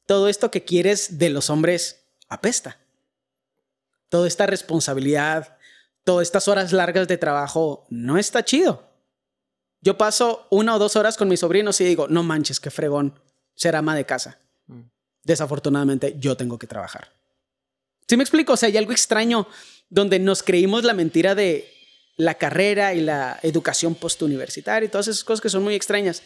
todo 0.07 0.27
esto 0.27 0.49
que 0.49 0.63
quieres 0.63 1.19
de 1.19 1.29
los 1.29 1.49
hombres 1.49 2.07
apesta 2.29 2.79
toda 4.09 4.27
esta 4.27 4.45
responsabilidad, 4.45 5.57
todas 6.03 6.27
estas 6.27 6.47
horas 6.47 6.71
largas 6.71 7.07
de 7.07 7.17
trabajo, 7.17 7.85
no 7.89 8.17
está 8.17 8.43
chido. 8.43 8.83
Yo 9.81 9.97
paso 9.97 10.47
una 10.49 10.75
o 10.75 10.79
dos 10.79 10.95
horas 10.95 11.17
con 11.17 11.27
mis 11.27 11.41
sobrinos 11.41 11.79
y 11.81 11.83
digo, 11.83 12.07
no 12.07 12.23
manches, 12.23 12.59
qué 12.59 12.71
fregón 12.71 13.19
ser 13.55 13.75
ama 13.75 13.95
de 13.95 14.05
casa. 14.05 14.39
Mm. 14.67 14.81
Desafortunadamente, 15.23 16.15
yo 16.19 16.35
tengo 16.35 16.57
que 16.57 16.67
trabajar. 16.67 17.11
¿Sí 18.07 18.17
me 18.17 18.23
explico? 18.23 18.53
O 18.53 18.57
sea, 18.57 18.67
hay 18.67 18.77
algo 18.77 18.91
extraño 18.91 19.47
donde 19.89 20.19
nos 20.19 20.43
creímos 20.43 20.83
la 20.83 20.93
mentira 20.93 21.35
de 21.35 21.71
la 22.17 22.35
carrera 22.35 22.93
y 22.93 23.01
la 23.01 23.39
educación 23.43 23.95
postuniversitaria 23.95 24.87
y 24.87 24.89
todas 24.89 25.07
esas 25.07 25.23
cosas 25.23 25.41
que 25.41 25.49
son 25.49 25.63
muy 25.63 25.75
extrañas. 25.75 26.21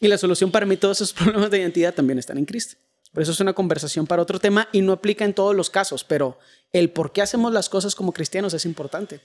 Y 0.00 0.08
la 0.08 0.18
solución 0.18 0.50
para 0.50 0.66
mí, 0.66 0.76
todos 0.76 1.00
esos 1.00 1.12
problemas 1.18 1.50
de 1.50 1.58
identidad 1.58 1.94
también 1.94 2.18
están 2.18 2.38
en 2.38 2.44
Cristo. 2.44 2.76
Por 3.12 3.22
eso 3.22 3.32
es 3.32 3.40
una 3.40 3.52
conversación 3.52 4.06
para 4.06 4.22
otro 4.22 4.40
tema 4.40 4.68
y 4.72 4.80
no 4.80 4.92
aplica 4.92 5.24
en 5.24 5.34
todos 5.34 5.54
los 5.54 5.68
casos, 5.68 6.02
pero 6.02 6.38
el 6.72 6.90
por 6.90 7.12
qué 7.12 7.20
hacemos 7.20 7.52
las 7.52 7.68
cosas 7.68 7.94
como 7.94 8.12
cristianos 8.12 8.54
es 8.54 8.64
importante. 8.64 9.20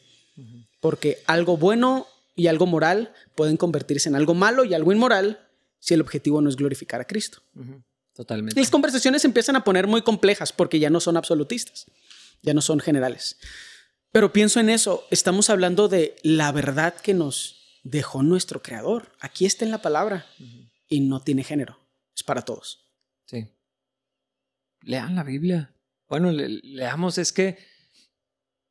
Porque 0.81 1.23
algo 1.25 1.57
bueno 1.57 2.05
y 2.35 2.47
algo 2.47 2.65
moral 2.65 3.13
pueden 3.33 3.57
convertirse 3.57 4.09
en 4.09 4.15
algo 4.15 4.33
malo 4.33 4.65
y 4.65 4.73
algo 4.73 4.91
inmoral 4.91 5.47
si 5.79 5.93
el 5.93 6.01
objetivo 6.01 6.41
no 6.41 6.49
es 6.49 6.57
glorificar 6.57 6.99
a 6.99 7.05
Cristo. 7.05 7.41
Totalmente. 8.13 8.59
Las 8.59 8.69
conversaciones 8.69 9.23
empiezan 9.23 9.55
a 9.55 9.63
poner 9.63 9.87
muy 9.87 10.01
complejas 10.01 10.51
porque 10.51 10.79
ya 10.79 10.89
no 10.89 10.99
son 10.99 11.15
absolutistas, 11.15 11.85
ya 12.41 12.53
no 12.53 12.61
son 12.61 12.79
generales. 12.79 13.37
Pero 14.11 14.33
pienso 14.33 14.59
en 14.59 14.69
eso, 14.69 15.05
estamos 15.11 15.49
hablando 15.49 15.87
de 15.87 16.15
la 16.23 16.51
verdad 16.51 16.93
que 16.95 17.13
nos 17.13 17.79
dejó 17.83 18.21
nuestro 18.21 18.61
creador. 18.61 19.13
Aquí 19.21 19.45
está 19.45 19.63
en 19.63 19.71
la 19.71 19.81
palabra 19.81 20.25
y 20.89 20.99
no 20.99 21.21
tiene 21.21 21.43
género, 21.43 21.79
es 22.13 22.23
para 22.23 22.41
todos. 22.41 22.85
Sí 23.25 23.47
lean 24.87 25.15
la 25.15 25.23
Biblia. 25.23 25.73
Bueno, 26.07 26.31
leamos, 26.31 27.17
es 27.17 27.33
que 27.33 27.57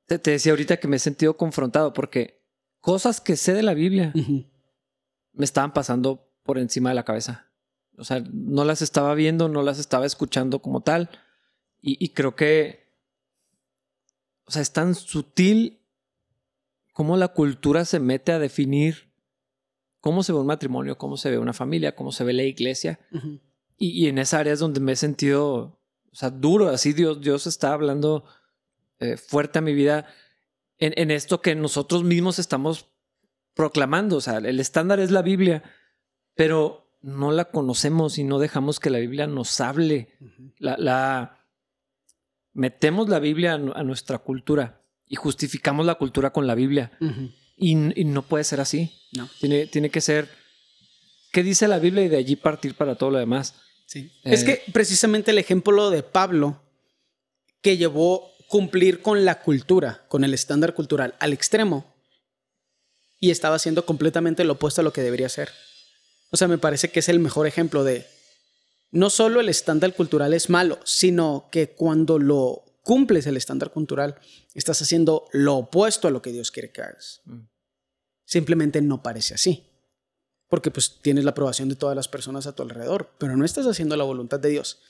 te, 0.06 0.18
decía 0.18 0.52
ahorita 0.52 0.78
que 0.78 0.88
me 0.88 0.96
he 0.96 1.00
sentido 1.00 1.36
confrontado 1.36 1.92
porque 1.92 2.42
cosas 2.80 3.20
que 3.20 3.36
sé 3.36 3.52
de 3.52 3.62
la 3.62 3.74
Biblia 3.74 4.12
me 5.32 5.44
estaban 5.44 5.72
pasando 5.72 6.32
por 6.42 6.58
encima 6.58 6.88
de 6.88 6.94
la 6.94 7.04
cabeza. 7.04 7.50
O 7.98 8.04
sea, 8.04 8.24
no 8.32 8.64
las 8.64 8.82
estaba 8.82 9.14
viendo, 9.14 9.48
no 9.48 9.62
las 9.62 9.78
estaba 9.78 10.06
escuchando 10.06 10.60
como 10.60 10.80
tal. 10.80 11.10
Y, 11.82 12.02
y 12.02 12.10
creo 12.10 12.34
que, 12.34 12.92
o 14.44 14.50
sea, 14.50 14.62
es 14.62 14.72
tan 14.72 14.94
sutil 14.94 15.80
cómo 16.92 17.16
la 17.16 17.28
cultura 17.28 17.84
se 17.84 18.00
mete 18.00 18.32
a 18.32 18.38
definir 18.38 19.12
cómo 20.00 20.22
se 20.22 20.32
ve 20.32 20.38
un 20.38 20.46
matrimonio, 20.46 20.96
cómo 20.96 21.16
se 21.16 21.30
ve 21.30 21.38
una 21.38 21.52
familia, 21.52 21.94
cómo 21.94 22.12
se 22.12 22.24
ve 22.24 22.32
la 22.32 22.44
iglesia. 22.44 23.00
y, 23.76 23.88
y, 23.88 24.08
en 24.08 24.18
esa 24.18 24.38
área 24.38 24.52
es 24.52 24.60
donde 24.60 24.80
me 24.80 24.92
he 24.92 24.96
sentido 24.96 25.75
o 26.16 26.18
sea, 26.18 26.30
duro, 26.30 26.70
así 26.70 26.94
Dios, 26.94 27.20
Dios 27.20 27.46
está 27.46 27.74
hablando 27.74 28.24
eh, 29.00 29.18
fuerte 29.18 29.58
a 29.58 29.62
mi 29.62 29.74
vida 29.74 30.06
en, 30.78 30.94
en, 30.96 31.10
esto 31.10 31.42
que 31.42 31.54
nosotros 31.54 32.04
mismos 32.04 32.38
estamos 32.38 32.86
proclamando. 33.52 34.16
O 34.16 34.20
sea, 34.22 34.38
el 34.38 34.58
estándar 34.58 34.98
es 34.98 35.10
la 35.10 35.20
Biblia, 35.20 35.62
pero 36.34 36.88
no 37.02 37.32
la 37.32 37.50
conocemos 37.50 38.16
y 38.16 38.24
no 38.24 38.38
dejamos 38.38 38.80
que 38.80 38.88
la 38.88 38.96
Biblia 38.96 39.26
nos 39.26 39.60
hable. 39.60 40.16
la, 40.58 40.78
la, 40.78 41.46
metemos 42.54 43.10
la 43.10 43.18
Biblia 43.18 43.52
a, 43.52 43.82
nuestra 43.82 44.16
cultura 44.16 44.80
y 45.06 45.16
justificamos 45.16 45.84
la 45.84 45.96
cultura 45.96 46.32
con 46.32 46.46
la 46.46 46.54
Biblia. 46.54 46.92
y, 47.58 47.74
no 47.74 48.22
puede 48.22 48.44
ser 48.44 48.62
así. 48.62 48.90
No. 49.12 49.28
Tiene, 49.38 49.66
tiene 49.66 49.90
que 49.90 50.00
ser, 50.00 50.30
¿qué 51.30 51.42
dice 51.42 51.68
la 51.68 51.78
Biblia? 51.78 52.06
Y 52.06 52.08
de 52.08 52.16
allí 52.16 52.36
partir 52.36 52.74
para 52.74 52.94
todo 52.94 53.10
lo 53.10 53.18
demás. 53.18 53.54
Sí. 53.86 54.12
es 54.24 54.42
que 54.42 54.62
precisamente 54.72 55.30
el 55.30 55.38
ejemplo 55.38 55.90
de 55.90 56.02
Pablo, 56.02 56.60
que 57.62 57.76
llevó 57.76 58.32
cumplir 58.48 59.00
con 59.00 59.24
la 59.24 59.42
cultura, 59.42 60.04
con 60.08 60.24
el 60.24 60.34
estándar 60.34 60.74
cultural 60.74 61.14
al 61.20 61.32
extremo, 61.32 61.94
y 63.20 63.30
estaba 63.30 63.56
haciendo 63.56 63.86
completamente 63.86 64.44
lo 64.44 64.54
opuesto 64.54 64.80
a 64.80 64.84
lo 64.84 64.92
que 64.92 65.02
debería 65.02 65.28
ser. 65.28 65.50
O 66.30 66.36
sea, 66.36 66.48
me 66.48 66.58
parece 66.58 66.90
que 66.90 67.00
es 67.00 67.08
el 67.08 67.20
mejor 67.20 67.46
ejemplo 67.46 67.84
de 67.84 68.06
no 68.90 69.08
solo 69.08 69.40
el 69.40 69.48
estándar 69.48 69.94
cultural 69.94 70.34
es 70.34 70.50
malo, 70.50 70.80
sino 70.84 71.48
que 71.50 71.70
cuando 71.70 72.18
lo 72.18 72.64
cumples 72.82 73.26
el 73.26 73.36
estándar 73.36 73.70
cultural, 73.70 74.16
estás 74.54 74.82
haciendo 74.82 75.28
lo 75.32 75.56
opuesto 75.56 76.08
a 76.08 76.10
lo 76.10 76.22
que 76.22 76.32
Dios 76.32 76.50
quiere 76.50 76.70
que 76.72 76.82
hagas. 76.82 77.20
Mm. 77.24 77.48
Simplemente 78.24 78.80
no 78.80 79.02
parece 79.02 79.34
así 79.34 79.75
porque 80.48 80.70
pues 80.70 80.98
tienes 81.02 81.24
la 81.24 81.30
aprobación 81.30 81.68
de 81.68 81.76
todas 81.76 81.96
las 81.96 82.08
personas 82.08 82.46
a 82.46 82.54
tu 82.54 82.62
alrededor, 82.62 83.10
pero 83.18 83.36
no 83.36 83.44
estás 83.44 83.66
haciendo 83.66 83.96
la 83.96 84.04
voluntad 84.04 84.40
de 84.40 84.50
Dios. 84.50 84.80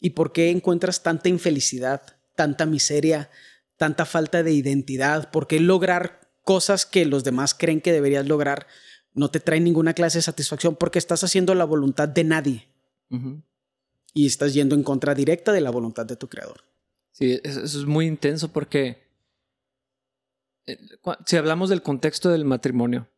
¿Y 0.00 0.10
por 0.10 0.32
qué 0.32 0.50
encuentras 0.50 1.02
tanta 1.02 1.28
infelicidad, 1.28 2.02
tanta 2.34 2.66
miseria, 2.66 3.30
tanta 3.76 4.04
falta 4.04 4.42
de 4.42 4.52
identidad? 4.52 5.30
¿Por 5.30 5.46
qué 5.46 5.60
lograr 5.60 6.20
cosas 6.42 6.84
que 6.84 7.06
los 7.06 7.24
demás 7.24 7.54
creen 7.54 7.80
que 7.80 7.92
deberías 7.92 8.26
lograr 8.26 8.66
no 9.14 9.30
te 9.30 9.40
trae 9.40 9.60
ninguna 9.60 9.94
clase 9.94 10.18
de 10.18 10.22
satisfacción? 10.22 10.76
Porque 10.76 10.98
estás 10.98 11.24
haciendo 11.24 11.54
la 11.54 11.64
voluntad 11.64 12.08
de 12.08 12.24
nadie. 12.24 12.68
Y 14.12 14.26
estás 14.26 14.52
yendo 14.52 14.74
en 14.74 14.82
contra 14.82 15.14
directa 15.14 15.52
de 15.52 15.60
la 15.60 15.70
voluntad 15.70 16.04
de 16.04 16.16
tu 16.16 16.28
creador. 16.28 16.62
Sí, 17.12 17.40
eso 17.44 17.62
es 17.62 17.86
muy 17.86 18.06
intenso 18.06 18.52
porque 18.52 19.06
eh, 20.66 20.78
si 21.24 21.36
hablamos 21.36 21.70
del 21.70 21.82
contexto 21.82 22.28
del 22.28 22.44
matrimonio, 22.44 23.08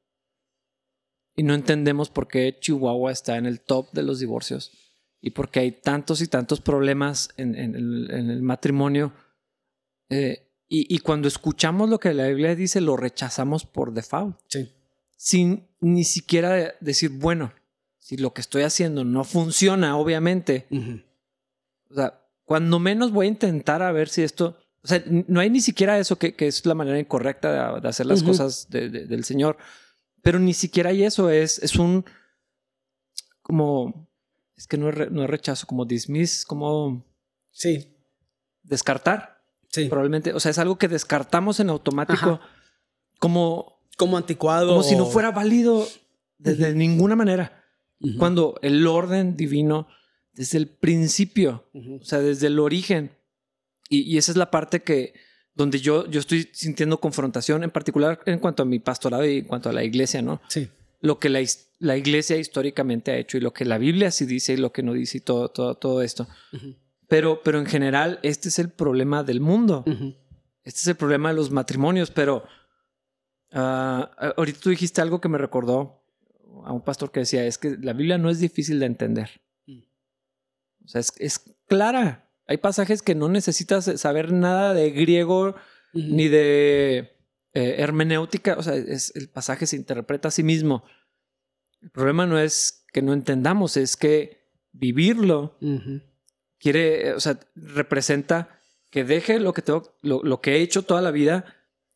y 1.39 1.45
no 1.45 1.55
entendemos 1.55 2.11
por 2.11 2.27
qué 2.27 2.59
Chihuahua 2.59 3.13
está 3.13 3.37
en 3.37 3.47
el 3.47 3.61
top 3.61 3.93
de 3.93 4.03
los 4.03 4.19
divorcios 4.19 4.73
y 5.21 5.31
por 5.31 5.53
qué 5.53 5.61
hay 5.61 5.71
tantos 5.71 6.21
y 6.21 6.27
tantos 6.27 6.61
problemas 6.61 7.29
en, 7.37 7.55
el, 7.55 8.43
matrimonio. 8.43 9.13
Eh, 10.09 10.51
y, 10.67 10.99
cuando 10.99 11.29
escuchamos 11.29 11.89
lo 11.89 12.01
que 12.01 12.13
la 12.13 12.27
Biblia 12.27 12.57
dice, 12.57 12.81
lo 12.81 12.97
rechazamos 12.97 13.65
por 13.65 13.93
default. 13.93 14.37
Sí. 14.49 14.69
Sin 15.17 15.69
ni 15.81 16.03
siquiera 16.03 16.75
decir, 16.81 17.11
bueno, 17.11 17.53
si 17.99 18.17
lo 18.17 18.35
que 18.35 18.41
estoy 18.41 18.63
haciendo 18.63 19.05
no 19.05 19.23
funciona, 19.23 19.97
obviamente. 19.97 20.67
O 21.89 21.95
sea, 21.95 22.21
cuando 22.45 22.81
menos 22.81 23.13
voy 23.13 23.27
a 23.27 23.31
intentar 23.31 23.81
a 23.81 23.93
ver 23.93 24.09
si 24.09 24.23
esto 24.23 24.59
O 24.83 24.89
sea, 24.89 25.05
no 25.07 25.39
hay 25.39 25.51
ni 25.51 25.61
siquiera 25.61 26.01
eso 26.01 26.19
que, 26.19 26.35
es 26.37 26.67
la 26.67 26.75
manera 26.75 26.99
incorrecta 26.99 27.79
de, 27.81 27.89
hacer 27.89 28.07
las 28.07 28.25
cosas 28.25 28.69
del 28.71 29.23
Señor. 29.23 29.57
Pero 30.29 30.41
ni 30.41 30.53
siquiera 30.53 30.91
hay 30.91 31.05
eso. 31.05 31.31
Es, 31.31 31.59
es 31.61 31.77
un 31.77 32.05
como. 33.41 34.11
Es 34.59 34.67
que 34.67 34.77
no 34.77 34.91
es, 34.91 35.11
no 35.11 35.25
es 35.25 35.31
rechazo, 35.31 35.67
como 35.67 35.87
dismiss, 35.87 36.45
como. 36.45 37.03
Sí. 37.51 37.97
Descartar. 38.63 39.43
Sí. 39.71 39.89
Probablemente. 39.89 40.35
O 40.35 40.41
sea, 40.41 40.51
es 40.51 40.59
algo 40.59 40.77
que 40.77 40.87
descartamos 40.87 41.61
en 41.61 41.71
automático 41.71 42.41
como. 43.19 43.81
Como 43.97 44.19
anticuado. 44.19 44.69
Como 44.69 44.83
si 44.83 44.97
no 44.97 45.07
fuera 45.07 45.31
válido 45.31 45.89
de, 46.37 46.75
ninguna 46.75 47.17
manera. 47.17 47.65
Cuando 48.19 48.59
el 48.61 48.87
orden 48.87 49.35
divino, 49.35 49.89
desde 50.35 50.59
el 50.59 50.69
principio, 50.69 51.71
o 51.73 52.05
sea, 52.05 52.19
desde 52.19 52.49
el 52.49 52.59
origen, 52.59 53.17
y, 53.89 54.19
esa 54.19 54.33
es 54.33 54.37
la 54.37 54.51
parte 54.51 54.83
que 54.83 55.15
donde 55.59 55.81
yo, 55.81 56.07
yo 56.07 56.21
estoy 56.21 56.49
sintiendo 56.53 57.01
confrontación, 57.01 57.65
en 57.65 57.71
particular 57.73 58.21
en 58.27 58.39
cuanto 58.39 58.63
a 58.63 58.67
mi 58.67 58.79
pastorado 58.79 59.27
y 59.27 59.39
en 59.39 59.45
cuanto 59.45 59.69
a 59.69 59.73
la 59.73 59.83
iglesia, 59.83 60.23
¿no? 60.23 60.41
Sí. 60.47 60.69
Lo 61.01 61.19
que 61.19 61.29
la, 61.29 61.41
la 61.81 61.97
iglesia 61.97 62.37
históricamente 62.37 63.11
ha 63.11 63.17
hecho 63.17 63.37
y 63.37 63.41
lo 63.41 63.53
que 63.53 63.65
la 63.65 63.77
Biblia 63.77 64.13
sí 64.13 64.25
dice 64.25 64.53
y 64.53 64.57
lo 64.57 64.71
que 64.71 64.85
no 64.85 64.93
dice 64.93 65.19
y 65.19 65.21
todo, 65.21 65.49
todo, 65.49 65.75
todo 65.75 66.03
esto. 66.03 66.29
pero, 67.09 67.43
pero 67.43 67.59
en 67.59 67.67
general, 67.67 68.21
este 68.23 68.51
es 68.51 68.61
el 68.61 68.71
problema 68.71 69.25
del 69.25 69.41
mundo. 69.41 69.85
Este 70.63 70.81
es 70.81 70.87
el 70.87 70.95
problema 70.95 71.31
de 71.31 71.35
los 71.35 71.51
matrimonios, 71.51 72.13
pero 72.13 72.45
ah, 73.51 74.13
ahorita 74.37 74.61
tú 74.61 74.71
dijiste 74.71 75.01
algo 75.01 75.21
que 75.21 75.29
me 75.29 75.39
recordó 75.39 76.05
a 76.65 76.73
un 76.73 76.83
pastor 76.83 77.11
que 77.11 77.21
decía, 77.21 77.45
es 77.45 77.59
que 77.59 77.77
la 77.83 77.95
Biblia 77.95 78.17
no 78.17 78.31
es 78.31 78.39
difícil 78.39 78.79
de 78.79 78.87
entender. 78.87 79.41
Mm. 79.67 79.81
O 80.85 80.89
sea, 80.89 81.01
es, 81.01 81.13
es 81.19 81.41
clara. 81.67 82.28
Hay 82.49 82.57
pasajes 82.57 83.03
que 83.03 83.15
no 83.15 83.29
necesitas 83.29 83.85
saber 84.01 84.33
nada 84.33 84.73
de 84.73 84.91
griego 84.91 85.55
ni 85.93 86.29
de 86.29 87.15
eh, 87.53 87.77
hermenéutica. 87.79 88.57
O 88.57 88.63
sea, 88.63 88.75
es, 88.75 89.15
el 89.15 89.29
pasaje 89.29 89.67
se 89.67 89.77
interpreta 89.77 90.29
a 90.29 90.31
sí 90.33 90.43
mismo. 90.43 90.83
El 91.83 91.91
problema 91.91 92.27
no 92.27 92.39
es 92.39 92.87
que 92.93 93.03
no 93.03 93.13
entendamos, 93.13 93.77
es 93.77 93.97
que 93.97 94.49
vivirlo 94.73 95.59
quiere, 96.59 97.13
o 97.13 97.21
sea, 97.21 97.39
representa 97.55 98.61
que 98.91 99.05
deje 99.05 99.39
lo 99.39 99.53
que, 99.53 99.61
tengo, 99.63 99.95
lo, 100.03 100.41
que 100.41 100.57
he 100.57 100.63
hecho 100.63 100.83
toda 100.83 101.03
la 101.03 101.11
vida, 101.11 101.45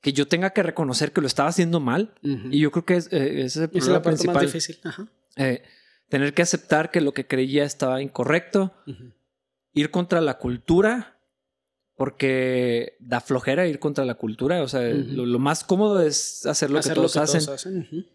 que 0.03 0.13
yo 0.13 0.29
tenga 0.29 0.51
que 0.51 0.63
reconocer 0.63 1.13
que 1.13 1.23
lo 1.23 1.27
estaba 1.27 1.49
haciendo 1.49 1.81
mal. 1.81 2.15
Y 2.23 2.61
yo 2.61 2.71
creo 2.71 2.85
que 2.85 2.97
es, 2.97 3.07
eh, 3.11 3.43
ese 3.43 3.47
es 3.47 3.57
el 3.57 3.69
problema 3.71 3.87
es 3.87 3.89
la 3.89 4.03
parte 4.03 4.17
principal. 4.19 4.35
Más 4.35 4.53
difícil. 4.53 4.79
Eh, 5.37 5.63
tener 6.11 6.35
que 6.35 6.43
aceptar 6.43 6.91
que 6.91 7.01
lo 7.01 7.15
que 7.15 7.27
creía 7.27 7.65
estaba 7.65 8.03
incorrecto 8.03 8.75
ir 9.73 9.91
contra 9.91 10.21
la 10.21 10.39
cultura, 10.39 11.19
porque 11.97 12.97
da 13.01 13.21
flojera 13.21 13.67
ir 13.67 13.79
contra 13.79 14.05
la 14.05 14.15
cultura. 14.15 14.63
O 14.63 14.69
sea, 14.69 14.83
lo, 14.83 15.39
más 15.39 15.65
cómodo 15.65 16.01
es 16.03 16.47
hacer 16.47 16.71
lo 16.71 16.81
que 16.81 16.91
todos 16.91 17.17
hacen. 17.17 18.07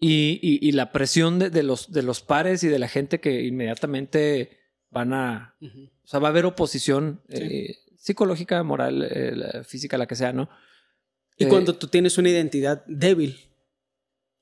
y, 0.00 0.72
la 0.72 0.92
presión 0.92 1.38
de, 1.38 1.62
los, 1.62 1.92
de 1.92 2.02
los 2.02 2.20
pares 2.20 2.62
y 2.64 2.68
de 2.68 2.78
la 2.78 2.88
gente 2.88 3.20
que 3.20 3.44
inmediatamente 3.44 4.58
van 4.90 5.12
a... 5.12 5.56
O 5.60 6.06
sea, 6.06 6.20
va 6.20 6.28
a 6.28 6.30
haber 6.30 6.46
oposición 6.46 7.22
eh, 7.28 7.76
psicológica, 7.96 8.62
moral, 8.62 9.06
eh, 9.10 9.64
física, 9.64 9.98
la 9.98 10.06
que 10.06 10.16
sea, 10.16 10.32
¿no? 10.32 10.48
Y 11.36 11.46
cuando 11.46 11.72
eh, 11.72 11.76
tú 11.78 11.88
tienes 11.88 12.18
una 12.18 12.28
identidad 12.28 12.84
débil, 12.86 13.36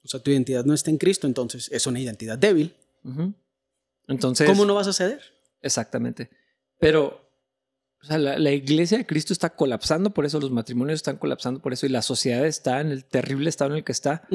o 0.04 0.08
sea, 0.08 0.20
tu 0.20 0.30
identidad 0.30 0.64
no 0.64 0.74
está 0.74 0.90
en 0.90 0.98
Cristo, 0.98 1.26
entonces 1.26 1.70
es 1.72 1.86
una 1.86 2.00
identidad 2.00 2.36
débil. 2.36 2.74
Entonces... 4.08 4.48
¿Cómo 4.48 4.64
no 4.64 4.74
vas 4.74 4.88
a 4.88 4.92
ceder? 4.92 5.20
Exactamente. 5.62 6.30
Pero 6.82 7.22
o 8.02 8.04
sea, 8.04 8.18
la, 8.18 8.50
iglesia 8.50 8.98
de 8.98 9.06
Cristo 9.06 9.32
está 9.32 9.50
colapsando, 9.50 10.10
por 10.10 10.26
eso 10.26 10.40
los 10.40 10.50
matrimonios 10.50 10.96
están 10.96 11.16
colapsando, 11.16 11.62
por 11.62 11.72
eso, 11.72 11.86
y 11.86 11.90
la 11.90 12.02
sociedad 12.02 12.44
está 12.44 12.80
en 12.80 12.88
el 12.88 13.04
terrible 13.04 13.48
estado 13.48 13.70
en 13.70 13.76
el 13.76 13.84
que 13.84 13.92
está, 13.92 14.26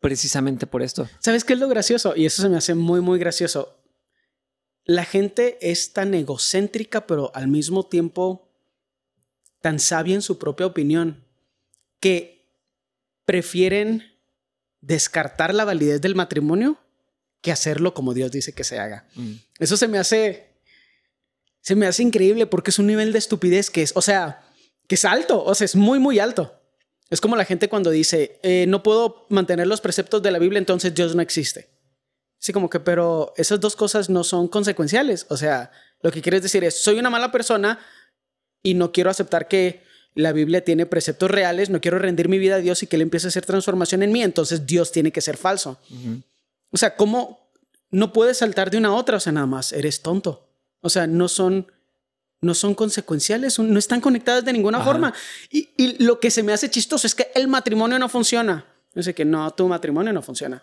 precisamente 0.00 0.66
por 0.66 0.82
esto. 0.82 1.08
¿Sabes 1.20 1.44
qué 1.44 1.54
es 1.54 1.58
lo 1.58 1.68
gracioso? 1.68 2.12
Y 2.14 2.26
eso 2.26 2.42
se 2.42 2.50
me 2.50 2.58
hace 2.58 2.74
muy, 2.74 3.00
muy 3.00 3.18
gracioso. 3.18 3.78
La 4.84 5.06
gente 5.06 5.56
es 5.62 5.94
tan 5.94 6.12
egocéntrica, 6.12 7.06
pero 7.06 7.32
al 7.34 7.48
mismo 7.48 7.86
tiempo 7.86 8.50
tan 9.62 9.78
sabia 9.78 10.14
en 10.14 10.20
su 10.20 10.38
propia 10.38 10.66
opinión, 10.66 11.24
que 11.98 12.46
prefieren 13.24 14.02
descartar 14.82 15.54
la 15.54 15.64
validez 15.64 16.02
del 16.02 16.14
matrimonio 16.14 16.76
que 17.40 17.52
hacerlo 17.52 17.94
como 17.94 18.12
Dios 18.12 18.30
dice 18.30 18.52
que 18.52 18.64
se 18.64 18.78
haga. 18.78 19.06
Mm. 19.14 19.36
Eso 19.58 19.78
se 19.78 19.88
me 19.88 19.96
hace 19.96 20.53
se 21.64 21.74
me 21.74 21.86
hace 21.86 22.02
increíble 22.02 22.46
porque 22.46 22.70
es 22.70 22.78
un 22.78 22.86
nivel 22.86 23.10
de 23.12 23.18
estupidez 23.18 23.70
que 23.70 23.80
es, 23.80 23.92
o 23.96 24.02
sea, 24.02 24.44
que 24.86 24.96
es 24.96 25.04
alto, 25.06 25.42
o 25.42 25.54
sea, 25.54 25.64
es 25.64 25.74
muy, 25.74 25.98
muy 25.98 26.18
alto. 26.18 26.60
Es 27.08 27.22
como 27.22 27.36
la 27.36 27.46
gente 27.46 27.70
cuando 27.70 27.90
dice, 27.90 28.38
eh, 28.42 28.66
no 28.68 28.82
puedo 28.82 29.26
mantener 29.30 29.66
los 29.66 29.80
preceptos 29.80 30.22
de 30.22 30.30
la 30.30 30.38
Biblia, 30.38 30.58
entonces 30.58 30.94
Dios 30.94 31.14
no 31.14 31.22
existe. 31.22 31.70
Sí, 32.38 32.52
como 32.52 32.68
que, 32.68 32.80
pero 32.80 33.32
esas 33.38 33.60
dos 33.60 33.76
cosas 33.76 34.10
no 34.10 34.24
son 34.24 34.46
consecuenciales. 34.46 35.24
O 35.30 35.38
sea, 35.38 35.72
lo 36.02 36.12
que 36.12 36.20
quieres 36.20 36.42
decir 36.42 36.64
es, 36.64 36.76
soy 36.76 36.98
una 36.98 37.08
mala 37.08 37.32
persona 37.32 37.78
y 38.62 38.74
no 38.74 38.92
quiero 38.92 39.08
aceptar 39.08 39.48
que 39.48 39.82
la 40.14 40.32
Biblia 40.32 40.62
tiene 40.62 40.84
preceptos 40.84 41.30
reales, 41.30 41.70
no 41.70 41.80
quiero 41.80 41.98
rendir 41.98 42.28
mi 42.28 42.38
vida 42.38 42.56
a 42.56 42.58
Dios 42.58 42.82
y 42.82 42.86
que 42.86 42.96
Él 42.96 43.02
empiece 43.02 43.26
a 43.26 43.28
hacer 43.28 43.46
transformación 43.46 44.02
en 44.02 44.12
mí, 44.12 44.22
entonces 44.22 44.66
Dios 44.66 44.92
tiene 44.92 45.12
que 45.12 45.22
ser 45.22 45.38
falso. 45.38 45.78
O 46.70 46.76
sea, 46.76 46.94
¿cómo 46.94 47.48
no 47.90 48.12
puedes 48.12 48.36
saltar 48.36 48.70
de 48.70 48.76
una 48.76 48.88
a 48.88 48.94
otra? 48.94 49.16
O 49.16 49.20
sea, 49.20 49.32
nada 49.32 49.46
más, 49.46 49.72
eres 49.72 50.02
tonto. 50.02 50.53
O 50.84 50.90
sea, 50.90 51.06
no 51.06 51.28
son, 51.28 51.72
no 52.42 52.52
son 52.52 52.74
consecuenciales, 52.74 53.58
no 53.58 53.78
están 53.78 54.02
conectadas 54.02 54.44
de 54.44 54.52
ninguna 54.52 54.84
forma. 54.84 55.14
Y, 55.50 56.04
lo 56.04 56.20
que 56.20 56.30
se 56.30 56.42
me 56.42 56.52
hace 56.52 56.68
chistoso 56.68 57.06
es 57.06 57.14
que 57.14 57.28
el 57.34 57.48
matrimonio 57.48 57.98
no 57.98 58.10
funciona. 58.10 58.66
Yo 58.94 59.02
sé 59.02 59.14
que 59.14 59.24
no, 59.24 59.50
tu 59.52 59.66
matrimonio 59.66 60.12
no 60.12 60.20
funciona. 60.20 60.62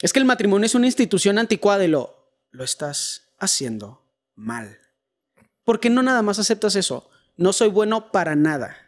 Es 0.00 0.14
que 0.14 0.18
el 0.18 0.24
matrimonio 0.24 0.64
es 0.64 0.74
una 0.74 0.86
institución 0.86 1.38
anticuada 1.38 1.84
y 1.84 1.88
lo, 1.88 2.16
lo 2.52 2.64
estás 2.64 3.34
haciendo 3.38 4.02
mal. 4.34 4.78
¿Por 5.62 5.78
qué 5.78 5.90
no 5.90 6.02
nada 6.02 6.22
más 6.22 6.38
aceptas 6.38 6.74
eso? 6.74 7.10
No 7.36 7.52
soy 7.52 7.68
bueno 7.68 8.12
para 8.12 8.36
nada. 8.36 8.78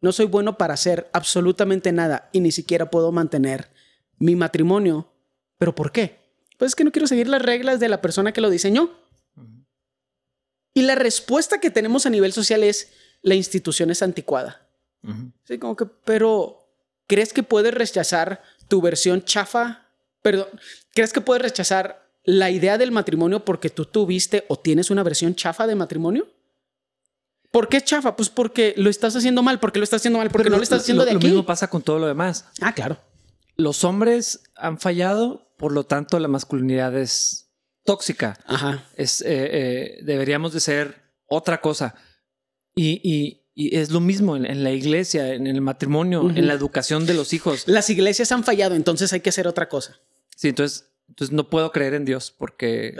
No 0.00 0.10
soy 0.10 0.26
bueno 0.26 0.58
para 0.58 0.74
hacer 0.74 1.08
absolutamente 1.12 1.92
nada 1.92 2.30
y 2.32 2.40
ni 2.40 2.50
siquiera 2.50 2.90
puedo 2.90 3.12
mantener 3.12 3.70
mi 4.18 4.34
matrimonio. 4.34 5.12
¿Pero 5.56 5.72
por 5.72 5.92
qué? 5.92 6.18
Pues 6.58 6.72
es 6.72 6.74
que 6.74 6.82
no 6.82 6.90
quiero 6.90 7.06
seguir 7.06 7.28
las 7.28 7.42
reglas 7.42 7.78
de 7.78 7.88
la 7.88 8.02
persona 8.02 8.32
que 8.32 8.40
lo 8.40 8.50
diseñó. 8.50 9.05
Y 10.76 10.82
la 10.82 10.94
respuesta 10.94 11.58
que 11.58 11.70
tenemos 11.70 12.04
a 12.04 12.10
nivel 12.10 12.34
social 12.34 12.62
es, 12.62 12.92
la 13.22 13.34
institución 13.34 13.90
es 13.90 14.02
anticuada. 14.02 14.68
Sí, 15.44 15.56
como 15.58 15.74
que, 15.74 15.86
pero, 15.86 16.68
¿crees 17.06 17.32
que 17.32 17.42
puedes 17.42 17.72
rechazar 17.72 18.42
tu 18.68 18.82
versión 18.82 19.24
chafa? 19.24 19.86
Perdón, 20.20 20.48
¿crees 20.92 21.14
que 21.14 21.22
puedes 21.22 21.42
rechazar 21.42 22.06
la 22.24 22.50
idea 22.50 22.76
del 22.76 22.92
matrimonio 22.92 23.42
porque 23.42 23.70
tú 23.70 23.86
tuviste 23.86 24.44
o 24.48 24.58
tienes 24.58 24.90
una 24.90 25.02
versión 25.02 25.34
chafa 25.34 25.66
de 25.66 25.76
matrimonio? 25.76 26.28
¿Por 27.50 27.70
qué 27.70 27.80
chafa? 27.80 28.14
Pues 28.14 28.28
porque 28.28 28.74
lo 28.76 28.90
estás 28.90 29.16
haciendo 29.16 29.42
mal, 29.42 29.58
porque 29.58 29.78
lo 29.78 29.84
estás 29.84 30.02
haciendo 30.02 30.18
mal, 30.18 30.28
porque 30.28 30.50
no 30.50 30.58
lo 30.58 30.62
estás 30.62 30.82
haciendo 30.82 31.06
de 31.06 31.12
aquí. 31.12 31.22
Lo 31.22 31.28
mismo 31.30 31.46
pasa 31.46 31.70
con 31.70 31.80
todo 31.80 31.98
lo 31.98 32.06
demás. 32.06 32.44
Ah, 32.60 32.74
claro. 32.74 32.98
Los 33.56 33.82
hombres 33.82 34.42
han 34.54 34.78
fallado, 34.78 35.48
por 35.56 35.72
lo 35.72 35.84
tanto 35.84 36.18
la 36.18 36.28
masculinidad 36.28 36.94
es 36.98 37.45
tóxica. 37.86 38.38
Ajá. 38.46 38.84
Es, 38.96 39.22
eh, 39.22 39.26
eh, 39.28 39.98
deberíamos 40.02 40.52
de 40.52 40.60
ser 40.60 40.96
otra 41.26 41.60
cosa. 41.60 41.94
Y, 42.74 43.42
es 43.54 43.90
lo 43.90 44.00
mismo 44.00 44.36
en, 44.36 44.62
la 44.62 44.70
iglesia, 44.70 45.32
en 45.32 45.46
el 45.46 45.62
matrimonio, 45.62 46.28
en 46.28 46.46
la 46.46 46.52
educación 46.52 47.06
de 47.06 47.14
los 47.14 47.32
hijos. 47.32 47.66
Las 47.66 47.88
iglesias 47.88 48.30
han 48.30 48.44
fallado, 48.44 48.74
entonces 48.74 49.14
hay 49.14 49.20
que 49.20 49.30
hacer 49.30 49.48
otra 49.48 49.70
cosa. 49.70 49.98
Sí, 50.36 50.48
entonces, 50.48 50.90
entonces 51.08 51.34
no 51.34 51.48
puedo 51.48 51.72
creer 51.72 51.94
en 51.94 52.04
Dios 52.04 52.34
porque 52.36 52.94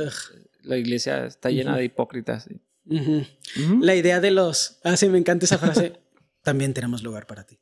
la 0.63 0.79
iglesia 0.79 1.27
está 1.27 1.51
llena 1.51 1.77
de 1.77 1.85
hipócritas. 1.85 2.49
La 2.87 3.95
idea 3.95 4.21
de 4.21 4.31
los... 4.31 4.79
Ah, 4.83 4.97
sí, 4.97 5.11
me 5.11 5.19
encanta 5.19 5.45
esa 5.45 5.59
frase. 5.59 6.01
También 6.43 6.73
tenemos 6.73 7.03
lugar 7.03 7.27
para 7.27 7.45
ti. 7.45 7.59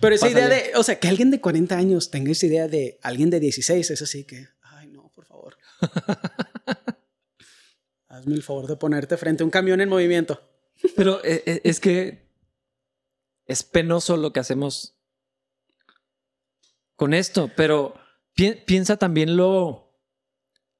Pero 0.00 0.14
esa 0.14 0.28
idea 0.28 0.48
de, 0.48 0.72
o 0.76 0.82
sea, 0.82 0.98
que 0.98 1.08
alguien 1.08 1.30
de 1.30 1.40
40 1.40 1.76
años 1.76 2.10
tenga 2.10 2.32
esa 2.32 2.46
idea 2.46 2.66
de 2.66 2.98
alguien 3.02 3.30
de 3.30 3.38
16, 3.38 3.90
es 3.90 4.02
así 4.02 4.24
que 4.24 4.48
Hazme 8.08 8.34
el 8.34 8.42
favor 8.42 8.66
de 8.66 8.76
ponerte 8.76 9.16
frente 9.16 9.42
a 9.42 9.46
un 9.46 9.50
camión 9.50 9.80
en 9.80 9.88
movimiento. 9.88 10.42
Pero 10.96 11.24
eh, 11.24 11.42
eh, 11.46 11.60
es 11.64 11.80
que 11.80 12.28
es 13.46 13.62
penoso 13.62 14.16
lo 14.16 14.32
que 14.32 14.40
hacemos 14.40 14.96
con 16.96 17.14
esto, 17.14 17.50
pero 17.56 17.94
piensa 18.66 18.96
también 18.96 19.36
lo, 19.36 19.90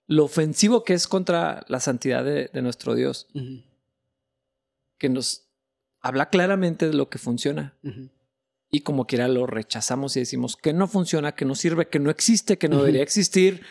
lo 0.06 0.24
ofensivo 0.24 0.84
que 0.84 0.94
es 0.94 1.08
contra 1.08 1.64
la 1.68 1.80
santidad 1.80 2.24
de, 2.24 2.50
nuestro 2.60 2.94
Dios, 2.94 3.28
que 4.98 5.08
nos 5.08 5.48
habla 6.00 6.28
claramente 6.30 6.88
de 6.88 6.94
lo 6.94 7.08
que 7.08 7.18
funciona. 7.18 7.78
Y 8.70 8.80
como 8.80 9.06
quiera 9.06 9.28
lo 9.28 9.46
rechazamos 9.46 10.16
y 10.16 10.20
decimos 10.20 10.56
que 10.56 10.72
no 10.72 10.86
funciona, 10.88 11.34
que 11.34 11.44
no 11.44 11.54
sirve, 11.54 11.88
que 11.88 11.98
no 11.98 12.10
existe, 12.10 12.58
que 12.58 12.68
no 12.68 12.78
debería 12.78 13.02
existir, 13.02 13.62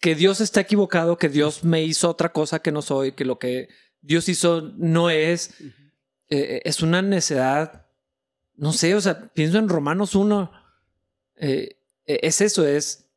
que 0.00 0.14
Dios 0.14 0.40
está 0.40 0.60
equivocado, 0.60 1.18
que 1.18 1.28
Dios 1.28 1.64
me 1.64 1.82
hizo 1.82 2.08
otra 2.08 2.32
cosa 2.32 2.60
que 2.60 2.72
no 2.72 2.82
soy, 2.82 3.12
que 3.12 3.24
lo 3.24 3.38
que 3.38 3.68
Dios 4.00 4.28
hizo 4.28 4.72
no 4.76 5.10
es. 5.10 5.54
eh, 6.30 6.60
es 6.64 6.82
una 6.82 7.02
necedad, 7.02 7.86
no 8.54 8.72
sé, 8.72 8.94
o 8.94 9.00
sea, 9.00 9.32
pienso 9.32 9.58
en 9.58 9.68
Romanos 9.68 10.14
1, 10.14 10.50
eh, 11.36 11.78
e, 12.06 12.20
es 12.22 12.40
eso, 12.40 12.66
es, 12.66 13.08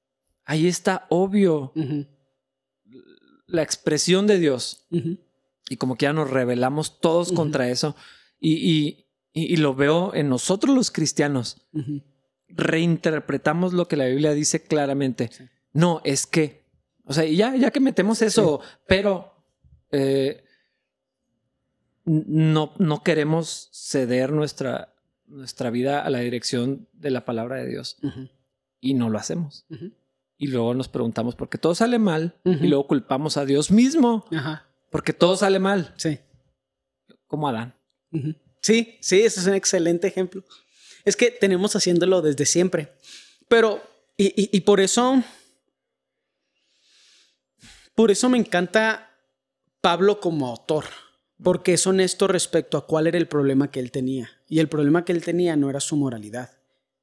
ahí 0.46 0.68
está 0.68 1.08
obvio 1.10 1.74
la 3.48 3.64
expresión 3.64 4.28
de 4.28 4.40
Dios. 4.40 4.86
Y 5.70 5.78
como 5.78 5.96
que 5.96 6.04
ya 6.04 6.14
nos 6.14 6.30
rebelamos 6.30 7.00
todos 7.00 7.32
contra 7.32 7.70
eso. 7.70 7.96
Y, 8.40 9.06
y, 9.34 9.56
lo 9.58 9.76
veo 9.76 10.14
en 10.14 10.30
nosotros 10.30 10.76
los 10.76 10.92
cristianos. 10.92 11.68
Reinterpretamos 12.50 13.74
lo 13.74 13.88
que 13.88 13.98
la 13.98 14.08
Biblia 14.08 14.34
dice 14.34 14.64
claramente. 14.64 15.30
No, 15.74 16.02
es 16.04 16.28
que, 16.28 16.61
o 17.12 17.14
sea, 17.14 17.26
ya, 17.26 17.56
ya 17.56 17.72
que 17.72 17.80
metemos 17.80 18.22
eso, 18.22 18.62
pero 18.88 19.34
eh, 19.92 20.44
no, 22.06 22.74
no 22.78 23.04
queremos 23.04 23.70
ceder 23.74 24.32
nuestra, 24.32 24.94
nuestra 25.28 25.70
vida 25.70 26.04
a 26.04 26.10
la 26.10 26.20
dirección 26.20 26.88
de 26.94 27.12
la 27.12 27.26
palabra 27.26 27.58
de 27.58 27.68
Dios. 27.68 27.98
Y 28.80 28.94
no 28.94 29.10
lo 29.10 29.20
hacemos. 29.20 29.66
Y 30.38 30.48
luego 30.48 30.74
nos 30.74 30.88
preguntamos 30.88 31.36
por 31.36 31.50
qué 31.50 31.58
todo 31.58 31.76
sale 31.76 32.00
mal 32.00 32.40
y 32.46 32.68
luego 32.68 32.88
culpamos 32.88 33.36
a 33.38 33.46
Dios 33.46 33.72
mismo. 33.72 34.26
Porque 34.90 35.14
todo 35.14 35.36
sale 35.36 35.60
mal. 35.60 35.94
Sí. 35.98 36.20
Como 37.28 37.48
Adán. 37.48 37.76
Sí, 38.62 38.98
sí, 39.02 39.22
ese 39.22 39.42
es 39.42 39.48
un 39.48 39.54
excelente 39.54 40.08
ejemplo. 40.08 40.44
Es 41.04 41.16
que 41.16 41.30
tenemos 41.32 41.76
haciéndolo 41.76 42.22
desde 42.22 42.46
siempre. 42.46 42.94
Pero, 43.48 43.82
y, 44.18 44.56
y 44.56 44.62
por 44.62 44.80
eso, 44.80 45.24
por 47.96 48.12
eso 48.12 48.30
me 48.30 48.38
encanta 48.38 49.18
Pablo 49.82 50.20
como 50.20 50.48
autor, 50.48 50.86
porque 51.42 51.74
es 51.74 51.88
honesto 51.88 52.28
respecto 52.28 52.78
a 52.78 52.86
cuál 52.86 53.08
era 53.08 53.18
el 53.18 53.28
problema 53.28 53.72
que 53.72 53.80
él 53.80 53.92
tenía. 53.92 54.30
Y 54.48 54.60
el 54.60 54.70
problema 54.70 55.06
que 55.06 55.12
él 55.12 55.24
tenía 55.24 55.56
no 55.56 55.70
era 55.70 55.80
su 55.80 55.96
moralidad. 55.96 56.52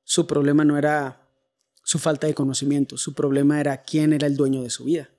Su 0.04 0.26
problema 0.26 0.64
no 0.64 0.78
era 0.78 1.28
su 1.82 1.98
falta 1.98 2.26
de 2.26 2.34
conocimiento. 2.34 2.96
Su 2.96 3.14
problema 3.14 3.60
era 3.60 3.82
quién 3.82 4.12
era 4.12 4.26
el 4.26 4.36
dueño 4.36 4.62
de 4.62 4.70
su 4.70 4.84
vida. 4.84 5.10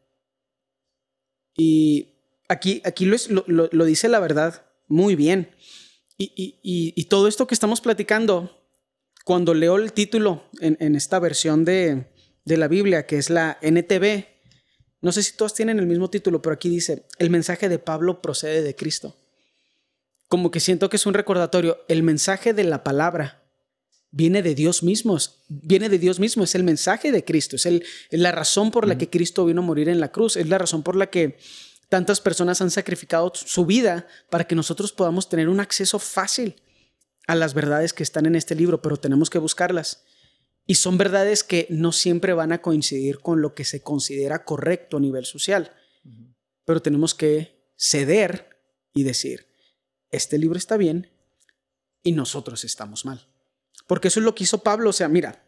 Y 1.58 2.16
aquí, 2.48 2.82
aquí 2.86 3.06
lo, 3.06 3.44
lo 3.48 3.86
dice 3.86 4.08
la 4.08 4.20
verdad 4.20 4.66
muy 4.88 5.16
bien. 5.16 5.56
Y, 6.22 7.06
todo 7.06 7.30
esto 7.30 7.48
que 7.48 7.54
estamos 7.54 7.80
platicando, 7.80 8.52
cuando 9.24 9.54
leo 9.54 9.78
el 9.78 9.94
título 9.94 10.44
en, 10.60 10.96
esta 10.96 11.18
versión 11.20 11.64
de, 11.64 12.08
la 12.44 12.68
Biblia, 12.68 13.06
que 13.06 13.18
es 13.18 13.30
la 13.30 13.58
NTV, 13.62 14.26
no 15.02 15.12
sé 15.12 15.24
si 15.24 15.34
todos 15.34 15.54
tienen 15.54 15.80
el 15.80 15.88
mismo 15.88 16.10
título, 16.10 16.42
pero 16.42 16.54
aquí 16.54 16.70
dice, 16.70 17.06
el 17.18 17.30
mensaje 17.30 17.70
de 17.70 17.80
Pablo 17.80 18.22
procede 18.22 18.62
de 18.62 18.76
Cristo. 18.76 19.16
Como 20.28 20.52
que 20.52 20.60
siento 20.60 20.90
que 20.90 20.98
es 20.98 21.06
un 21.06 21.14
recordatorio, 21.14 21.80
el 21.88 22.04
mensaje 22.04 22.54
de 22.54 22.64
la 22.64 22.84
palabra 22.84 23.44
viene 24.12 24.42
de 24.42 24.56
Dios 24.56 24.84
mismo, 24.84 25.18
viene 25.48 25.90
de 25.90 26.00
Dios 26.00 26.20
mismo, 26.20 26.44
es 26.44 26.56
el 26.56 26.64
mensaje 26.64 27.12
de 27.12 27.24
Cristo, 27.24 27.56
es, 27.56 27.66
el, 27.66 27.84
es 28.10 28.20
la 28.20 28.32
razón 28.32 28.72
por 28.72 28.88
la 28.88 28.98
que 28.98 29.10
Cristo 29.10 29.46
vino 29.46 29.62
a 29.62 29.66
morir 29.66 29.90
en 29.90 30.00
la 30.00 30.12
cruz, 30.12 30.36
es 30.36 30.48
la 30.48 30.58
razón 30.58 30.84
por 30.84 30.96
la 30.96 31.10
que 31.10 31.38
Tantas 31.90 32.22
personas 32.22 32.62
han 32.62 32.70
sacrificado 32.70 33.32
su 33.34 33.66
vida 33.66 34.08
para 34.30 34.46
que 34.46 34.54
nosotros 34.54 34.92
podamos 34.92 35.28
tener 35.28 35.50
un 35.50 35.60
acceso 35.60 35.98
fácil 35.98 36.62
a 37.26 37.34
las 37.34 37.56
verdades 37.56 37.94
que 37.94 38.04
están 38.04 38.28
en 38.28 38.36
este 38.36 38.54
libro, 38.54 38.80
pero 38.82 38.98
tenemos 38.98 39.32
que 39.32 39.40
buscarlas. 39.40 40.04
Y 40.70 40.76
son 40.76 41.00
verdades 41.00 41.44
que 41.44 41.66
no 41.72 41.92
siempre 41.92 42.32
van 42.34 42.52
a 42.52 42.62
coincidir 42.62 43.22
con 43.22 43.42
lo 43.42 43.56
que 43.56 43.66
se 43.66 43.82
considera 43.82 44.46
correcto 44.46 44.98
a 44.98 45.00
nivel 45.00 45.26
social. 45.26 45.74
Pero 46.64 46.80
tenemos 46.80 47.16
que 47.16 47.74
ceder 47.76 48.56
y 48.94 49.02
decir, 49.02 49.48
este 50.12 50.38
libro 50.38 50.60
está 50.60 50.78
bien 50.78 51.10
y 52.04 52.12
nosotros 52.12 52.64
estamos 52.66 53.04
mal. 53.04 53.28
Porque 53.88 54.10
eso 54.10 54.20
es 54.20 54.24
lo 54.24 54.36
que 54.36 54.44
hizo 54.44 54.60
Pablo. 54.60 54.92
O 54.92 54.94
sea, 54.94 55.10
mira, 55.10 55.44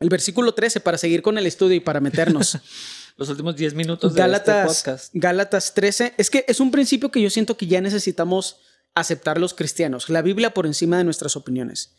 el 0.00 0.08
versículo 0.08 0.52
13, 0.52 0.80
para 0.80 0.98
seguir 0.98 1.22
con 1.22 1.38
el 1.38 1.46
estudio 1.46 1.76
y 1.76 1.80
para 1.80 2.00
meternos. 2.00 2.58
los 3.16 3.28
últimos 3.28 3.54
10 3.54 3.74
minutos 3.74 4.14
de 4.14 4.32
este 4.32 4.64
podcast. 4.64 5.10
Gálatas 5.14 5.74
13. 5.74 6.14
Es 6.18 6.28
que 6.28 6.44
es 6.48 6.58
un 6.58 6.72
principio 6.72 7.12
que 7.12 7.22
yo 7.22 7.30
siento 7.30 7.56
que 7.56 7.68
ya 7.68 7.80
necesitamos 7.80 8.56
aceptar 8.96 9.38
los 9.38 9.54
cristianos. 9.54 10.10
La 10.10 10.22
Biblia 10.22 10.52
por 10.52 10.66
encima 10.66 10.98
de 10.98 11.04
nuestras 11.04 11.36
opiniones. 11.36 11.94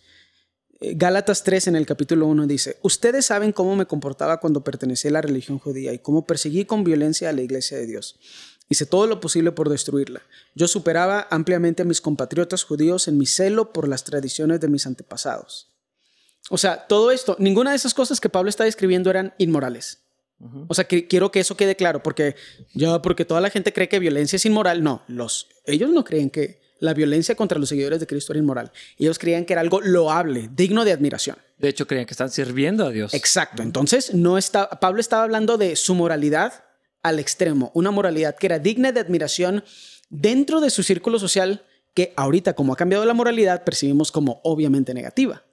Gálatas 0.83 1.43
3 1.43 1.67
en 1.67 1.75
el 1.75 1.85
capítulo 1.85 2.25
1 2.25 2.47
dice, 2.47 2.77
ustedes 2.81 3.27
saben 3.27 3.51
cómo 3.51 3.75
me 3.75 3.85
comportaba 3.85 4.39
cuando 4.39 4.63
pertenecía 4.63 5.11
a 5.11 5.13
la 5.13 5.21
religión 5.21 5.59
judía 5.59 5.93
y 5.93 5.99
cómo 5.99 6.25
perseguí 6.25 6.65
con 6.65 6.83
violencia 6.83 7.29
a 7.29 7.33
la 7.33 7.43
iglesia 7.43 7.77
de 7.77 7.85
Dios. 7.85 8.19
Hice 8.67 8.87
todo 8.87 9.05
lo 9.05 9.19
posible 9.19 9.51
por 9.51 9.69
destruirla. 9.69 10.23
Yo 10.55 10.67
superaba 10.67 11.27
ampliamente 11.29 11.83
a 11.83 11.85
mis 11.85 12.01
compatriotas 12.01 12.63
judíos 12.63 13.07
en 13.07 13.19
mi 13.19 13.27
celo 13.27 13.73
por 13.73 13.87
las 13.87 14.03
tradiciones 14.03 14.59
de 14.59 14.69
mis 14.69 14.87
antepasados. 14.87 15.69
O 16.49 16.57
sea, 16.57 16.87
todo 16.87 17.11
esto, 17.11 17.35
ninguna 17.37 17.69
de 17.69 17.75
esas 17.75 17.93
cosas 17.93 18.19
que 18.19 18.29
Pablo 18.29 18.49
está 18.49 18.63
describiendo 18.63 19.11
eran 19.11 19.35
inmorales. 19.37 19.99
O 20.67 20.73
sea, 20.73 20.85
que, 20.85 21.07
quiero 21.07 21.31
que 21.31 21.41
eso 21.41 21.55
quede 21.55 21.75
claro, 21.75 22.01
porque 22.01 22.35
ya, 22.73 22.99
porque 23.03 23.25
toda 23.25 23.41
la 23.41 23.51
gente 23.51 23.71
cree 23.71 23.87
que 23.87 23.99
violencia 23.99 24.37
es 24.37 24.45
inmoral. 24.47 24.81
No, 24.81 25.03
los, 25.07 25.47
ellos 25.65 25.91
no 25.91 26.03
creen 26.03 26.31
que 26.31 26.59
la 26.81 26.93
violencia 26.93 27.35
contra 27.35 27.59
los 27.59 27.69
seguidores 27.69 27.99
de 27.99 28.07
Cristo 28.07 28.33
era 28.33 28.39
inmoral. 28.39 28.71
Ellos 28.97 29.19
creían 29.19 29.45
que 29.45 29.53
era 29.53 29.61
algo 29.61 29.79
loable, 29.81 30.49
digno 30.53 30.83
de 30.83 30.91
admiración. 30.91 31.37
De 31.59 31.69
hecho, 31.69 31.87
creían 31.87 32.07
que 32.07 32.13
están 32.13 32.31
sirviendo 32.31 32.85
a 32.85 32.89
Dios. 32.89 33.13
Exacto. 33.13 33.61
Entonces, 33.61 34.13
no 34.15 34.37
está, 34.37 34.67
Pablo 34.67 34.99
estaba 34.99 35.23
hablando 35.23 35.57
de 35.57 35.75
su 35.75 35.93
moralidad 35.93 36.65
al 37.03 37.19
extremo, 37.19 37.71
una 37.75 37.91
moralidad 37.91 38.35
que 38.35 38.47
era 38.47 38.59
digna 38.59 38.91
de 38.91 38.99
admiración 38.99 39.63
dentro 40.09 40.59
de 40.59 40.71
su 40.71 40.83
círculo 40.83 41.19
social 41.19 41.63
que 41.93 42.13
ahorita, 42.15 42.53
como 42.53 42.73
ha 42.73 42.77
cambiado 42.77 43.05
la 43.05 43.13
moralidad, 43.13 43.63
percibimos 43.63 44.11
como 44.11 44.41
obviamente 44.43 44.93
negativa. 44.93 45.43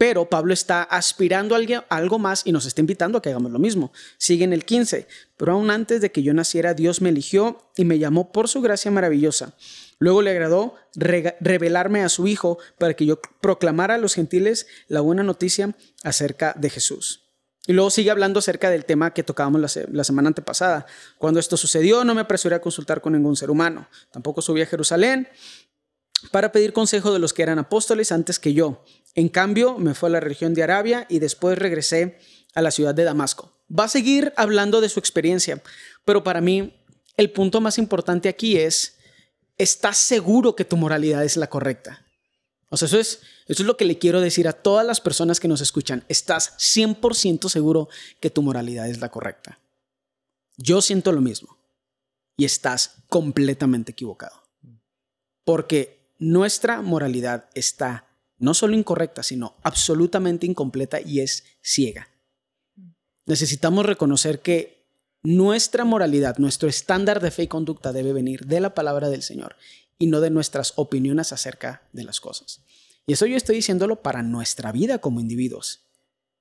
Pero 0.00 0.30
Pablo 0.30 0.54
está 0.54 0.82
aspirando 0.82 1.54
a 1.54 1.78
algo 1.94 2.18
más 2.18 2.40
y 2.46 2.52
nos 2.52 2.64
está 2.64 2.80
invitando 2.80 3.18
a 3.18 3.20
que 3.20 3.28
hagamos 3.28 3.52
lo 3.52 3.58
mismo. 3.58 3.92
Sigue 4.16 4.44
en 4.44 4.54
el 4.54 4.64
15. 4.64 5.06
Pero 5.36 5.52
aún 5.52 5.70
antes 5.70 6.00
de 6.00 6.10
que 6.10 6.22
yo 6.22 6.32
naciera, 6.32 6.72
Dios 6.72 7.02
me 7.02 7.10
eligió 7.10 7.70
y 7.76 7.84
me 7.84 7.98
llamó 7.98 8.32
por 8.32 8.48
su 8.48 8.62
gracia 8.62 8.90
maravillosa. 8.90 9.52
Luego 9.98 10.22
le 10.22 10.30
agradó 10.30 10.74
revelarme 10.94 12.02
a 12.02 12.08
su 12.08 12.26
Hijo 12.26 12.56
para 12.78 12.94
que 12.94 13.04
yo 13.04 13.20
proclamara 13.42 13.96
a 13.96 13.98
los 13.98 14.14
gentiles 14.14 14.66
la 14.88 15.02
buena 15.02 15.22
noticia 15.22 15.76
acerca 16.02 16.54
de 16.56 16.70
Jesús. 16.70 17.24
Y 17.66 17.74
luego 17.74 17.90
sigue 17.90 18.10
hablando 18.10 18.38
acerca 18.38 18.70
del 18.70 18.86
tema 18.86 19.12
que 19.12 19.22
tocábamos 19.22 19.60
la, 19.60 19.82
la, 19.92 20.04
semana 20.04 20.28
antepasada. 20.28 20.86
Cuando 21.18 21.40
esto 21.40 21.58
sucedió, 21.58 22.04
no 22.04 22.14
me 22.14 22.22
apresuré 22.22 22.56
a 22.56 22.62
consultar 22.62 23.02
con 23.02 23.12
ningún 23.12 23.36
ser 23.36 23.50
humano. 23.50 23.86
Tampoco 24.10 24.40
subí 24.40 24.62
a 24.62 24.66
Jerusalén 24.66 25.28
para 26.30 26.52
pedir 26.52 26.72
consejo 26.72 27.12
de 27.12 27.18
los 27.18 27.32
que 27.32 27.42
eran 27.42 27.58
apóstoles 27.58 28.12
antes 28.12 28.38
que 28.38 28.54
yo. 28.54 28.82
En 29.14 29.28
cambio, 29.28 29.78
me 29.78 29.94
fue 29.94 30.08
a 30.08 30.12
la 30.12 30.20
región 30.20 30.54
de 30.54 30.62
Arabia 30.62 31.06
y 31.08 31.18
después 31.18 31.58
regresé 31.58 32.18
a 32.54 32.62
la 32.62 32.70
ciudad 32.70 32.94
de 32.94 33.04
Damasco. 33.04 33.52
Va 33.70 33.84
a 33.84 33.88
seguir 33.88 34.32
hablando 34.36 34.80
de 34.80 34.88
su 34.88 34.98
experiencia, 34.98 35.62
pero 36.04 36.24
para 36.24 36.40
mí 36.40 36.74
el 37.16 37.30
punto 37.30 37.60
más 37.60 37.78
importante 37.78 38.28
aquí 38.28 38.56
es, 38.56 38.96
¿estás 39.58 39.98
seguro 39.98 40.56
que 40.56 40.64
tu 40.64 40.76
moralidad 40.76 41.24
es 41.24 41.36
la 41.36 41.48
correcta? 41.48 42.06
O 42.70 42.76
sea, 42.76 42.86
eso 42.86 42.98
es, 42.98 43.20
eso 43.46 43.62
es 43.62 43.66
lo 43.66 43.76
que 43.76 43.84
le 43.84 43.98
quiero 43.98 44.20
decir 44.20 44.46
a 44.46 44.52
todas 44.52 44.86
las 44.86 45.00
personas 45.00 45.40
que 45.40 45.48
nos 45.48 45.60
escuchan. 45.60 46.04
¿Estás 46.08 46.56
100% 46.58 47.48
seguro 47.48 47.88
que 48.20 48.30
tu 48.30 48.42
moralidad 48.42 48.88
es 48.88 49.00
la 49.00 49.10
correcta? 49.10 49.58
Yo 50.56 50.80
siento 50.80 51.10
lo 51.10 51.20
mismo. 51.20 51.58
Y 52.36 52.44
estás 52.44 53.02
completamente 53.08 53.92
equivocado. 53.92 54.42
Porque 55.44 56.14
nuestra 56.18 56.80
moralidad 56.80 57.50
está 57.54 58.09
no 58.40 58.54
solo 58.54 58.74
incorrecta, 58.74 59.22
sino 59.22 59.54
absolutamente 59.62 60.46
incompleta 60.46 61.00
y 61.00 61.20
es 61.20 61.44
ciega. 61.62 62.08
Necesitamos 63.26 63.86
reconocer 63.86 64.40
que 64.40 64.80
nuestra 65.22 65.84
moralidad, 65.84 66.38
nuestro 66.38 66.68
estándar 66.68 67.20
de 67.20 67.30
fe 67.30 67.44
y 67.44 67.48
conducta 67.48 67.92
debe 67.92 68.14
venir 68.14 68.46
de 68.46 68.60
la 68.60 68.74
palabra 68.74 69.10
del 69.10 69.22
Señor 69.22 69.56
y 69.98 70.06
no 70.06 70.20
de 70.20 70.30
nuestras 70.30 70.72
opiniones 70.76 71.32
acerca 71.32 71.82
de 71.92 72.02
las 72.02 72.20
cosas. 72.20 72.62
Y 73.06 73.12
eso 73.12 73.26
yo 73.26 73.36
estoy 73.36 73.56
diciéndolo 73.56 74.02
para 74.02 74.22
nuestra 74.22 74.72
vida 74.72 74.98
como 74.98 75.20
individuos. 75.20 75.82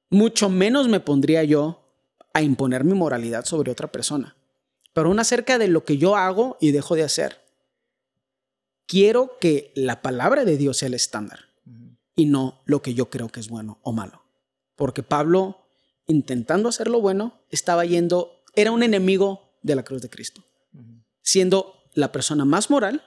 Mucho 0.09 0.49
menos 0.49 0.87
me 0.87 1.01
pondría 1.01 1.43
yo 1.43 1.85
a 2.33 2.41
imponer 2.41 2.85
mi 2.85 2.93
moralidad 2.93 3.43
sobre 3.43 3.71
otra 3.71 3.91
persona, 3.91 4.37
pero 4.93 5.09
aún 5.09 5.19
acerca 5.19 5.57
de 5.57 5.67
lo 5.67 5.83
que 5.83 5.97
yo 5.97 6.15
hago 6.15 6.57
y 6.61 6.71
dejo 6.71 6.95
de 6.95 7.03
hacer. 7.03 7.41
Quiero 8.85 9.37
que 9.39 9.73
la 9.75 10.01
palabra 10.01 10.45
de 10.45 10.57
Dios 10.57 10.77
sea 10.77 10.87
el 10.87 10.93
estándar 10.93 11.48
y 12.19 12.25
no 12.25 12.61
lo 12.65 12.81
que 12.81 12.93
yo 12.93 13.09
creo 13.09 13.29
que 13.29 13.39
es 13.39 13.47
bueno 13.47 13.79
o 13.81 13.93
malo. 13.93 14.25
Porque 14.75 15.03
Pablo, 15.03 15.57
intentando 16.05 16.67
hacer 16.67 16.89
lo 16.89 16.99
bueno, 16.99 17.39
estaba 17.49 17.85
yendo, 17.85 18.43
era 18.55 18.71
un 18.71 18.83
enemigo 18.83 19.53
de 19.61 19.75
la 19.75 19.83
cruz 19.83 20.01
de 20.01 20.09
Cristo. 20.09 20.43
Siendo 21.21 21.81
la 21.93 22.11
persona 22.11 22.43
más 22.43 22.69
moral, 22.69 23.05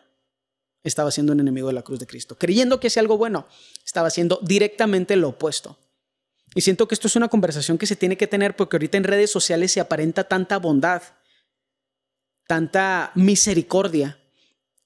estaba 0.82 1.10
siendo 1.10 1.34
un 1.34 1.40
enemigo 1.40 1.68
de 1.68 1.74
la 1.74 1.82
cruz 1.82 1.98
de 1.98 2.06
Cristo. 2.06 2.38
Creyendo 2.38 2.80
que 2.80 2.86
hacía 2.86 3.02
algo 3.02 3.18
bueno, 3.18 3.46
estaba 3.84 4.08
haciendo 4.08 4.40
directamente 4.40 5.14
lo 5.16 5.28
opuesto. 5.28 5.76
Y 6.54 6.62
siento 6.62 6.88
que 6.88 6.94
esto 6.94 7.06
es 7.06 7.14
una 7.14 7.28
conversación 7.28 7.76
que 7.76 7.86
se 7.86 7.96
tiene 7.96 8.16
que 8.16 8.26
tener 8.26 8.56
porque 8.56 8.76
ahorita 8.76 8.96
en 8.96 9.04
redes 9.04 9.30
sociales 9.30 9.72
se 9.72 9.80
aparenta 9.80 10.24
tanta 10.24 10.58
bondad, 10.58 11.02
tanta 12.46 13.12
misericordia, 13.14 14.21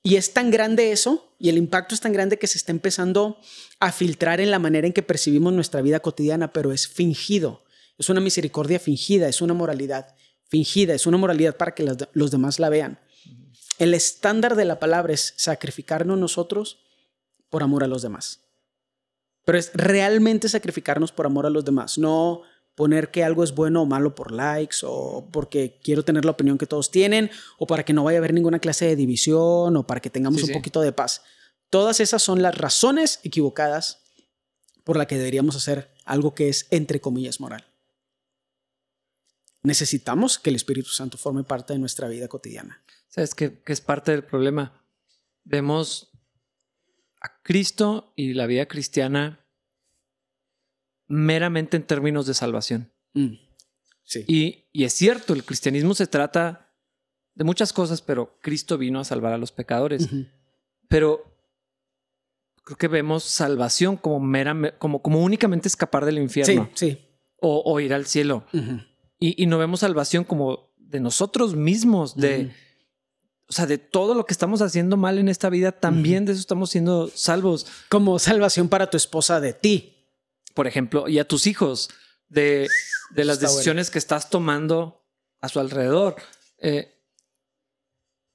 Y 0.06 0.14
es 0.14 0.32
tan 0.32 0.52
grande 0.52 0.92
eso, 0.92 1.32
y 1.36 1.48
el 1.48 1.58
impacto 1.58 1.92
es 1.92 2.00
tan 2.00 2.12
grande 2.12 2.38
que 2.38 2.46
se 2.46 2.58
está 2.58 2.70
empezando 2.70 3.40
a 3.80 3.90
filtrar 3.90 4.40
en 4.40 4.52
la 4.52 4.60
manera 4.60 4.86
en 4.86 4.92
que 4.92 5.02
percibimos 5.02 5.52
nuestra 5.52 5.82
vida 5.82 5.98
cotidiana, 5.98 6.52
pero 6.52 6.70
es 6.70 6.86
fingido. 6.86 7.64
Es 7.98 8.08
una 8.08 8.20
misericordia 8.20 8.78
fingida, 8.78 9.26
es 9.26 9.42
una 9.42 9.52
moralidad 9.52 10.14
fingida, 10.48 10.94
es 10.94 11.08
una 11.08 11.16
moralidad 11.16 11.56
para 11.56 11.74
que 11.74 11.84
los 12.12 12.30
demás 12.30 12.60
la 12.60 12.68
vean. 12.68 13.00
El 13.80 13.94
estándar 13.94 14.54
de 14.54 14.64
la 14.64 14.78
palabra 14.78 15.12
es 15.12 15.34
sacrificarnos 15.38 16.16
nosotros 16.16 16.78
por 17.50 17.64
amor 17.64 17.82
a 17.82 17.88
los 17.88 18.02
demás. 18.02 18.42
Pero 19.44 19.58
es 19.58 19.72
realmente 19.74 20.48
sacrificarnos 20.48 21.10
por 21.10 21.26
amor 21.26 21.46
a 21.46 21.50
los 21.50 21.64
demás, 21.64 21.98
no 21.98 22.42
poner 22.76 23.10
que 23.10 23.24
algo 23.24 23.42
es 23.42 23.54
bueno 23.54 23.82
o 23.82 23.86
malo 23.86 24.14
por 24.14 24.30
likes 24.30 24.78
o 24.84 25.28
porque 25.32 25.80
quiero 25.82 26.04
tener 26.04 26.24
la 26.24 26.30
opinión 26.32 26.58
que 26.58 26.66
todos 26.66 26.90
tienen 26.90 27.30
o 27.58 27.66
para 27.66 27.84
que 27.84 27.94
no 27.94 28.04
vaya 28.04 28.18
a 28.18 28.20
haber 28.20 28.34
ninguna 28.34 28.60
clase 28.60 28.86
de 28.86 28.94
división 28.94 29.76
o 29.76 29.86
para 29.86 30.00
que 30.00 30.10
tengamos 30.10 30.42
un 30.44 30.52
poquito 30.52 30.80
de 30.82 30.92
paz. 30.92 31.22
Todas 31.70 31.98
esas 31.98 32.22
son 32.22 32.42
las 32.42 32.56
razones 32.56 33.18
equivocadas 33.24 34.04
por 34.84 34.96
las 34.96 35.06
que 35.06 35.16
deberíamos 35.16 35.56
hacer 35.56 35.90
algo 36.04 36.34
que 36.34 36.48
es 36.48 36.68
entre 36.70 37.00
comillas 37.00 37.40
moral. 37.40 37.64
Necesitamos 39.62 40.38
que 40.38 40.50
el 40.50 40.56
Espíritu 40.56 40.90
Santo 40.90 41.18
forme 41.18 41.42
parte 41.42 41.72
de 41.72 41.80
nuestra 41.80 42.06
vida 42.08 42.28
cotidiana. 42.28 42.84
¿Sabes 43.08 43.34
qué, 43.34 43.62
es 43.66 43.80
parte 43.80 44.12
del 44.12 44.22
problema? 44.22 44.84
Vemos 45.44 46.12
a 47.20 47.42
Cristo 47.42 48.12
y 48.14 48.34
la 48.34 48.46
vida 48.46 48.66
cristiana 48.66 49.45
meramente 51.08 51.76
en 51.76 51.84
términos 51.84 52.26
de 52.26 52.34
salvación. 52.34 52.92
Mm, 53.14 53.34
sí. 54.04 54.24
Y, 54.26 54.84
es 54.84 54.92
cierto, 54.92 55.32
el 55.32 55.44
cristianismo 55.44 55.94
se 55.94 56.06
trata 56.06 56.72
de 57.34 57.44
muchas 57.44 57.72
cosas, 57.72 58.02
pero 58.02 58.38
Cristo 58.40 58.78
vino 58.78 59.00
a 59.00 59.04
salvar 59.04 59.32
a 59.32 59.38
los 59.38 59.52
pecadores. 59.52 60.08
Pero 60.88 61.24
creo 62.64 62.78
que 62.78 62.88
vemos 62.88 63.24
salvación 63.24 63.96
como, 63.96 64.20
mera, 64.20 64.76
como, 64.78 65.02
como 65.02 65.22
únicamente 65.22 65.68
escapar 65.68 66.04
del 66.04 66.18
infierno. 66.18 66.68
Sí, 66.74 66.90
sí. 66.90 66.98
O, 67.38 67.78
ir 67.80 67.94
al 67.94 68.06
cielo. 68.06 68.44
y, 69.18 69.46
no 69.46 69.58
vemos 69.58 69.80
salvación 69.80 70.24
como 70.24 70.74
de 70.76 71.00
nosotros 71.00 71.54
mismos, 71.54 72.16
de, 72.16 72.50
o 73.48 73.52
sea, 73.52 73.66
de 73.66 73.78
todo 73.78 74.14
lo 74.14 74.24
que 74.24 74.32
estamos 74.32 74.62
haciendo 74.62 74.96
mal 74.96 75.18
en 75.18 75.28
esta 75.28 75.48
vida, 75.50 75.72
también 75.72 76.24
de 76.24 76.32
eso 76.32 76.40
estamos 76.40 76.70
siendo 76.70 77.08
salvos. 77.08 77.66
Como 77.88 78.18
salvación 78.18 78.68
para 78.68 78.88
tu 78.88 78.96
esposa 78.96 79.40
de 79.40 79.52
ti 79.52 79.95
por 80.56 80.66
ejemplo, 80.66 81.06
y 81.06 81.18
a 81.18 81.28
tus 81.28 81.46
hijos, 81.46 81.90
de, 82.28 82.66
las 83.14 83.40
decisiones 83.40 83.90
que 83.90 83.98
estás 83.98 84.30
tomando 84.30 85.04
a 85.40 85.48
su 85.48 85.60
alrededor. 85.60 86.16
Eh, 86.58 86.92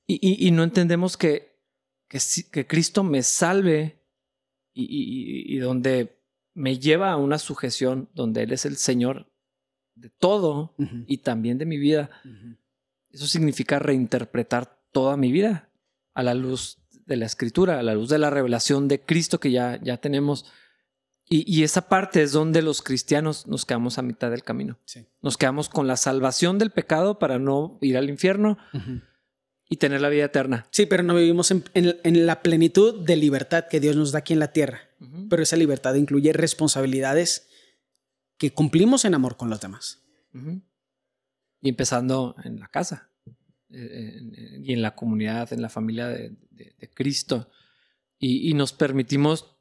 y, 0.08 0.52
no 0.52 0.64
entendemos 0.64 1.18
que, 1.18 1.58
que, 2.08 2.68
Cristo 2.68 3.04
me 3.04 3.24
salve 3.24 4.04
y, 4.74 5.58
donde 5.58 6.20
me 6.54 6.78
lleva 6.78 7.12
a 7.12 7.18
una 7.18 7.40
sujeción, 7.40 8.10
donde 8.14 8.44
Él 8.44 8.52
es 8.52 8.66
el 8.66 8.78
Señor 8.78 9.32
de 9.96 10.10
todo 10.10 10.76
y 11.08 11.20
también 11.20 11.58
de 11.58 11.66
mi 11.66 11.78
vida. 11.78 12.10
Eso 13.10 13.26
significa 13.26 13.80
reinterpretar 13.80 14.80
toda 14.92 15.18
mi 15.18 15.32
vida 15.32 15.70
a 16.14 16.24
la 16.24 16.34
luz 16.34 16.78
de 17.06 17.16
la 17.16 17.26
escritura, 17.26 17.80
a 17.80 17.84
la 17.84 17.96
luz 17.96 18.10
de 18.10 18.20
la 18.20 18.30
revelación 18.30 18.88
de 18.88 19.02
Cristo 19.02 19.40
que 19.40 19.52
ya, 19.52 19.80
ya 19.82 19.98
tenemos. 19.98 20.46
Y, 21.34 21.64
esa 21.64 21.88
parte 21.88 22.22
es 22.22 22.34
donde 22.34 22.62
los 22.62 22.82
cristianos 22.82 23.48
nos 23.48 23.66
quedamos 23.66 23.98
a 23.98 24.02
mitad 24.02 24.30
del 24.30 24.44
camino. 24.44 24.78
Nos 25.22 25.38
quedamos 25.38 25.70
con 25.70 25.88
la 25.88 25.96
salvación 25.96 26.60
del 26.60 26.72
pecado 26.72 27.20
para 27.20 27.40
no 27.40 27.78
ir 27.80 27.96
al 27.96 28.10
infierno 28.10 28.58
y 29.70 29.78
tener 29.78 30.02
la 30.02 30.10
vida 30.10 30.26
eterna. 30.26 30.68
Sí, 30.72 30.86
pero 30.88 31.04
no 31.04 31.16
vivimos 31.16 31.50
en, 31.52 32.26
la 32.26 32.42
plenitud 32.42 33.06
de 33.06 33.16
libertad 33.16 33.68
que 33.70 33.80
Dios 33.80 33.96
nos 33.96 34.12
da 34.12 34.20
aquí 34.20 34.34
en 34.34 34.40
la 34.40 34.52
tierra. 34.52 34.90
Pero 35.30 35.42
esa 35.42 35.56
libertad 35.56 35.96
incluye 35.96 36.34
responsabilidades 36.34 37.48
que 38.38 38.52
cumplimos 38.52 39.06
en 39.06 39.14
amor 39.14 39.38
con 39.38 39.50
los 39.50 39.62
demás. 39.62 40.04
Y 41.62 41.70
empezando 41.70 42.36
en 42.44 42.60
la 42.60 42.68
casa 42.68 43.10
eh, 43.70 44.20
y 44.62 44.74
en 44.74 44.82
la 44.82 44.96
comunidad, 44.96 45.54
en 45.54 45.62
la 45.62 45.70
familia 45.70 46.10
de, 46.10 46.36
Cristo. 46.94 47.50
y 48.20 48.54
nos 48.54 48.74
permitimos 48.74 49.56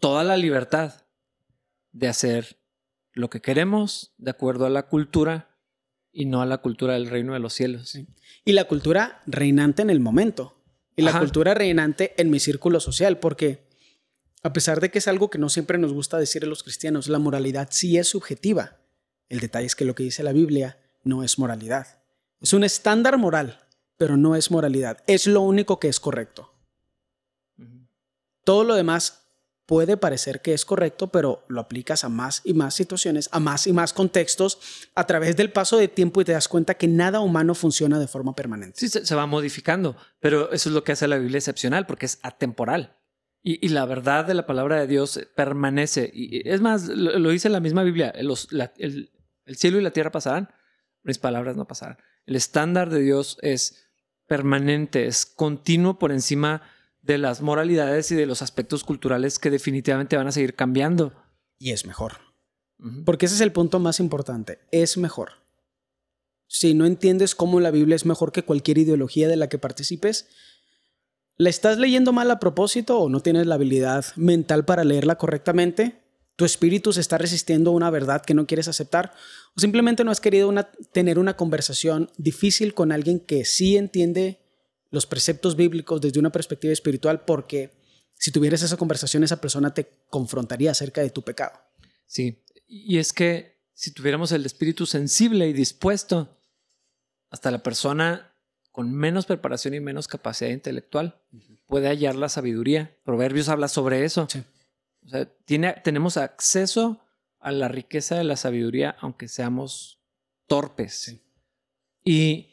toda 0.00 0.24
la 0.24 0.36
libertad 0.36 0.94
de 1.92 2.08
hacer 2.08 2.58
lo 3.12 3.30
que 3.30 3.40
queremos 3.40 4.12
de 4.18 4.30
acuerdo 4.30 4.66
a 4.66 4.70
la 4.70 4.88
cultura 4.88 5.56
y 6.12 6.24
no 6.24 6.42
a 6.42 6.46
la 6.46 6.58
cultura 6.58 6.94
del 6.94 7.08
reino 7.08 7.34
de 7.34 7.38
los 7.38 7.52
cielos. 7.52 7.96
Y 8.44 8.52
la 8.52 8.64
cultura 8.64 9.22
reinante 9.26 9.82
en 9.82 9.90
el 9.90 10.00
momento. 10.00 10.56
Y 10.96 11.02
la 11.02 11.18
cultura 11.18 11.54
reinante 11.54 12.14
en 12.18 12.30
mi 12.30 12.40
círculo 12.40 12.80
social, 12.80 13.18
porque 13.18 13.68
a 14.42 14.52
pesar 14.52 14.80
de 14.80 14.90
que 14.90 14.98
es 14.98 15.08
algo 15.08 15.30
que 15.30 15.38
no 15.38 15.48
siempre 15.48 15.78
nos 15.78 15.92
gusta 15.92 16.18
decir 16.18 16.44
a 16.44 16.48
los 16.48 16.62
cristianos, 16.62 17.08
la 17.08 17.18
moralidad 17.18 17.68
sí 17.70 17.96
es 17.96 18.08
subjetiva. 18.08 18.78
El 19.28 19.40
detalle 19.40 19.66
es 19.66 19.76
que 19.76 19.84
lo 19.84 19.94
que 19.94 20.02
dice 20.02 20.22
la 20.22 20.32
Biblia 20.32 20.78
no 21.04 21.22
es 21.22 21.38
moralidad. 21.38 22.02
Es 22.40 22.52
un 22.52 22.64
estándar 22.64 23.16
moral, 23.16 23.66
pero 23.96 24.16
no 24.16 24.34
es 24.34 24.50
moralidad. 24.50 25.02
Es 25.06 25.26
lo 25.26 25.40
único 25.40 25.78
que 25.78 25.88
es 25.88 26.00
correcto. 26.00 26.52
Todo 28.44 28.64
lo 28.64 28.74
demás 28.74 29.19
puede 29.70 29.96
parecer 29.96 30.42
que 30.42 30.52
es 30.52 30.64
correcto, 30.64 31.12
pero 31.12 31.44
lo 31.46 31.60
aplicas 31.60 32.02
a 32.02 32.08
más 32.08 32.42
y 32.42 32.54
más 32.54 32.74
situaciones, 32.74 33.28
a 33.30 33.38
más 33.38 33.68
y 33.68 33.72
más 33.72 33.92
contextos 33.92 34.58
a 34.96 35.06
través 35.06 35.36
del 35.36 35.52
paso 35.52 35.76
de 35.76 35.86
tiempo 35.86 36.20
y 36.20 36.24
te 36.24 36.32
das 36.32 36.48
cuenta 36.48 36.74
que 36.74 36.88
nada 36.88 37.20
humano 37.20 37.54
funciona 37.54 38.00
de 38.00 38.08
forma 38.08 38.34
permanente. 38.34 38.80
Sí, 38.80 38.88
se, 38.88 39.14
va 39.14 39.26
modificando, 39.26 39.96
pero 40.18 40.50
eso 40.50 40.70
es 40.70 40.74
lo 40.74 40.82
que 40.82 40.90
hace 40.90 41.06
la 41.06 41.18
Biblia 41.18 41.38
excepcional, 41.38 41.86
porque 41.86 42.06
es 42.06 42.18
atemporal. 42.24 42.96
Y, 43.44 43.68
la 43.68 43.84
verdad 43.84 44.24
de 44.24 44.34
la 44.34 44.44
palabra 44.44 44.80
de 44.80 44.88
Dios 44.88 45.20
permanece. 45.36 46.10
Y 46.12 46.48
es 46.48 46.60
más, 46.60 46.88
lo, 46.88 47.30
dice 47.30 47.48
la 47.48 47.60
misma 47.60 47.84
Biblia, 47.84 48.08
el, 48.08 48.28
el 48.50 49.56
cielo 49.56 49.78
y 49.78 49.82
la 49.82 49.92
tierra 49.92 50.10
pasarán, 50.10 50.48
mis 51.04 51.18
palabras 51.18 51.54
no 51.54 51.68
pasarán. 51.68 51.98
El 52.26 52.34
estándar 52.34 52.90
de 52.90 53.02
Dios 53.02 53.38
es 53.40 53.86
permanente, 54.26 55.06
es 55.06 55.26
continuo 55.26 56.00
por 56.00 56.10
encima 56.10 56.60
de 56.60 56.70
las 57.02 57.40
moralidades 57.40 58.10
y 58.10 58.14
de 58.14 58.26
los 58.26 58.42
aspectos 58.42 58.84
culturales 58.84 59.38
que 59.38 59.50
definitivamente 59.50 60.16
van 60.16 60.28
a 60.28 60.32
seguir 60.32 60.54
cambiando. 60.54 61.12
Y 61.58 61.72
es 61.72 61.86
mejor. 61.86 62.18
Porque 63.04 63.26
ese 63.26 63.34
es 63.34 63.40
el 63.40 63.52
punto 63.52 63.78
más 63.78 64.00
importante. 64.00 64.60
Es 64.70 64.96
mejor. 64.96 65.32
Si 66.46 66.74
no 66.74 66.86
entiendes 66.86 67.34
cómo 67.34 67.60
la 67.60 67.70
Biblia 67.70 67.94
es 67.94 68.06
mejor 68.06 68.32
que 68.32 68.42
cualquier 68.42 68.78
ideología 68.78 69.28
de 69.28 69.36
la 69.36 69.48
que 69.48 69.58
participes, 69.58 70.26
¿la 71.36 71.50
estás 71.50 71.78
leyendo 71.78 72.12
mal 72.12 72.30
a 72.30 72.40
propósito 72.40 72.98
o 72.98 73.08
no 73.08 73.20
tienes 73.20 73.46
la 73.46 73.56
habilidad 73.56 74.06
mental 74.16 74.64
para 74.64 74.84
leerla 74.84 75.16
correctamente? 75.16 76.02
¿Tu 76.36 76.44
espíritu 76.44 76.92
se 76.92 77.02
está 77.02 77.18
resistiendo 77.18 77.70
a 77.70 77.74
una 77.74 77.90
verdad 77.90 78.22
que 78.22 78.34
no 78.34 78.46
quieres 78.46 78.66
aceptar? 78.66 79.12
¿O 79.54 79.60
simplemente 79.60 80.04
no 80.04 80.10
has 80.10 80.20
querido 80.20 80.52
tener 80.92 81.18
una 81.18 81.36
conversación 81.36 82.10
difícil 82.16 82.72
con 82.72 82.92
alguien 82.92 83.20
que 83.20 83.44
sí 83.44 83.76
entiende 83.76 84.39
los 84.90 85.06
preceptos 85.06 85.56
bíblicos 85.56 86.00
desde 86.00 86.20
una 86.20 86.30
perspectiva 86.30 86.72
espiritual 86.72 87.24
porque 87.24 87.72
si 88.14 88.32
tuvieras 88.32 88.62
esa 88.62 88.76
conversación 88.76 89.24
esa 89.24 89.40
persona 89.40 89.72
te 89.72 89.88
confrontaría 90.08 90.72
acerca 90.72 91.00
de 91.00 91.10
tu 91.10 91.22
pecado. 91.22 91.58
Sí, 92.06 92.44
y 92.66 92.98
es 92.98 93.12
que 93.12 93.60
si 93.72 93.92
tuviéramos 93.92 94.32
el 94.32 94.44
espíritu 94.44 94.84
sensible 94.84 95.48
y 95.48 95.52
dispuesto, 95.52 96.36
hasta 97.30 97.50
la 97.50 97.62
persona 97.62 98.34
con 98.72 98.92
menos 98.92 99.26
preparación 99.26 99.74
y 99.74 99.80
menos 99.80 100.06
capacidad 100.06 100.50
intelectual 100.50 101.20
puede 101.66 101.88
hallar 101.88 102.14
la 102.14 102.28
sabiduría. 102.28 102.96
Proverbios 103.04 103.48
habla 103.48 103.68
sobre 103.68 104.04
eso. 104.04 104.28
O 105.04 105.08
sea, 105.08 105.24
tiene, 105.44 105.80
tenemos 105.84 106.16
acceso 106.16 107.00
a 107.38 107.52
la 107.52 107.68
riqueza 107.68 108.16
de 108.16 108.24
la 108.24 108.36
sabiduría 108.36 108.96
aunque 109.00 109.28
seamos 109.28 110.00
torpes. 110.46 111.16
Y 112.04 112.49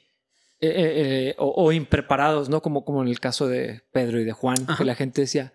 eh, 0.59 0.69
eh, 0.69 1.29
eh, 1.29 1.35
o, 1.37 1.71
impreparados, 1.71 2.49
¿no? 2.49 2.63
Como, 2.63 2.83
como 2.83 3.03
en 3.03 3.09
el 3.09 3.19
caso 3.19 3.47
de 3.47 3.83
Pedro 3.91 4.19
y 4.19 4.23
de 4.23 4.31
Juan, 4.31 4.57
que 4.77 4.85
la 4.85 4.95
gente 4.95 5.21
decía. 5.21 5.53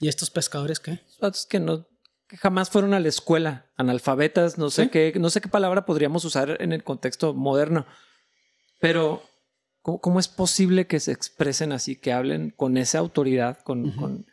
¿Y 0.00 0.08
estos 0.08 0.30
pescadores 0.30 0.80
qué? 0.80 1.00
Que 1.50 1.60
no, 1.60 1.86
que 2.26 2.38
jamás 2.38 2.70
fueron 2.70 2.94
a 2.94 3.00
la 3.00 3.08
escuela, 3.08 3.70
analfabetas, 3.76 4.56
no 4.56 4.70
sé 4.70 4.88
qué, 4.88 5.12
no 5.18 5.28
sé 5.28 5.42
qué 5.42 5.48
palabra 5.48 5.84
podríamos 5.84 6.24
usar 6.24 6.56
en 6.62 6.72
el 6.72 6.82
contexto 6.82 7.34
moderno. 7.34 7.84
Pero, 8.80 9.22
¿cómo, 9.82 10.18
es 10.18 10.28
posible 10.28 10.86
que 10.86 11.00
se 11.00 11.12
expresen 11.12 11.72
así, 11.72 11.96
que 11.96 12.12
hablen 12.12 12.50
con 12.50 12.78
esa 12.78 13.00
autoridad, 13.00 13.58
con, 13.60 13.90
con, 13.92 14.26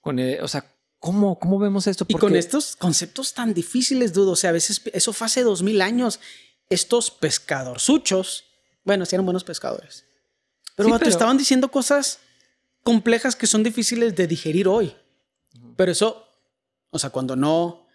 con 0.00 0.18
o 0.42 0.48
sea, 0.48 0.66
¿Cómo, 0.98 1.38
¿Cómo 1.38 1.58
vemos 1.58 1.86
esto? 1.86 2.06
Y 2.08 2.14
con 2.14 2.34
estos 2.34 2.76
conceptos 2.76 3.34
tan 3.34 3.52
difíciles, 3.52 4.14
dudo. 4.14 4.32
O 4.32 4.36
sea, 4.36 4.48
a 4.48 4.54
veces 4.54 4.80
eso 4.94 5.12
fue 5.12 5.26
hace 5.26 5.42
dos 5.42 5.62
mil 5.62 5.82
años. 5.82 6.18
Estos 6.70 7.10
pescadorzuchos 7.10 8.53
bueno, 8.84 9.06
sí 9.06 9.16
eran 9.16 9.24
buenos 9.24 9.44
pescadores. 9.44 10.04
Pero, 10.76 10.98
te 10.98 11.08
estaban 11.08 11.38
diciendo 11.38 11.70
cosas 11.70 12.18
complejas 12.82 13.36
que 13.36 13.46
son 13.46 13.62
difíciles 13.62 14.14
de 14.14 14.26
digerir 14.26 14.68
hoy. 14.68 14.94
Pero 15.76 15.92
eso, 15.92 16.26
o 16.90 16.98
sea, 16.98 17.10
cuando 17.10 17.36
no... 17.36 17.86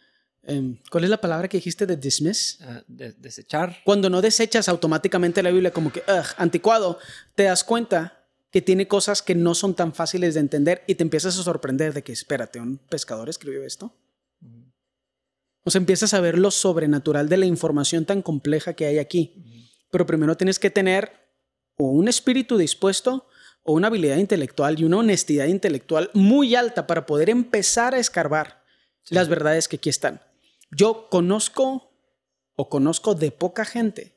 Em, 0.43 0.77
¿Cuál 0.89 1.03
es 1.03 1.09
la 1.09 1.19
palabra 1.21 1.47
que 1.47 1.57
dijiste 1.57 1.85
de 1.85 1.97
dismiss? 1.97 2.59
Ah, 2.61 2.81
desechar. 2.87 3.77
Cuando 3.83 4.09
no 4.09 4.21
desechas 4.21 4.69
automáticamente 4.69 5.43
la 5.43 5.51
Biblia 5.51 5.71
como 5.71 5.91
que, 5.91 5.99
ugh, 5.99 6.25
anticuado, 6.37 6.97
te 7.35 7.43
das 7.43 7.63
cuenta 7.63 8.25
que 8.49 8.61
tiene 8.61 8.87
cosas 8.87 9.21
que 9.21 9.35
no 9.35 9.53
son 9.53 9.75
tan 9.75 9.93
fáciles 9.93 10.33
de 10.33 10.39
entender 10.39 10.83
y 10.87 10.95
te 10.95 11.03
empiezas 11.03 11.37
a 11.37 11.43
sorprender 11.43 11.93
de 11.93 12.03
que, 12.03 12.13
espérate, 12.13 12.59
¿un 12.59 12.77
pescador 12.77 13.29
escribió 13.29 13.63
esto? 13.63 13.93
O 15.63 15.71
sea, 15.71 15.79
empiezas 15.79 16.13
a 16.13 16.21
ver 16.21 16.39
lo 16.39 16.49
sobrenatural 16.51 17.29
de 17.29 17.37
la 17.37 17.45
información 17.45 18.05
tan 18.05 18.21
compleja 18.21 18.73
que 18.73 18.85
hay 18.85 18.97
aquí. 18.97 19.68
Pero 19.89 20.05
primero 20.05 20.35
tienes 20.37 20.59
que 20.59 20.69
tener 20.69 21.11
o 21.77 21.85
un 21.85 22.07
espíritu 22.07 22.57
dispuesto 22.57 23.27
o 23.63 23.73
una 23.73 23.87
habilidad 23.87 24.17
intelectual 24.17 24.79
y 24.79 24.83
una 24.83 24.97
honestidad 24.97 25.47
intelectual 25.47 26.09
muy 26.13 26.55
alta 26.55 26.87
para 26.87 27.05
poder 27.05 27.29
empezar 27.29 27.93
a 27.93 27.99
escarbar 27.99 28.63
las 29.09 29.27
verdades 29.27 29.67
que 29.67 29.77
aquí 29.77 29.89
están. 29.89 30.21
Yo 30.71 31.07
conozco 31.09 31.91
o 32.55 32.69
conozco 32.69 33.15
de 33.15 33.31
poca 33.31 33.65
gente 33.65 34.13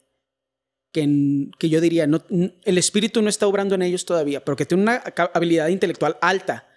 que, 0.93 1.51
que 1.59 1.69
yo 1.69 1.81
diría, 1.81 2.07
no, 2.07 2.23
el 2.29 2.79
espíritu 2.79 3.23
no 3.23 3.29
está 3.29 3.47
obrando 3.47 3.75
en 3.75 3.83
ellos 3.83 4.05
todavía, 4.05 4.45
pero 4.45 4.57
que 4.57 4.67
tiene 4.67 4.83
una 4.83 5.03
habilidad 5.35 5.69
intelectual 5.69 6.19
alta 6.21 6.69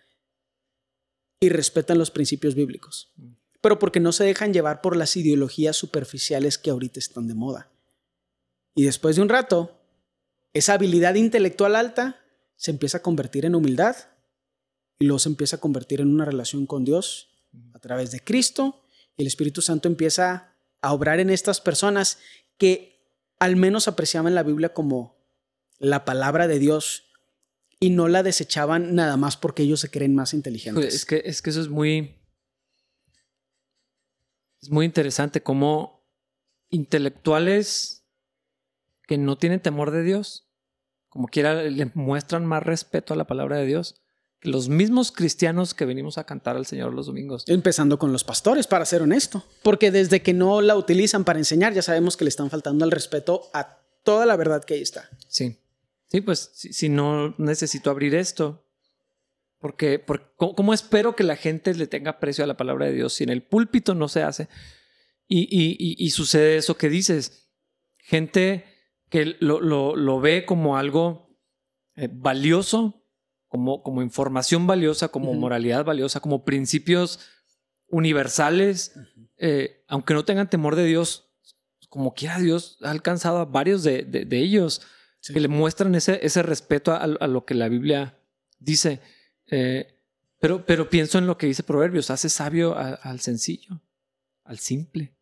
y 1.40 1.50
respetan 1.50 1.98
los 1.98 2.12
principios 2.12 2.56
bíblicos. 2.56 3.12
Pero 3.62 3.80
porque 3.80 4.00
no 4.00 4.12
se 4.12 4.24
dejan 4.24 4.54
llevar 4.54 4.82
por 4.82 4.96
las 4.96 5.18
ideologías 5.18 5.76
superficiales 5.76 6.58
que 6.58 6.70
ahorita 6.70 7.00
están 7.00 7.28
de 7.28 7.34
moda. 7.34 7.72
Y 8.76 8.84
después 8.84 9.16
de 9.16 9.22
un 9.22 9.30
rato, 9.30 9.82
esa 10.54 10.74
habilidad 10.74 11.16
intelectual 11.16 11.76
alta 11.76 12.22
se 12.58 12.72
empieza 12.72 13.00
a 13.00 13.02
convertir 13.02 13.46
en 13.46 13.56
humildad 13.56 13.96
y 15.00 15.06
luego 15.06 15.20
se 15.20 15.30
empieza 15.30 15.56
a 15.56 15.60
convertir 15.62 16.02
en 16.02 16.14
una 16.14 16.26
relación 16.26 16.68
con 16.68 16.84
Dios 16.84 17.30
a 17.74 17.80
través 17.80 18.12
de 18.12 18.20
Cristo 18.20 18.86
y 19.18 19.24
el 19.24 19.28
Espíritu 19.28 19.62
Santo 19.62 19.88
empieza 19.88 20.56
a 20.82 20.94
obrar 20.94 21.20
en 21.20 21.30
estas 21.30 21.62
personas 21.62 22.20
que 22.58 23.02
al 23.40 23.56
menos 23.56 23.88
apreciaban 23.88 24.36
la 24.36 24.44
Biblia 24.44 24.74
como 24.74 25.18
la 25.78 26.06
palabra 26.06 26.48
de 26.48 26.60
Dios 26.60 27.04
y 27.80 27.90
no 27.90 28.08
la 28.08 28.24
desechaban 28.24 28.96
nada 28.96 29.18
más 29.18 29.38
porque 29.38 29.64
ellos 29.64 29.80
se 29.80 29.90
creen 29.90 30.16
más 30.16 30.34
inteligentes. 30.34 30.94
Es 30.94 31.06
que, 31.06 31.22
es 31.26 31.42
que 31.42 31.50
eso 31.50 31.62
es 31.62 31.70
muy... 31.70 32.22
Es 34.62 34.72
muy 34.72 34.86
interesante 34.86 35.44
cómo 35.44 36.10
intelectuales 36.70 38.05
que 39.08 39.18
no 39.18 39.38
tienen 39.38 39.60
temor 39.60 39.92
de 39.92 40.04
Dios, 40.04 40.48
como 41.10 41.28
quiera, 41.28 41.64
le 41.64 41.92
muestran 41.94 42.46
más 42.46 42.64
respeto 42.64 43.14
a 43.14 43.18
la 43.18 43.28
palabra 43.28 43.58
de 43.58 43.66
Dios 43.66 44.02
que 44.40 44.50
los 44.50 44.68
mismos 44.68 45.12
cristianos 45.12 45.74
que 45.74 45.86
venimos 45.86 46.18
a 46.18 46.26
cantar 46.26 46.58
al 46.58 46.66
Señor 46.66 46.94
los 46.94 47.06
domingos. 47.06 47.46
Empezando 47.48 47.98
con 47.98 48.12
los 48.12 48.24
pastores, 48.24 48.68
para 48.68 48.86
ser 48.86 49.02
honesto. 49.02 49.46
Porque 49.64 49.92
desde 49.92 50.22
que 50.22 50.34
no 50.34 50.62
la 50.62 50.76
utilizan 50.76 51.24
para 51.24 51.40
enseñar, 51.40 51.74
ya 51.74 51.82
sabemos 51.82 52.18
que 52.18 52.26
le 52.26 52.30
están 52.30 52.50
faltando 52.50 52.84
al 52.84 52.92
respeto 52.92 53.50
a 53.54 53.80
toda 54.04 54.26
la 54.26 54.36
verdad 54.36 54.64
que 54.64 54.76
ahí 54.76 54.82
está. 54.82 55.10
Sí. 55.28 55.58
Sí, 56.08 56.22
pues 56.22 56.52
si, 56.54 56.90
no 56.90 57.34
necesito 57.38 57.90
abrir 57.90 58.14
esto, 58.14 58.66
porque, 59.60 60.06
¿cómo, 60.38 60.74
espero 60.74 61.16
que 61.16 61.24
la 61.24 61.36
gente 61.36 61.74
le 61.74 61.88
tenga 61.88 62.20
precio 62.20 62.44
a 62.44 62.48
la 62.48 62.58
palabra 62.58 62.86
de 62.86 62.94
Dios 62.94 63.14
si 63.14 63.24
en 63.24 63.32
el 63.32 63.42
púlpito 63.42 63.96
no 63.96 64.08
se 64.08 64.22
hace? 64.22 64.48
Y, 65.28 66.10
sucede 66.12 66.58
eso 66.58 66.78
que 66.78 66.90
dices. 66.90 67.50
Gente 67.98 68.64
que 69.10 69.38
lo, 69.40 70.20
ve 70.20 70.46
como 70.46 70.78
algo 70.78 71.38
eh, 71.96 72.10
valioso, 72.12 73.04
como, 73.48 73.84
como 73.84 74.02
información 74.02 74.68
valiosa, 74.68 75.10
como 75.10 75.34
moralidad 75.34 75.86
valiosa, 75.86 76.20
como 76.20 76.44
principios 76.44 77.20
universales, 77.88 78.94
eh, 79.38 79.84
aunque 79.88 80.14
no 80.14 80.26
tengan 80.26 80.50
temor 80.50 80.76
de 80.76 80.86
Dios, 80.86 81.30
como 81.90 82.14
quiera 82.14 82.40
Dios 82.40 82.78
ha 82.82 82.92
alcanzado 82.92 83.38
a 83.38 83.46
varios 83.46 83.84
de, 83.84 84.28
ellos 84.32 84.82
que 85.34 85.40
le 85.40 85.48
muestran 85.48 85.96
ese, 85.96 86.20
ese 86.26 86.44
respeto 86.44 86.92
a, 86.94 87.08
lo 87.08 87.46
que 87.46 87.56
la 87.56 87.70
Biblia 87.70 88.20
dice. 88.60 89.00
Eh, 89.48 89.98
pero, 90.40 90.66
pero 90.66 90.90
pienso 90.90 91.18
en 91.18 91.28
lo 91.28 91.38
que 91.38 91.48
dice 91.48 91.64
Proverbios, 91.64 92.10
hace 92.10 92.30
sabio 92.30 92.76
al 92.78 93.20
sencillo, 93.22 93.82
al 94.44 94.60
simple. 94.60 95.16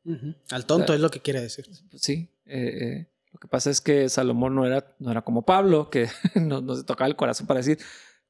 Al 0.49 0.65
tonto 0.65 0.93
es 0.93 0.99
lo 0.99 1.09
que 1.09 1.21
quiere 1.21 1.41
decir. 1.41 1.69
Sí. 1.95 2.29
Eh, 2.45 3.07
lo 3.33 3.39
que 3.39 3.47
pasa 3.47 3.71
es 3.71 3.81
que 3.81 4.09
Salomón 4.09 4.53
no 4.55 4.65
era, 4.65 4.95
no 4.99 5.11
era 5.11 5.23
como 5.23 5.43
Pablo, 5.43 5.89
que 5.89 6.07
no, 6.35 6.75
se 6.75 6.83
tocaba 6.83 7.07
el 7.07 7.15
corazón 7.15 7.47
para 7.47 7.59
decir, 7.59 7.79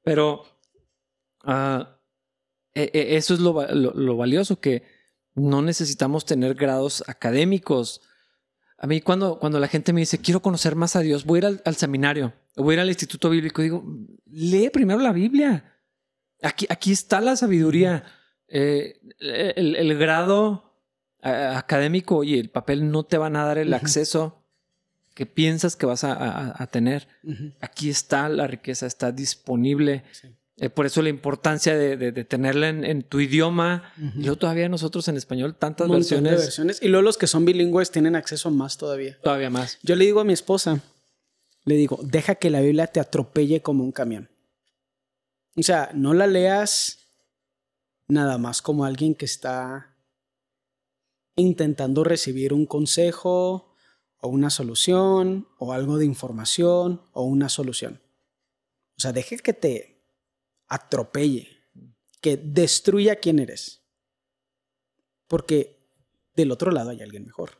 pero 0.02 0.44
ah, 1.44 2.00
e, 2.74 2.90
e, 2.92 3.16
eso 3.16 3.34
es 3.34 3.40
lo, 3.40 4.16
valioso, 4.16 4.60
que 4.60 4.82
no 5.34 5.60
necesitamos 5.60 6.24
tener 6.24 6.54
grados 6.54 7.04
académicos. 7.06 8.00
A 8.78 8.86
mí 8.86 9.02
cuando, 9.02 9.38
cuando 9.38 9.60
la 9.60 9.68
gente 9.68 9.92
me 9.92 10.00
dice, 10.00 10.18
quiero 10.18 10.40
conocer 10.40 10.74
más 10.74 10.96
a 10.96 11.00
Dios, 11.00 11.26
voy 11.26 11.44
a 11.44 11.50
ir 11.50 11.62
al, 11.64 11.76
seminario, 11.76 12.32
voy 12.56 12.72
a 12.72 12.76
ir 12.76 12.80
al 12.80 12.88
instituto 12.88 13.28
bíblico, 13.28 13.60
digo, 13.60 13.84
lee 14.24 14.70
primero 14.70 15.00
la 15.00 15.12
Biblia. 15.12 15.70
Aquí, 16.42 16.66
aquí 16.70 16.92
está 16.92 17.20
la 17.20 17.36
sabiduría. 17.36 18.04
Eh, 18.48 19.00
el, 19.18 19.98
grado 19.98 20.78
académico 21.20 22.24
y 22.24 22.38
el 22.38 22.50
papel 22.50 22.90
no 22.90 23.04
te 23.04 23.18
van 23.18 23.36
a 23.36 23.44
dar 23.44 23.58
el 23.58 23.72
acceso 23.72 24.43
que 25.14 25.26
piensas 25.26 25.76
que 25.76 25.86
vas 25.86 26.04
a, 26.04 26.68
tener. 26.70 27.06
Aquí 27.60 27.88
está 27.88 28.28
la 28.28 28.46
riqueza, 28.46 28.86
está 28.86 29.12
disponible. 29.12 30.02
Eh, 30.56 30.70
por 30.70 30.86
eso 30.86 31.02
la 31.02 31.08
importancia 31.08 31.76
de, 31.76 32.12
tenerla 32.24 32.68
en, 32.68 33.02
tu 33.04 33.20
idioma. 33.20 33.92
Y 33.96 34.22
luego 34.22 34.36
todavía 34.36 34.68
nosotros 34.68 35.06
en 35.08 35.16
español 35.16 35.54
tantas 35.54 35.88
versiones. 35.88 36.32
versiones. 36.32 36.82
Y 36.82 36.88
luego 36.88 37.02
los 37.02 37.16
que 37.16 37.28
son 37.28 37.44
bilingües 37.44 37.92
tienen 37.92 38.16
acceso 38.16 38.48
a 38.48 38.52
más 38.52 38.76
todavía. 38.76 39.16
Todavía 39.22 39.50
más. 39.50 39.78
Yo 39.82 39.94
le 39.94 40.04
digo 40.04 40.20
a 40.20 40.24
mi 40.24 40.32
esposa, 40.32 40.80
le 41.64 41.76
digo, 41.76 42.00
deja 42.02 42.34
que 42.34 42.50
la 42.50 42.60
Biblia 42.60 42.88
te 42.88 42.98
atropelle 42.98 43.62
como 43.62 43.84
un 43.84 43.92
camión. 43.92 44.28
O 45.56 45.62
sea, 45.62 45.90
no 45.94 46.12
la 46.12 46.26
leas 46.26 46.98
nada 48.08 48.36
más 48.38 48.62
como 48.62 48.84
alguien 48.84 49.14
que 49.14 49.24
está 49.24 49.96
intentando 51.36 52.02
recibir 52.02 52.52
un 52.52 52.66
consejo 52.66 53.73
o 54.24 54.28
una 54.28 54.48
solución, 54.48 55.46
o 55.58 55.74
algo 55.74 55.98
de 55.98 56.06
información, 56.06 57.02
o 57.12 57.24
una 57.24 57.50
solución. 57.50 58.00
O 58.96 59.00
sea, 59.02 59.12
deje 59.12 59.36
que 59.36 59.52
te 59.52 60.02
atropelle, 60.66 61.46
que 62.22 62.38
destruya 62.38 63.16
quién 63.16 63.38
eres. 63.38 63.82
Porque 65.28 65.90
del 66.34 66.52
otro 66.52 66.70
lado 66.70 66.88
hay 66.88 67.02
alguien 67.02 67.26
mejor. 67.26 67.50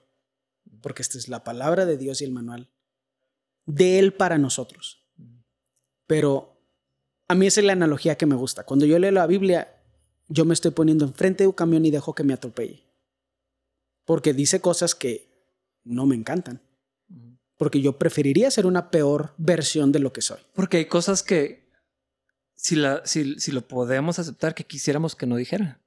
Porque 0.81 1.03
esta 1.03 1.19
es 1.19 1.29
la 1.29 1.45
palabra 1.45 1.85
de 1.85 1.99
Dios 1.99 2.23
y 2.23 2.25
el 2.25 2.33
manual 2.33 2.71
de 3.67 3.99
Él 3.99 4.15
para 4.15 4.39
nosotros. 4.39 5.07
Pero 6.07 6.63
a 7.29 7.35
mí 7.35 7.47
esa 7.47 7.61
es 7.61 7.67
la 7.67 7.75
analogía 7.75 8.17
que 8.17 8.25
me 8.25 8.37
gusta. 8.37 8.65
Cuando 8.65 8.87
yo 8.87 8.99
leo 8.99 9.11
la 9.11 9.27
Biblia, 9.27 9.83
yo 10.29 10.47
me 10.47 10.55
estoy 10.55 10.71
poniendo 10.71 11.05
enfrente 11.05 11.45
de 11.45 11.49
un 11.49 11.55
camión 11.55 11.85
y 11.85 11.91
dejo 11.91 12.15
que 12.15 12.25
me 12.25 12.33
atropelle. 12.33 12.87
Porque 14.07 14.33
dice 14.33 14.63
cosas 14.63 14.95
que 14.95 15.34
no 15.85 16.07
me 16.07 16.15
encantan. 16.15 16.61
Porque 17.57 17.81
yo 17.81 17.99
preferiría 17.99 18.51
ser 18.51 18.67
una 18.67 18.91
peor 18.91 19.35
versión 19.39 19.93
de 19.93 20.01
lo 20.01 20.13
que 20.13 20.23
soy. 20.23 20.41
Porque 20.55 20.79
hay 20.79 20.87
cosas 20.87 21.23
que, 21.23 21.71
si, 22.57 22.75
la, 22.77 23.03
si, 23.05 23.39
si 23.39 23.53
lo 23.53 23.67
podemos 23.69 24.19
aceptar, 24.19 24.55
que 24.55 24.65
quisiéramos 24.65 25.15
que 25.15 25.27
no 25.27 25.37
dijera. 25.37 25.81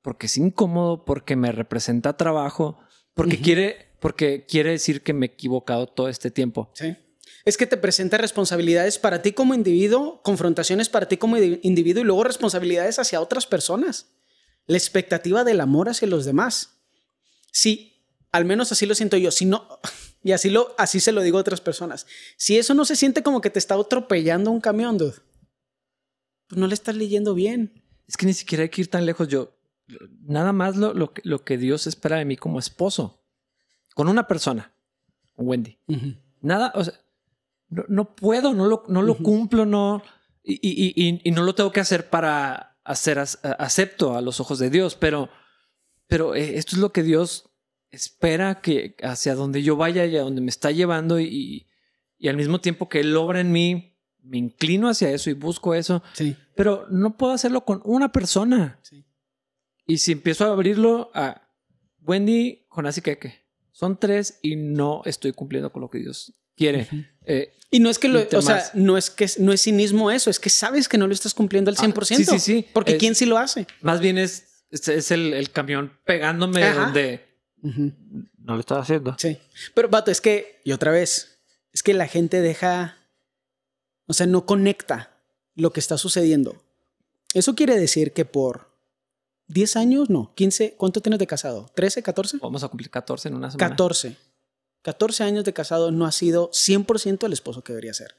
Porque 0.00 0.26
es 0.26 0.36
incómodo, 0.36 1.04
porque 1.04 1.34
me 1.34 1.50
representa 1.50 2.16
trabajo, 2.16 2.78
porque, 3.14 3.40
quiere, 3.40 3.92
porque 4.00 4.46
quiere 4.46 4.70
decir 4.70 5.02
que 5.02 5.12
me 5.12 5.26
he 5.26 5.30
equivocado 5.30 5.86
todo 5.86 6.08
este 6.08 6.30
tiempo. 6.30 6.70
Sí. 6.74 6.96
Es 7.44 7.56
que 7.56 7.66
te 7.66 7.76
presenta 7.76 8.18
responsabilidades 8.18 8.98
para 8.98 9.22
ti 9.22 9.32
como 9.32 9.54
individuo, 9.54 10.22
confrontaciones 10.22 10.88
para 10.88 11.08
ti 11.08 11.16
como 11.16 11.36
individuo 11.38 12.02
y 12.02 12.06
luego 12.06 12.24
responsabilidades 12.24 12.98
hacia 12.98 13.20
otras 13.20 13.46
personas. 13.46 14.12
La 14.66 14.76
expectativa 14.76 15.42
del 15.42 15.60
amor 15.60 15.88
hacia 15.88 16.06
los 16.06 16.24
demás. 16.24 16.78
Sí, 17.50 17.91
al 18.32 18.44
menos 18.44 18.72
así 18.72 18.86
lo 18.86 18.94
siento 18.94 19.16
yo. 19.16 19.30
Si 19.30 19.44
no, 19.44 19.68
y 20.22 20.32
así, 20.32 20.50
lo, 20.50 20.74
así 20.78 21.00
se 21.00 21.12
lo 21.12 21.22
digo 21.22 21.38
a 21.38 21.42
otras 21.42 21.60
personas. 21.60 22.06
Si 22.36 22.58
eso 22.58 22.74
no 22.74 22.84
se 22.84 22.96
siente 22.96 23.22
como 23.22 23.40
que 23.40 23.50
te 23.50 23.58
está 23.58 23.74
atropellando 23.74 24.50
un 24.50 24.60
camión, 24.60 24.98
dude, 24.98 25.16
pues 26.48 26.58
no 26.58 26.66
le 26.66 26.74
estás 26.74 26.96
leyendo 26.96 27.34
bien. 27.34 27.82
Es 28.08 28.16
que 28.16 28.26
ni 28.26 28.34
siquiera 28.34 28.62
hay 28.62 28.68
que 28.68 28.80
ir 28.80 28.90
tan 28.90 29.06
lejos. 29.06 29.28
Yo, 29.28 29.56
nada 30.22 30.52
más 30.52 30.76
lo, 30.76 30.92
lo, 30.94 31.12
lo 31.22 31.44
que 31.44 31.58
Dios 31.58 31.86
espera 31.86 32.16
de 32.16 32.24
mí 32.24 32.36
como 32.36 32.58
esposo. 32.58 33.20
Con 33.94 34.08
una 34.08 34.26
persona, 34.26 34.72
Wendy. 35.36 35.78
Nada, 36.40 36.72
o 36.74 36.82
sea, 36.82 36.94
no, 37.68 38.14
puedo, 38.14 38.54
no 38.54 38.66
lo, 38.66 38.84
no 38.88 39.02
lo 39.02 39.18
cumplo, 39.18 39.66
no. 39.66 40.02
Y, 40.42 40.58
y, 40.62 41.20
y, 41.22 41.30
no 41.30 41.42
lo 41.42 41.54
tengo 41.54 41.72
que 41.72 41.80
hacer 41.80 42.08
para 42.10 42.78
hacer 42.84 43.18
acepto 43.18 44.16
a 44.16 44.22
los 44.22 44.40
ojos 44.40 44.58
de 44.58 44.70
Dios, 44.70 44.96
pero, 44.96 45.28
pero 46.08 46.34
eh, 46.34 46.58
esto 46.58 46.74
es 46.74 46.80
lo 46.80 46.92
que 46.92 47.02
Dios 47.02 47.51
espera 47.92 48.60
que 48.60 48.96
hacia 49.02 49.34
donde 49.34 49.62
yo 49.62 49.76
vaya 49.76 50.04
y 50.06 50.16
a 50.16 50.22
donde 50.22 50.40
me 50.40 50.50
está 50.50 50.72
llevando 50.72 51.20
y, 51.20 51.68
y 52.18 52.28
al 52.28 52.36
mismo 52.36 52.60
tiempo 52.60 52.88
que 52.88 53.00
él 53.00 53.14
obra 53.16 53.40
en 53.40 53.52
mí, 53.52 53.96
me 54.22 54.38
inclino 54.38 54.88
hacia 54.88 55.10
eso 55.10 55.30
y 55.30 55.34
busco 55.34 55.74
eso. 55.74 56.02
Sí. 56.14 56.36
Pero 56.56 56.86
no 56.90 57.16
puedo 57.16 57.32
hacerlo 57.32 57.64
con 57.64 57.80
una 57.84 58.10
persona. 58.10 58.80
Sí. 58.82 59.04
Y 59.86 59.98
si 59.98 60.12
empiezo 60.12 60.46
a 60.46 60.52
abrirlo 60.52 61.10
a 61.14 61.42
Wendy, 62.00 62.64
con 62.68 62.86
así 62.86 63.00
que 63.00 63.18
son 63.72 63.98
tres 63.98 64.38
y 64.42 64.56
no 64.56 65.02
estoy 65.04 65.32
cumpliendo 65.32 65.70
con 65.72 65.82
lo 65.82 65.90
que 65.90 65.98
Dios 65.98 66.32
quiere. 66.56 66.88
Eh, 67.24 67.52
y 67.70 67.80
no 67.80 67.90
es 67.90 67.98
que 67.98 68.08
lo, 68.08 68.26
o 68.32 68.42
sea, 68.42 68.70
no 68.74 68.96
es 68.96 69.10
que 69.10 69.28
no 69.38 69.52
es 69.52 69.62
cinismo 69.62 70.10
eso, 70.10 70.30
es 70.30 70.38
que 70.38 70.50
sabes 70.50 70.88
que 70.88 70.98
no 70.98 71.06
lo 71.06 71.14
estás 71.14 71.34
cumpliendo 71.34 71.70
al 71.70 71.76
100%. 71.76 71.96
Ah, 72.00 72.04
sí, 72.04 72.24
sí, 72.24 72.38
sí. 72.38 72.66
Porque 72.72 72.96
¿quién 72.98 73.14
sí 73.14 73.26
lo 73.26 73.38
hace? 73.38 73.66
Más 73.80 74.00
bien 74.00 74.18
es, 74.18 74.64
es, 74.70 75.10
el, 75.10 75.50
camión 75.50 75.98
pegándome 76.04 76.70
donde 76.72 77.31
no 77.62 78.54
lo 78.54 78.60
estaba 78.60 78.82
haciendo. 78.82 79.16
Sí. 79.18 79.38
Pero, 79.74 79.88
vato, 79.88 80.10
es 80.10 80.20
que, 80.20 80.60
y 80.64 80.72
otra 80.72 80.90
vez, 80.90 81.38
es 81.72 81.82
que 81.82 81.94
la 81.94 82.06
gente 82.06 82.40
deja, 82.40 82.98
o 84.06 84.12
sea, 84.12 84.26
no 84.26 84.44
conecta 84.46 85.16
lo 85.54 85.72
que 85.72 85.80
está 85.80 85.96
sucediendo. 85.98 86.62
Eso 87.34 87.54
quiere 87.54 87.78
decir 87.78 88.12
que 88.12 88.24
por 88.24 88.72
10 89.48 89.76
años, 89.76 90.10
no, 90.10 90.34
15, 90.34 90.74
¿cuánto 90.76 91.00
tienes 91.00 91.18
de 91.18 91.26
casado? 91.26 91.70
¿13, 91.74 92.02
14? 92.02 92.38
Vamos 92.40 92.62
a 92.62 92.68
cumplir 92.68 92.90
14 92.90 93.28
en 93.28 93.34
una 93.34 93.50
semana. 93.50 93.70
14. 93.70 94.16
14 94.82 95.24
años 95.24 95.44
de 95.44 95.52
casado 95.52 95.92
no 95.92 96.06
ha 96.06 96.12
sido 96.12 96.50
100% 96.50 97.24
el 97.26 97.32
esposo 97.32 97.62
que 97.62 97.72
debería 97.72 97.94
ser. 97.94 98.16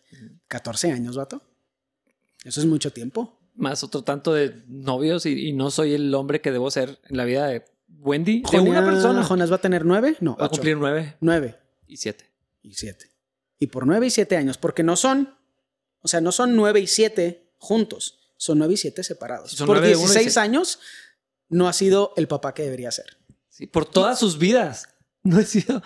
14 0.47 0.91
años, 0.91 1.17
vato. 1.17 1.41
Eso 2.43 2.59
es 2.59 2.65
mucho 2.65 2.91
tiempo. 2.91 3.37
Más 3.55 3.83
otro 3.83 4.03
tanto 4.03 4.33
de 4.33 4.63
novios 4.67 5.25
y, 5.25 5.53
no 5.53 5.69
soy 5.71 5.93
el 5.93 6.13
hombre 6.15 6.41
que 6.41 6.51
debo 6.51 6.71
ser 6.71 6.99
en 7.09 7.17
la 7.17 7.25
vida 7.25 7.47
de 7.47 7.65
Wendy. 7.99 8.43
de 8.51 8.59
una 8.59 8.83
persona. 8.83 9.23
Jonas 9.23 9.51
va 9.51 9.55
a 9.55 9.61
tener 9.61 9.85
nueve, 9.85 10.17
no. 10.19 10.35
Va 10.35 10.47
a 10.47 10.49
cumplir 10.49 10.77
nueve. 10.77 11.15
Nueve. 11.19 11.57
Y 11.87 11.97
siete. 11.97 12.29
Y 12.61 12.73
siete. 12.73 13.11
Y 13.59 13.67
por 13.67 13.87
nueve 13.87 14.07
y 14.07 14.09
siete 14.09 14.35
años, 14.35 14.57
porque 14.57 14.83
no 14.83 14.95
son, 14.95 15.37
o 16.01 16.07
sea, 16.07 16.21
no 16.21 16.31
son 16.31 16.55
nueve 16.55 16.79
y 16.79 16.87
siete 16.87 17.53
juntos, 17.57 18.19
son 18.37 18.57
nueve 18.59 18.73
y 18.73 18.77
siete 18.77 19.03
separados. 19.03 19.55
por 19.55 19.81
16 19.81 20.35
años 20.37 20.79
no 21.47 21.69
ha 21.69 21.73
sido 21.73 22.13
el 22.17 22.27
papá 22.27 22.53
que 22.53 22.63
debería 22.63 22.91
ser. 22.91 23.17
Sí, 23.49 23.67
por 23.67 23.85
todas 23.85 24.19
sus 24.19 24.37
vidas. 24.37 24.89
No 25.25 25.39
he 25.39 25.45
sido. 25.45 25.81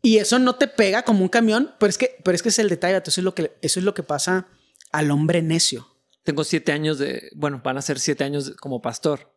Y 0.00 0.16
eso 0.16 0.38
no 0.38 0.54
te 0.54 0.66
pega 0.66 1.02
como 1.02 1.20
un 1.20 1.28
camión, 1.28 1.74
pero 1.78 1.90
es 1.90 1.98
que, 1.98 2.16
pero 2.24 2.34
es, 2.34 2.42
que 2.42 2.48
es 2.48 2.58
el 2.58 2.70
detalle, 2.70 2.96
eso 2.96 3.20
es, 3.20 3.24
lo 3.24 3.34
que, 3.34 3.54
eso 3.60 3.78
es 3.78 3.84
lo 3.84 3.92
que 3.92 4.02
pasa 4.02 4.46
al 4.90 5.10
hombre 5.10 5.42
necio. 5.42 5.86
Tengo 6.22 6.44
siete 6.44 6.72
años 6.72 6.98
de, 6.98 7.30
bueno, 7.34 7.60
van 7.62 7.76
a 7.76 7.82
ser 7.82 7.98
siete 7.98 8.24
años 8.24 8.54
como 8.58 8.80
pastor. 8.80 9.29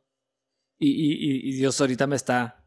Y, 0.80 1.53
Dios 1.53 1.80
ahorita 1.80 2.07
me 2.07 2.15
está... 2.15 2.65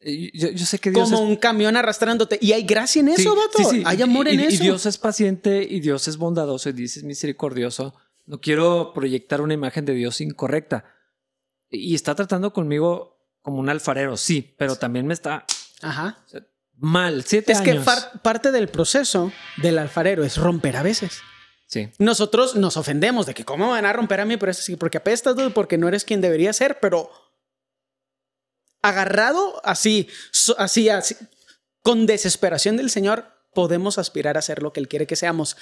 Yo, 0.00 0.64
sé 0.64 0.78
que 0.78 0.90
Dios... 0.90 1.10
Como 1.10 1.22
un 1.22 1.36
camión 1.36 1.76
arrastrándote. 1.76 2.38
Y 2.40 2.52
hay 2.52 2.62
gracia 2.62 3.00
en 3.00 3.08
eso, 3.08 3.34
vato. 3.34 3.70
Hay 3.84 4.02
amor 4.02 4.28
en 4.28 4.40
eso. 4.40 4.62
Y 4.62 4.66
Dios 4.66 4.86
es 4.86 4.98
paciente 4.98 5.66
y 5.68 5.80
Dios 5.80 6.06
es 6.06 6.16
bondadoso 6.16 6.68
y 6.68 6.72
Dios 6.72 6.96
es 6.96 7.04
misericordioso. 7.04 7.94
No 8.26 8.40
quiero 8.40 8.92
proyectar 8.94 9.40
una 9.40 9.54
imagen 9.54 9.84
de 9.84 9.94
Dios 9.94 10.20
incorrecta. 10.20 10.84
Y 11.70 11.94
está 11.94 12.14
tratando 12.14 12.52
conmigo 12.52 13.18
como 13.42 13.58
un 13.58 13.68
alfarero, 13.68 14.16
sí, 14.16 14.54
pero 14.58 14.76
también 14.76 15.06
me 15.06 15.14
está... 15.14 15.44
Ajá 15.80 16.24
mal. 16.78 17.24
Siete 17.24 17.52
es 17.52 17.60
que 17.60 17.80
parte 18.22 18.52
del 18.52 18.68
proceso 18.68 19.32
del 19.56 19.78
alfarero 19.78 20.24
es 20.24 20.36
romper 20.36 20.76
a 20.76 20.82
veces. 20.82 21.20
Nosotros 21.98 22.54
nos 22.54 22.76
ofendemos 22.76 23.26
de 23.26 23.34
que 23.34 23.44
cómo 23.44 23.70
van 23.70 23.84
a 23.84 23.92
romper 23.92 24.20
a 24.20 24.24
mí, 24.24 24.36
pero 24.36 24.50
es 24.50 24.58
así, 24.58 24.76
porque 24.76 24.98
apestas, 24.98 25.34
porque 25.54 25.76
no 25.76 25.88
eres 25.88 26.04
quien 26.04 26.20
debería 26.20 26.52
ser, 26.52 26.80
pero 26.80 27.10
agarrado 28.80 29.60
así, 29.64 30.08
así, 30.56 30.88
así, 30.88 31.16
con 31.82 32.06
desesperación 32.06 32.76
del 32.76 32.90
Señor, 32.90 33.26
podemos 33.52 33.98
aspirar 33.98 34.38
a 34.38 34.42
ser 34.42 34.62
lo 34.62 34.72
que 34.72 34.80
Él 34.80 34.88
quiere 34.88 35.06
que 35.06 35.16
seamos. 35.16 35.56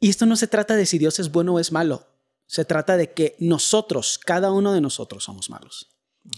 Y 0.00 0.08
esto 0.08 0.24
no 0.24 0.36
se 0.36 0.46
trata 0.46 0.76
de 0.76 0.86
si 0.86 0.98
Dios 0.98 1.18
es 1.18 1.30
bueno 1.30 1.54
o 1.54 1.60
es 1.60 1.72
malo. 1.72 2.08
Se 2.46 2.64
trata 2.64 2.96
de 2.96 3.12
que 3.12 3.36
nosotros, 3.38 4.18
cada 4.18 4.50
uno 4.50 4.72
de 4.72 4.80
nosotros, 4.80 5.24
somos 5.24 5.50
malos. 5.50 5.90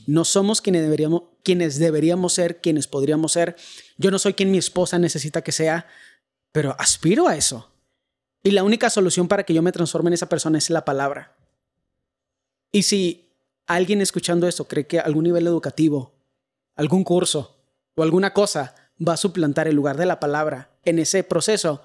No 0.07 0.25
somos 0.25 0.61
quienes 0.61 0.83
deberíamos, 0.83 1.23
quienes 1.45 1.79
deberíamos 1.79 2.33
ser, 2.33 2.61
quienes 2.61 2.89
podríamos 2.89 3.33
ser. 3.33 3.57
Yo 3.99 4.11
no 4.11 4.19
soy 4.19 4.35
quien 4.35 4.51
mi 4.51 4.59
esposa 4.59 4.99
necesita 4.99 5.43
que 5.43 5.53
sea, 5.53 5.87
pero 6.51 6.75
aspiro 6.79 7.29
a 7.29 7.37
eso. 7.37 7.71
Y 8.47 8.53
la 8.53 8.63
única 8.63 8.91
solución 8.91 9.27
para 9.27 9.43
que 9.43 9.53
yo 9.55 9.61
me 9.61 9.73
transforme 9.73 10.09
en 10.09 10.15
esa 10.15 10.29
persona 10.29 10.57
es 10.57 10.71
la 10.71 10.85
palabra. 10.85 11.35
Y 12.71 12.85
si 12.85 13.29
alguien 13.67 14.01
escuchando 14.01 14.47
esto 14.47 14.69
cree 14.69 14.87
que 14.87 15.01
algún 15.01 15.25
nivel 15.25 15.49
educativo, 15.49 16.15
algún 16.77 17.03
curso 17.03 17.57
o 17.97 18.05
alguna 18.05 18.33
cosa 18.33 18.77
va 19.05 19.15
a 19.15 19.17
suplantar 19.17 19.67
el 19.67 19.75
lugar 19.75 19.97
de 19.97 20.07
la 20.07 20.21
palabra 20.21 20.71
en 20.85 21.01
ese 21.01 21.25
proceso, 21.25 21.83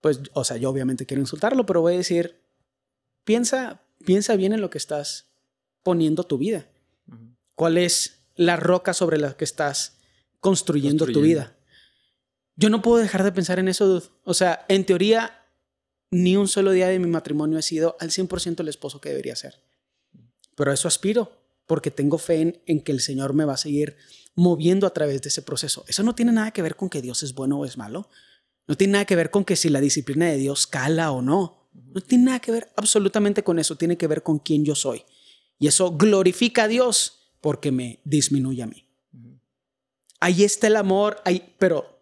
pues, 0.00 0.20
o 0.34 0.44
sea, 0.44 0.56
yo 0.56 0.70
obviamente 0.70 1.04
quiero 1.04 1.20
insultarlo, 1.20 1.66
pero 1.66 1.80
voy 1.80 1.94
a 1.94 1.98
decir, 1.98 2.40
piensa, 3.24 3.82
piensa 4.04 4.36
bien 4.36 4.52
en 4.52 4.60
lo 4.60 4.70
que 4.70 4.78
estás 4.78 5.26
poniendo 5.82 6.22
tu 6.22 6.38
vida? 6.38 6.68
¿Cuál 7.56 7.78
es 7.78 8.20
la 8.36 8.54
roca 8.54 8.94
sobre 8.94 9.18
la 9.18 9.36
que 9.36 9.44
estás 9.44 9.96
construyendo, 10.38 11.06
tu 11.06 11.22
vida? 11.22 11.56
Yo 12.56 12.70
no 12.70 12.82
puedo 12.82 13.02
dejar 13.02 13.24
de 13.24 13.32
pensar 13.32 13.58
en 13.58 13.68
eso, 13.68 13.86
dude. 13.86 14.06
O 14.24 14.34
sea, 14.34 14.64
en 14.68 14.84
teoría, 14.84 15.44
ni 16.10 16.36
un 16.36 16.48
solo 16.48 16.70
día 16.70 16.88
de 16.88 16.98
mi 16.98 17.08
matrimonio 17.08 17.58
he 17.58 17.62
sido 17.62 17.96
al 18.00 18.10
100% 18.10 18.60
el 18.60 18.68
esposo 18.68 19.00
que 19.00 19.08
debería 19.08 19.34
ser. 19.34 19.60
Pero 20.54 20.70
a 20.70 20.74
eso 20.74 20.86
aspiro, 20.86 21.32
porque 21.66 21.90
tengo 21.90 22.18
fe 22.18 22.62
en, 22.66 22.80
que 22.80 22.92
el 22.92 23.00
Señor 23.00 23.34
me 23.34 23.44
va 23.44 23.54
a 23.54 23.58
seguir 23.58 23.96
moviendo 24.36 24.86
a 24.86 24.94
través 24.94 25.22
de 25.22 25.28
ese 25.28 25.42
proceso. 25.42 25.84
Eso 25.88 26.02
no 26.02 26.14
tiene 26.14 26.32
nada 26.32 26.52
que 26.52 26.62
ver 26.62 26.76
con 26.76 26.88
que 26.88 27.02
Dios 27.02 27.22
es 27.22 27.34
bueno 27.34 27.58
o 27.58 27.64
es 27.64 27.76
malo. 27.76 28.08
No 28.66 28.76
tiene 28.76 28.94
nada 28.94 29.04
que 29.04 29.16
ver 29.16 29.30
con 29.30 29.44
que 29.44 29.56
si 29.56 29.68
la 29.68 29.80
disciplina 29.80 30.26
de 30.26 30.36
Dios 30.36 30.66
cala 30.66 31.10
o 31.10 31.22
no. 31.22 31.68
No 31.72 32.00
tiene 32.00 32.24
nada 32.24 32.40
que 32.40 32.52
ver 32.52 32.72
absolutamente 32.76 33.42
con 33.42 33.58
eso. 33.58 33.76
Tiene 33.76 33.96
que 33.96 34.06
ver 34.06 34.22
con 34.22 34.38
quién 34.38 34.64
yo 34.64 34.74
soy. 34.74 35.04
Y 35.58 35.66
eso 35.66 35.96
glorifica 35.96 36.64
a 36.64 36.68
Dios 36.68 37.32
porque 37.40 37.72
me 37.72 38.00
disminuye 38.04 38.62
a 38.62 38.66
mí. 38.66 38.86
Ahí 40.20 40.44
está 40.44 40.68
el 40.68 40.76
amor, 40.76 41.20
ahí, 41.24 41.54
pero 41.58 41.93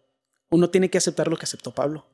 uno 0.53 0.69
tiene 0.69 0.89
que 0.89 0.99
aceptar 0.99 1.27
lo 1.27 1.37
que 1.37 1.45
aceptó 1.45 1.73
Pablo. 1.73 2.05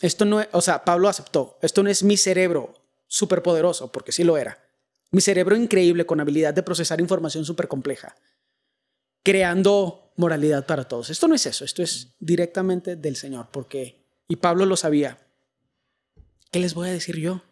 Esto 0.00 0.24
no 0.24 0.40
es, 0.40 0.48
o 0.52 0.62
sea, 0.62 0.84
Pablo 0.84 1.08
aceptó, 1.08 1.58
esto 1.60 1.82
no 1.82 1.90
es 1.90 2.02
mi 2.02 2.16
cerebro 2.16 2.74
superpoderoso, 3.06 3.92
porque 3.92 4.12
sí 4.12 4.24
lo 4.24 4.38
era. 4.38 4.58
Mi 5.10 5.20
cerebro 5.20 5.54
increíble 5.54 6.06
con 6.06 6.20
habilidad 6.20 6.54
de 6.54 6.62
procesar 6.62 7.00
información 7.00 7.44
súper 7.44 7.68
compleja, 7.68 8.16
creando 9.22 10.12
moralidad 10.16 10.64
para 10.64 10.84
todos. 10.84 11.10
Esto 11.10 11.28
no 11.28 11.34
es 11.34 11.44
eso, 11.44 11.64
esto 11.64 11.82
es 11.82 12.14
directamente 12.20 12.96
del 12.96 13.16
Señor, 13.16 13.48
porque, 13.52 14.06
y 14.26 14.36
Pablo 14.36 14.64
lo 14.64 14.76
sabía. 14.76 15.18
¿Qué 16.50 16.60
les 16.60 16.72
voy 16.72 16.88
a 16.88 16.92
decir 16.92 17.16
yo? 17.18 17.42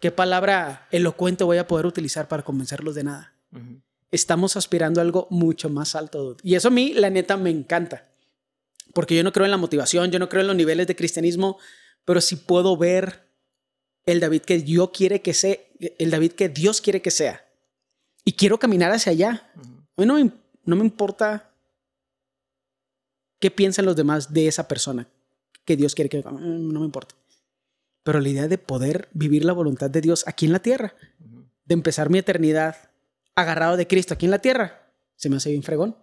¿Qué 0.00 0.10
palabra 0.10 0.86
elocuente 0.90 1.44
voy 1.44 1.56
a 1.56 1.66
poder 1.66 1.86
utilizar 1.86 2.28
para 2.28 2.42
convencerlos 2.42 2.94
de 2.94 3.04
nada? 3.04 3.34
Estamos 4.10 4.56
aspirando 4.56 5.00
a 5.00 5.02
algo 5.02 5.26
mucho 5.30 5.70
más 5.70 5.94
alto. 5.94 6.36
Y 6.42 6.56
eso 6.56 6.68
a 6.68 6.70
mí, 6.70 6.92
la 6.92 7.08
neta, 7.08 7.38
me 7.38 7.50
encanta. 7.50 8.10
Porque 8.94 9.16
yo 9.16 9.22
no 9.22 9.32
creo 9.32 9.44
en 9.44 9.50
la 9.50 9.56
motivación, 9.56 10.10
yo 10.10 10.18
no 10.18 10.28
creo 10.28 10.42
en 10.42 10.46
los 10.46 10.56
niveles 10.56 10.86
de 10.86 10.96
cristianismo, 10.96 11.58
pero 12.04 12.20
sí 12.20 12.36
puedo 12.36 12.76
ver 12.76 13.28
el 14.06 14.20
David 14.20 14.42
que 14.42 14.58
Dios 14.58 14.90
quiere 14.92 15.22
que 15.22 15.34
sea, 15.34 15.56
el 15.98 16.10
David 16.10 16.32
que 16.32 16.48
Dios 16.48 16.80
quiere 16.80 17.02
que 17.02 17.10
sea. 17.10 17.46
Y 18.24 18.32
quiero 18.32 18.58
caminar 18.58 18.92
hacia 18.92 19.12
allá. 19.12 19.50
A 19.56 20.00
mí 20.00 20.06
no 20.06 20.14
me, 20.14 20.30
no 20.64 20.76
me 20.76 20.84
importa 20.84 21.50
qué 23.38 23.50
piensan 23.50 23.84
los 23.84 23.96
demás 23.96 24.32
de 24.32 24.48
esa 24.48 24.66
persona 24.68 25.06
que 25.64 25.76
Dios 25.76 25.94
quiere 25.94 26.08
que 26.08 26.22
no 26.22 26.80
me 26.80 26.86
importa 26.86 27.14
pero 28.04 28.20
la 28.20 28.28
idea 28.28 28.46
de 28.46 28.58
poder 28.58 29.08
vivir 29.12 29.44
la 29.44 29.54
voluntad 29.54 29.90
de 29.90 30.02
Dios 30.02 30.24
aquí 30.28 30.46
en 30.46 30.52
la 30.52 30.60
tierra, 30.60 30.94
de 31.64 31.72
empezar 31.72 32.10
mi 32.10 32.18
eternidad 32.18 32.76
agarrado 33.34 33.76
de 33.76 33.88
Cristo 33.88 34.14
aquí 34.14 34.26
en 34.26 34.30
la 34.30 34.38
tierra, 34.38 34.92
se 35.16 35.30
me 35.30 35.36
hace 35.36 35.50
bien 35.50 35.62
fregón. 35.62 35.96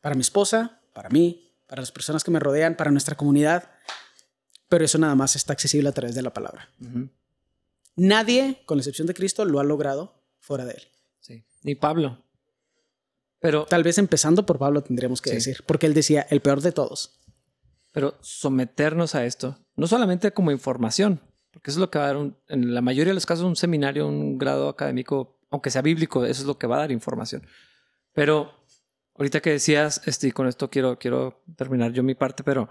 Para 0.00 0.14
mi 0.14 0.20
esposa, 0.20 0.80
para 0.94 1.10
mí, 1.10 1.41
para 1.72 1.80
las 1.80 1.90
personas 1.90 2.22
que 2.22 2.30
me 2.30 2.38
rodean, 2.38 2.76
para 2.76 2.90
nuestra 2.90 3.16
comunidad, 3.16 3.70
pero 4.68 4.84
eso 4.84 4.98
nada 4.98 5.14
más 5.14 5.36
está 5.36 5.54
accesible 5.54 5.88
a 5.88 5.92
través 5.92 6.14
de 6.14 6.20
la 6.20 6.34
palabra. 6.34 6.68
Nadie, 7.96 8.60
con 8.66 8.76
la 8.76 8.82
excepción 8.82 9.06
de 9.06 9.14
Cristo, 9.14 9.46
lo 9.46 9.58
ha 9.58 9.64
logrado 9.64 10.22
fuera 10.38 10.66
de 10.66 10.72
él. 10.72 10.82
Sí, 11.20 11.46
ni 11.62 11.74
Pablo. 11.74 12.26
Pero 13.38 13.64
tal 13.64 13.84
vez 13.84 13.96
empezando 13.96 14.44
por 14.44 14.58
Pablo 14.58 14.82
tendríamos 14.82 15.22
que 15.22 15.30
decir, 15.30 15.64
porque 15.66 15.86
él 15.86 15.94
decía 15.94 16.26
el 16.28 16.42
peor 16.42 16.60
de 16.60 16.72
todos. 16.72 17.22
Pero 17.90 18.18
someternos 18.20 19.14
a 19.14 19.24
esto, 19.24 19.58
no 19.74 19.86
solamente 19.86 20.32
como 20.32 20.50
información, 20.50 21.22
porque 21.52 21.70
eso 21.70 21.78
es 21.78 21.80
lo 21.80 21.90
que 21.90 21.98
va 21.98 22.10
a 22.10 22.12
dar, 22.12 22.32
en 22.48 22.74
la 22.74 22.82
mayoría 22.82 23.12
de 23.12 23.14
los 23.14 23.24
casos, 23.24 23.46
un 23.46 23.56
seminario, 23.56 24.06
un 24.06 24.36
grado 24.36 24.68
académico, 24.68 25.40
aunque 25.50 25.70
sea 25.70 25.80
bíblico, 25.80 26.26
eso 26.26 26.42
es 26.42 26.46
lo 26.46 26.58
que 26.58 26.66
va 26.66 26.76
a 26.76 26.80
dar 26.80 26.92
información. 26.92 27.46
Pero 28.12 28.61
ahorita 29.14 29.40
que 29.40 29.50
decías, 29.50 30.02
este, 30.06 30.28
y 30.28 30.32
con 30.32 30.46
esto 30.46 30.70
quiero, 30.70 30.98
quiero 30.98 31.42
terminar 31.56 31.92
yo 31.92 32.02
mi 32.02 32.14
parte, 32.14 32.42
pero 32.42 32.68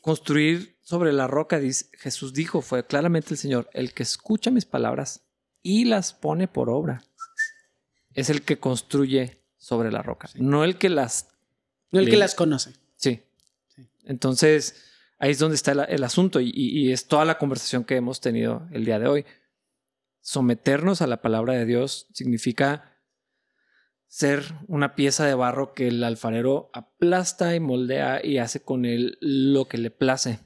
construir 0.00 0.78
sobre 0.80 1.12
la 1.12 1.26
roca, 1.26 1.60
Jesús 1.92 2.32
dijo, 2.32 2.62
fue 2.62 2.86
claramente 2.86 3.34
el 3.34 3.38
Señor, 3.38 3.68
el 3.72 3.92
que 3.92 4.02
escucha 4.02 4.50
mis 4.50 4.64
palabras 4.64 5.28
y 5.62 5.84
las 5.84 6.12
pone 6.12 6.48
por 6.48 6.70
obra, 6.70 7.02
es 8.14 8.30
el 8.30 8.42
que 8.42 8.58
construye 8.58 9.42
sobre 9.56 9.92
la 9.92 10.02
roca, 10.02 10.28
no 10.36 10.64
el 10.64 10.78
que 10.78 10.88
las... 10.88 11.28
No 11.90 12.00
el 12.00 12.10
que 12.10 12.18
las 12.18 12.34
conoce. 12.34 12.74
Sí. 12.96 13.22
Entonces, 14.04 14.84
ahí 15.18 15.30
es 15.30 15.38
donde 15.38 15.54
está 15.54 15.72
el, 15.72 16.04
asunto 16.04 16.38
y, 16.40 16.92
es 16.92 17.06
toda 17.06 17.24
la 17.24 17.38
conversación 17.38 17.84
que 17.84 17.96
hemos 17.96 18.20
tenido 18.20 18.68
el 18.72 18.84
día 18.84 18.98
de 18.98 19.08
hoy. 19.08 19.26
Someternos 20.20 21.00
a 21.00 21.06
la 21.06 21.22
palabra 21.22 21.54
de 21.54 21.64
Dios 21.64 22.06
significa 22.12 22.97
ser 24.08 24.54
una 24.66 24.94
pieza 24.94 25.26
de 25.26 25.34
barro 25.34 25.74
que 25.74 25.88
el 25.88 26.02
alfarero 26.02 26.70
aplasta 26.72 27.54
y 27.54 27.60
moldea 27.60 28.24
y 28.24 28.38
hace 28.38 28.60
con 28.60 28.84
él 28.84 29.18
lo 29.20 29.66
que 29.68 29.78
le 29.78 29.90
place. 29.90 30.40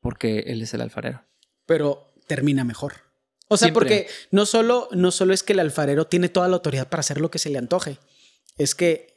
Porque 0.00 0.40
él 0.40 0.62
es 0.62 0.74
el 0.74 0.82
alfarero. 0.82 1.24
Pero 1.66 2.14
termina 2.26 2.64
mejor. 2.64 2.94
O 3.48 3.56
sea, 3.56 3.72
porque 3.72 4.06
no 4.30 4.46
solo, 4.46 4.88
no 4.92 5.10
solo 5.10 5.34
es 5.34 5.42
que 5.42 5.52
el 5.52 5.60
alfarero 5.60 6.06
tiene 6.06 6.28
toda 6.28 6.48
la 6.48 6.54
autoridad 6.54 6.88
para 6.88 7.00
hacer 7.00 7.20
lo 7.20 7.30
que 7.30 7.38
se 7.38 7.50
le 7.50 7.58
antoje, 7.58 7.98
es 8.56 8.74
que 8.74 9.12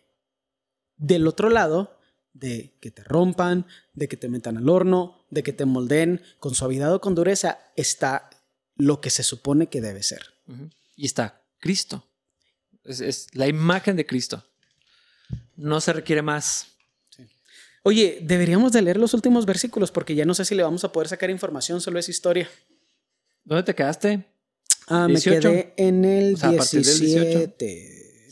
del 0.97 1.27
otro 1.27 1.49
lado, 1.49 1.97
de 2.33 2.77
que 2.81 2.91
te 2.91 3.03
rompan, 3.03 3.65
de 3.93 4.09
que 4.09 4.17
te 4.17 4.27
metan 4.27 4.57
al 4.57 4.67
horno, 4.67 5.25
de 5.29 5.41
que 5.41 5.53
te 5.53 5.65
moldeen 5.65 6.21
con 6.39 6.53
suavidad 6.53 6.93
o 6.93 7.01
con 7.01 7.15
dureza, 7.15 7.59
está 7.77 8.29
lo 8.75 8.99
que 8.99 9.09
se 9.09 9.23
supone 9.23 9.67
que 9.67 9.81
debe 9.81 10.03
ser. 10.03 10.33
Y 10.95 11.05
está 11.05 11.45
Cristo. 11.59 12.09
Es, 12.85 13.27
la 13.33 13.47
imagen 13.47 13.95
de 13.95 14.05
Cristo. 14.05 14.43
No 15.55 15.81
se 15.81 15.93
requiere 15.93 16.21
más. 16.21 16.67
Oye, 17.83 18.19
deberíamos 18.21 18.71
de 18.71 18.81
leer 18.81 18.97
los 18.97 19.13
últimos 19.13 19.45
versículos 19.45 19.91
porque 19.91 20.15
ya 20.15 20.25
no 20.25 20.33
sé 20.33 20.45
si 20.45 20.55
le 20.55 20.63
vamos 20.63 20.83
a 20.83 20.91
poder 20.91 21.07
sacar 21.07 21.29
información, 21.29 21.81
solo 21.81 21.99
es 21.99 22.09
historia. 22.09 22.49
¿Dónde 23.43 23.63
te 23.63 23.75
quedaste? 23.75 24.25
Ah, 24.87 25.07
me 25.07 25.21
quedé 25.21 25.73
en 25.77 26.05
el 26.05 26.35
17. 26.35 27.55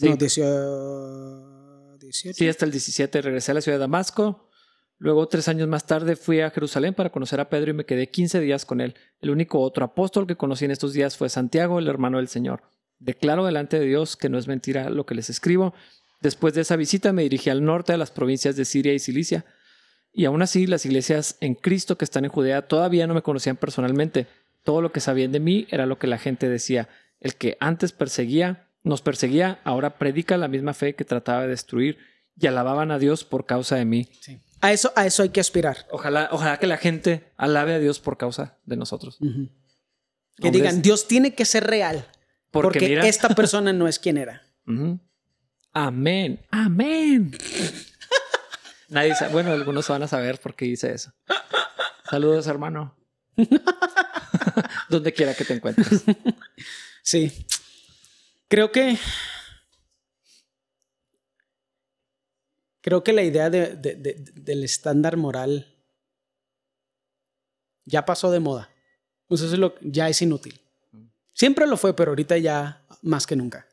No, 0.02 0.18
18. 0.18 2.34
Sí, 2.34 2.48
hasta 2.48 2.66
el 2.66 2.72
17 2.72 3.22
regresé 3.22 3.52
a 3.52 3.56
la 3.56 3.62
ciudad 3.62 3.78
de 3.78 3.82
Damasco. 3.82 4.50
Luego, 5.00 5.28
tres 5.28 5.48
años 5.48 5.68
más 5.68 5.86
tarde, 5.86 6.16
fui 6.16 6.42
a 6.42 6.50
Jerusalén 6.50 6.94
para 6.94 7.12
conocer 7.12 7.40
a 7.40 7.50
Pedro 7.50 7.72
y 7.72 7.74
me 7.74 7.86
quedé 7.86 8.10
15 8.10 8.40
días 8.40 8.66
con 8.66 8.82
él. 8.82 8.96
El 9.20 9.32
único 9.32 9.60
otro 9.60 9.84
apóstol 9.84 10.28
que 10.28 10.38
conocí 10.38 10.66
en 10.66 10.72
estos 10.72 10.94
días 10.94 11.18
fue 11.18 11.30
Santiago, 11.30 11.80
el 11.80 11.88
hermano 11.88 12.18
del 12.18 12.28
Señor. 12.28 12.62
Declaro 13.04 13.46
delante 13.46 13.80
de 13.80 13.86
Dios 13.86 14.16
que 14.16 14.30
no 14.30 14.38
es 14.38 14.48
mentira 14.48 14.90
lo 14.90 15.06
que 15.06 15.16
les 15.16 15.30
escribo. 15.30 15.74
Después 16.22 16.54
de 16.54 16.62
esa 16.62 16.78
visita 16.78 17.12
me 17.12 17.24
dirigí 17.24 17.50
al 17.50 17.66
norte 17.66 17.92
a 17.92 17.98
las 17.98 18.12
provincias 18.12 18.56
de 18.56 18.64
Siria 18.64 18.94
y 18.94 19.00
Cilicia. 19.00 19.46
Y 20.14 20.26
aún 20.26 20.42
así, 20.42 20.68
las 20.68 20.86
iglesias 20.86 21.38
en 21.42 21.56
Cristo 21.56 21.98
que 21.98 22.06
están 22.06 22.24
en 22.24 22.32
Judea 22.32 22.68
todavía 22.68 23.06
no 23.08 23.14
me 23.14 23.22
conocían 23.22 23.58
personalmente. 23.58 24.28
Todo 24.64 24.82
lo 24.82 24.92
que 24.92 25.02
sabían 25.02 25.34
de 25.34 25.42
mí 25.42 25.68
era 25.70 25.86
lo 25.86 26.00
que 26.00 26.08
la 26.08 26.18
gente 26.18 26.48
decía. 26.48 26.88
El 27.20 27.36
que 27.36 27.58
antes 27.60 27.92
perseguía, 27.92 28.70
nos 28.84 29.02
perseguía, 29.02 29.60
ahora 29.66 29.98
predica 29.98 30.38
la 30.38 30.48
misma 30.48 30.74
fe 30.74 30.96
que 30.96 31.04
trataba 31.04 31.42
de 31.42 31.50
destruir 31.50 31.98
y 32.40 32.48
alababan 32.48 32.92
a 32.92 33.00
Dios 33.00 33.26
por 33.26 33.46
causa 33.46 33.76
de 33.76 33.86
mí. 33.86 34.08
A, 34.62 34.72
eso, 34.72 34.94
a 34.96 35.06
eso 35.06 35.24
hay 35.24 35.30
que 35.30 35.42
aspirar. 35.42 35.88
Ojalá, 35.92 36.30
ojalá 36.32 36.58
que 36.58 36.68
la 36.68 36.78
gente 36.78 37.32
alabe 37.36 37.74
a 37.74 37.80
Dios 37.80 38.00
por 38.00 38.18
causa 38.18 38.58
de 38.66 38.78
nosotros. 38.78 39.20
Que 40.38 40.52
digan, 40.52 40.82
Dios 40.82 41.08
tiene 41.08 41.34
que 41.34 41.44
ser 41.44 41.66
real. 41.66 42.08
Porque, 42.54 43.00
esta 43.08 43.30
persona 43.30 43.74
no 43.74 43.88
es 43.88 43.98
quien 43.98 44.18
era. 44.18 44.44
Amén. 45.74 46.46
Amén. 46.52 47.36
Nadie 48.90 49.16
sabe. 49.16 49.34
Bueno, 49.34 49.52
algunos 49.52 49.88
van 49.88 50.04
a 50.04 50.08
saber 50.08 50.40
por 50.40 50.56
qué 50.56 50.66
dice 50.66 50.94
eso. 50.94 51.12
Saludos, 52.08 52.46
hermano. 52.46 52.96
Donde 54.90 55.12
quiera 55.14 55.34
que 55.34 55.46
te 55.46 55.56
encuentres. 55.56 56.04
Sí. 57.02 57.48
Creo 58.48 58.72
que. 58.72 59.00
Creo 62.82 63.04
que 63.04 63.14
la 63.14 63.24
idea 63.24 63.50
del 63.50 64.64
estándar 64.64 65.18
moral 65.18 65.74
ya 67.86 68.06
pasó 68.06 68.30
de 68.30 68.40
moda. 68.40 68.70
Pues 69.26 69.42
eso 69.42 69.54
es 69.54 69.60
lo, 69.60 69.74
ya 69.82 70.08
es 70.08 70.22
inútil. 70.22 70.63
Siempre 71.34 71.68
lo 71.68 71.78
fue, 71.78 71.96
pero 71.96 72.12
ahorita 72.12 72.38
ya 72.38 72.86
más 73.02 73.28
que 73.28 73.36
nunca. 73.36 73.68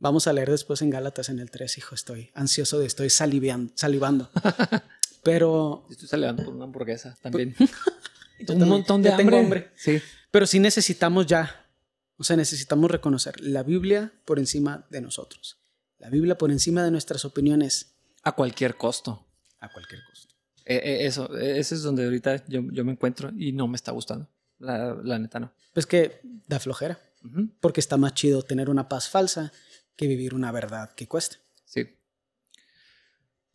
Vamos 0.00 0.26
a 0.28 0.32
leer 0.32 0.50
después 0.50 0.80
en 0.82 0.90
Gálatas 0.90 1.28
en 1.28 1.40
el 1.40 1.50
3, 1.50 1.78
hijo, 1.78 1.94
estoy 1.94 2.30
ansioso 2.34 2.78
de, 2.78 2.86
estoy 2.86 3.10
salivando. 3.10 4.30
Pero... 5.24 5.84
Estoy 5.90 6.06
salivando 6.06 6.44
por 6.44 6.54
una 6.54 6.64
hamburguesa 6.64 7.16
también. 7.20 7.56
Un 8.48 8.68
montón 8.68 9.02
de 9.02 9.12
hambre. 9.12 9.72
Sí. 9.74 10.00
Pero 10.30 10.46
sí 10.46 10.60
necesitamos 10.60 11.26
ya, 11.26 11.66
o 12.16 12.22
sea, 12.22 12.36
necesitamos 12.36 12.88
reconocer 12.88 13.40
la 13.40 13.64
Biblia 13.64 14.12
por 14.24 14.38
encima 14.38 14.86
de 14.90 15.00
nosotros. 15.00 15.58
La 15.98 16.08
Biblia 16.08 16.38
por 16.38 16.52
encima 16.52 16.84
de 16.84 16.92
nuestras 16.92 17.24
opiniones. 17.24 17.96
A 18.22 18.32
cualquier 18.32 18.76
costo. 18.76 19.26
A 19.58 19.68
cualquier 19.72 20.00
costo. 20.08 20.34
E, 20.64 20.76
e, 20.76 21.06
eso, 21.06 21.36
e, 21.36 21.58
ese 21.58 21.74
es 21.74 21.82
donde 21.82 22.04
ahorita 22.04 22.46
yo, 22.46 22.62
yo 22.70 22.84
me 22.84 22.92
encuentro 22.92 23.32
y 23.36 23.52
no 23.52 23.66
me 23.66 23.74
está 23.74 23.90
gustando. 23.90 24.28
La, 24.58 25.18
neta 25.18 25.40
no. 25.40 25.52
Pues 25.72 25.86
que 25.86 26.20
da 26.46 26.58
flojera. 26.58 26.98
Porque 27.60 27.80
está 27.80 27.96
más 27.96 28.14
chido 28.14 28.42
tener 28.42 28.70
una 28.70 28.88
paz 28.88 29.08
falsa 29.08 29.52
que 29.96 30.06
vivir 30.06 30.34
una 30.34 30.52
verdad 30.52 30.92
que 30.94 31.08
cuesta. 31.08 31.36
Sí. 31.64 31.96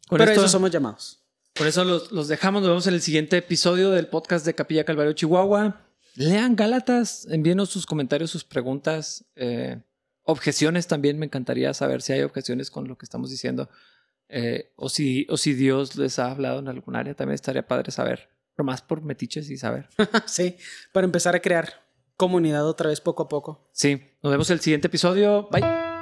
Pero 0.10 0.32
eso 0.32 0.48
somos 0.48 0.70
llamados. 0.70 1.20
Por 1.54 1.68
eso 1.68 1.84
los, 1.84 2.28
dejamos. 2.28 2.62
Nos 2.62 2.70
vemos 2.70 2.88
en 2.88 2.94
el 2.96 3.02
siguiente 3.02 3.38
episodio 3.38 3.92
del 3.92 4.08
podcast 4.08 4.46
de 4.46 4.54
Capilla 4.54 4.84
Calvario 4.84 5.14
Chihuahua. 5.14 5.82
Lean 6.16 6.56
Gálatas, 6.56 7.26
envíenos 7.30 7.70
sus 7.70 7.86
comentarios, 7.86 8.30
sus 8.30 8.44
preguntas, 8.44 9.26
eh, 9.36 9.82
objeciones 10.24 10.88
también. 10.88 11.18
Me 11.18 11.26
encantaría 11.26 11.74
saber 11.74 12.02
si 12.02 12.14
hay 12.14 12.22
objeciones 12.22 12.70
con 12.70 12.88
lo 12.88 12.98
que 12.98 13.06
estamos 13.06 13.30
diciendo. 13.30 13.70
Eh, 14.30 14.72
o, 14.76 14.90
si, 14.90 15.26
o 15.30 15.38
si 15.38 15.54
Dios 15.54 15.96
les 15.96 16.20
ha 16.20 16.32
hablado 16.32 16.60
en 16.60 16.68
algún 16.68 16.96
área, 16.96 17.14
también 17.14 17.36
estaría 17.36 17.68
padre 17.68 17.92
saber 17.92 18.33
más 18.62 18.82
por 18.82 19.02
metiches 19.02 19.50
y 19.50 19.58
saber. 19.58 19.90
sí, 20.28 20.58
para 20.92 21.06
empezar 21.06 21.36
a 21.36 21.40
crear 21.40 21.84
comunidad 22.18 22.68
otra 22.68 22.90
vez 22.90 23.02
poco 23.02 23.24
a 23.24 23.30
poco. 23.30 23.68
Sí, 23.72 24.12
nos 24.22 24.32
vemos 24.32 24.50
el 24.52 24.60
siguiente 24.60 24.88
episodio. 24.88 25.50
Bye. 25.52 25.93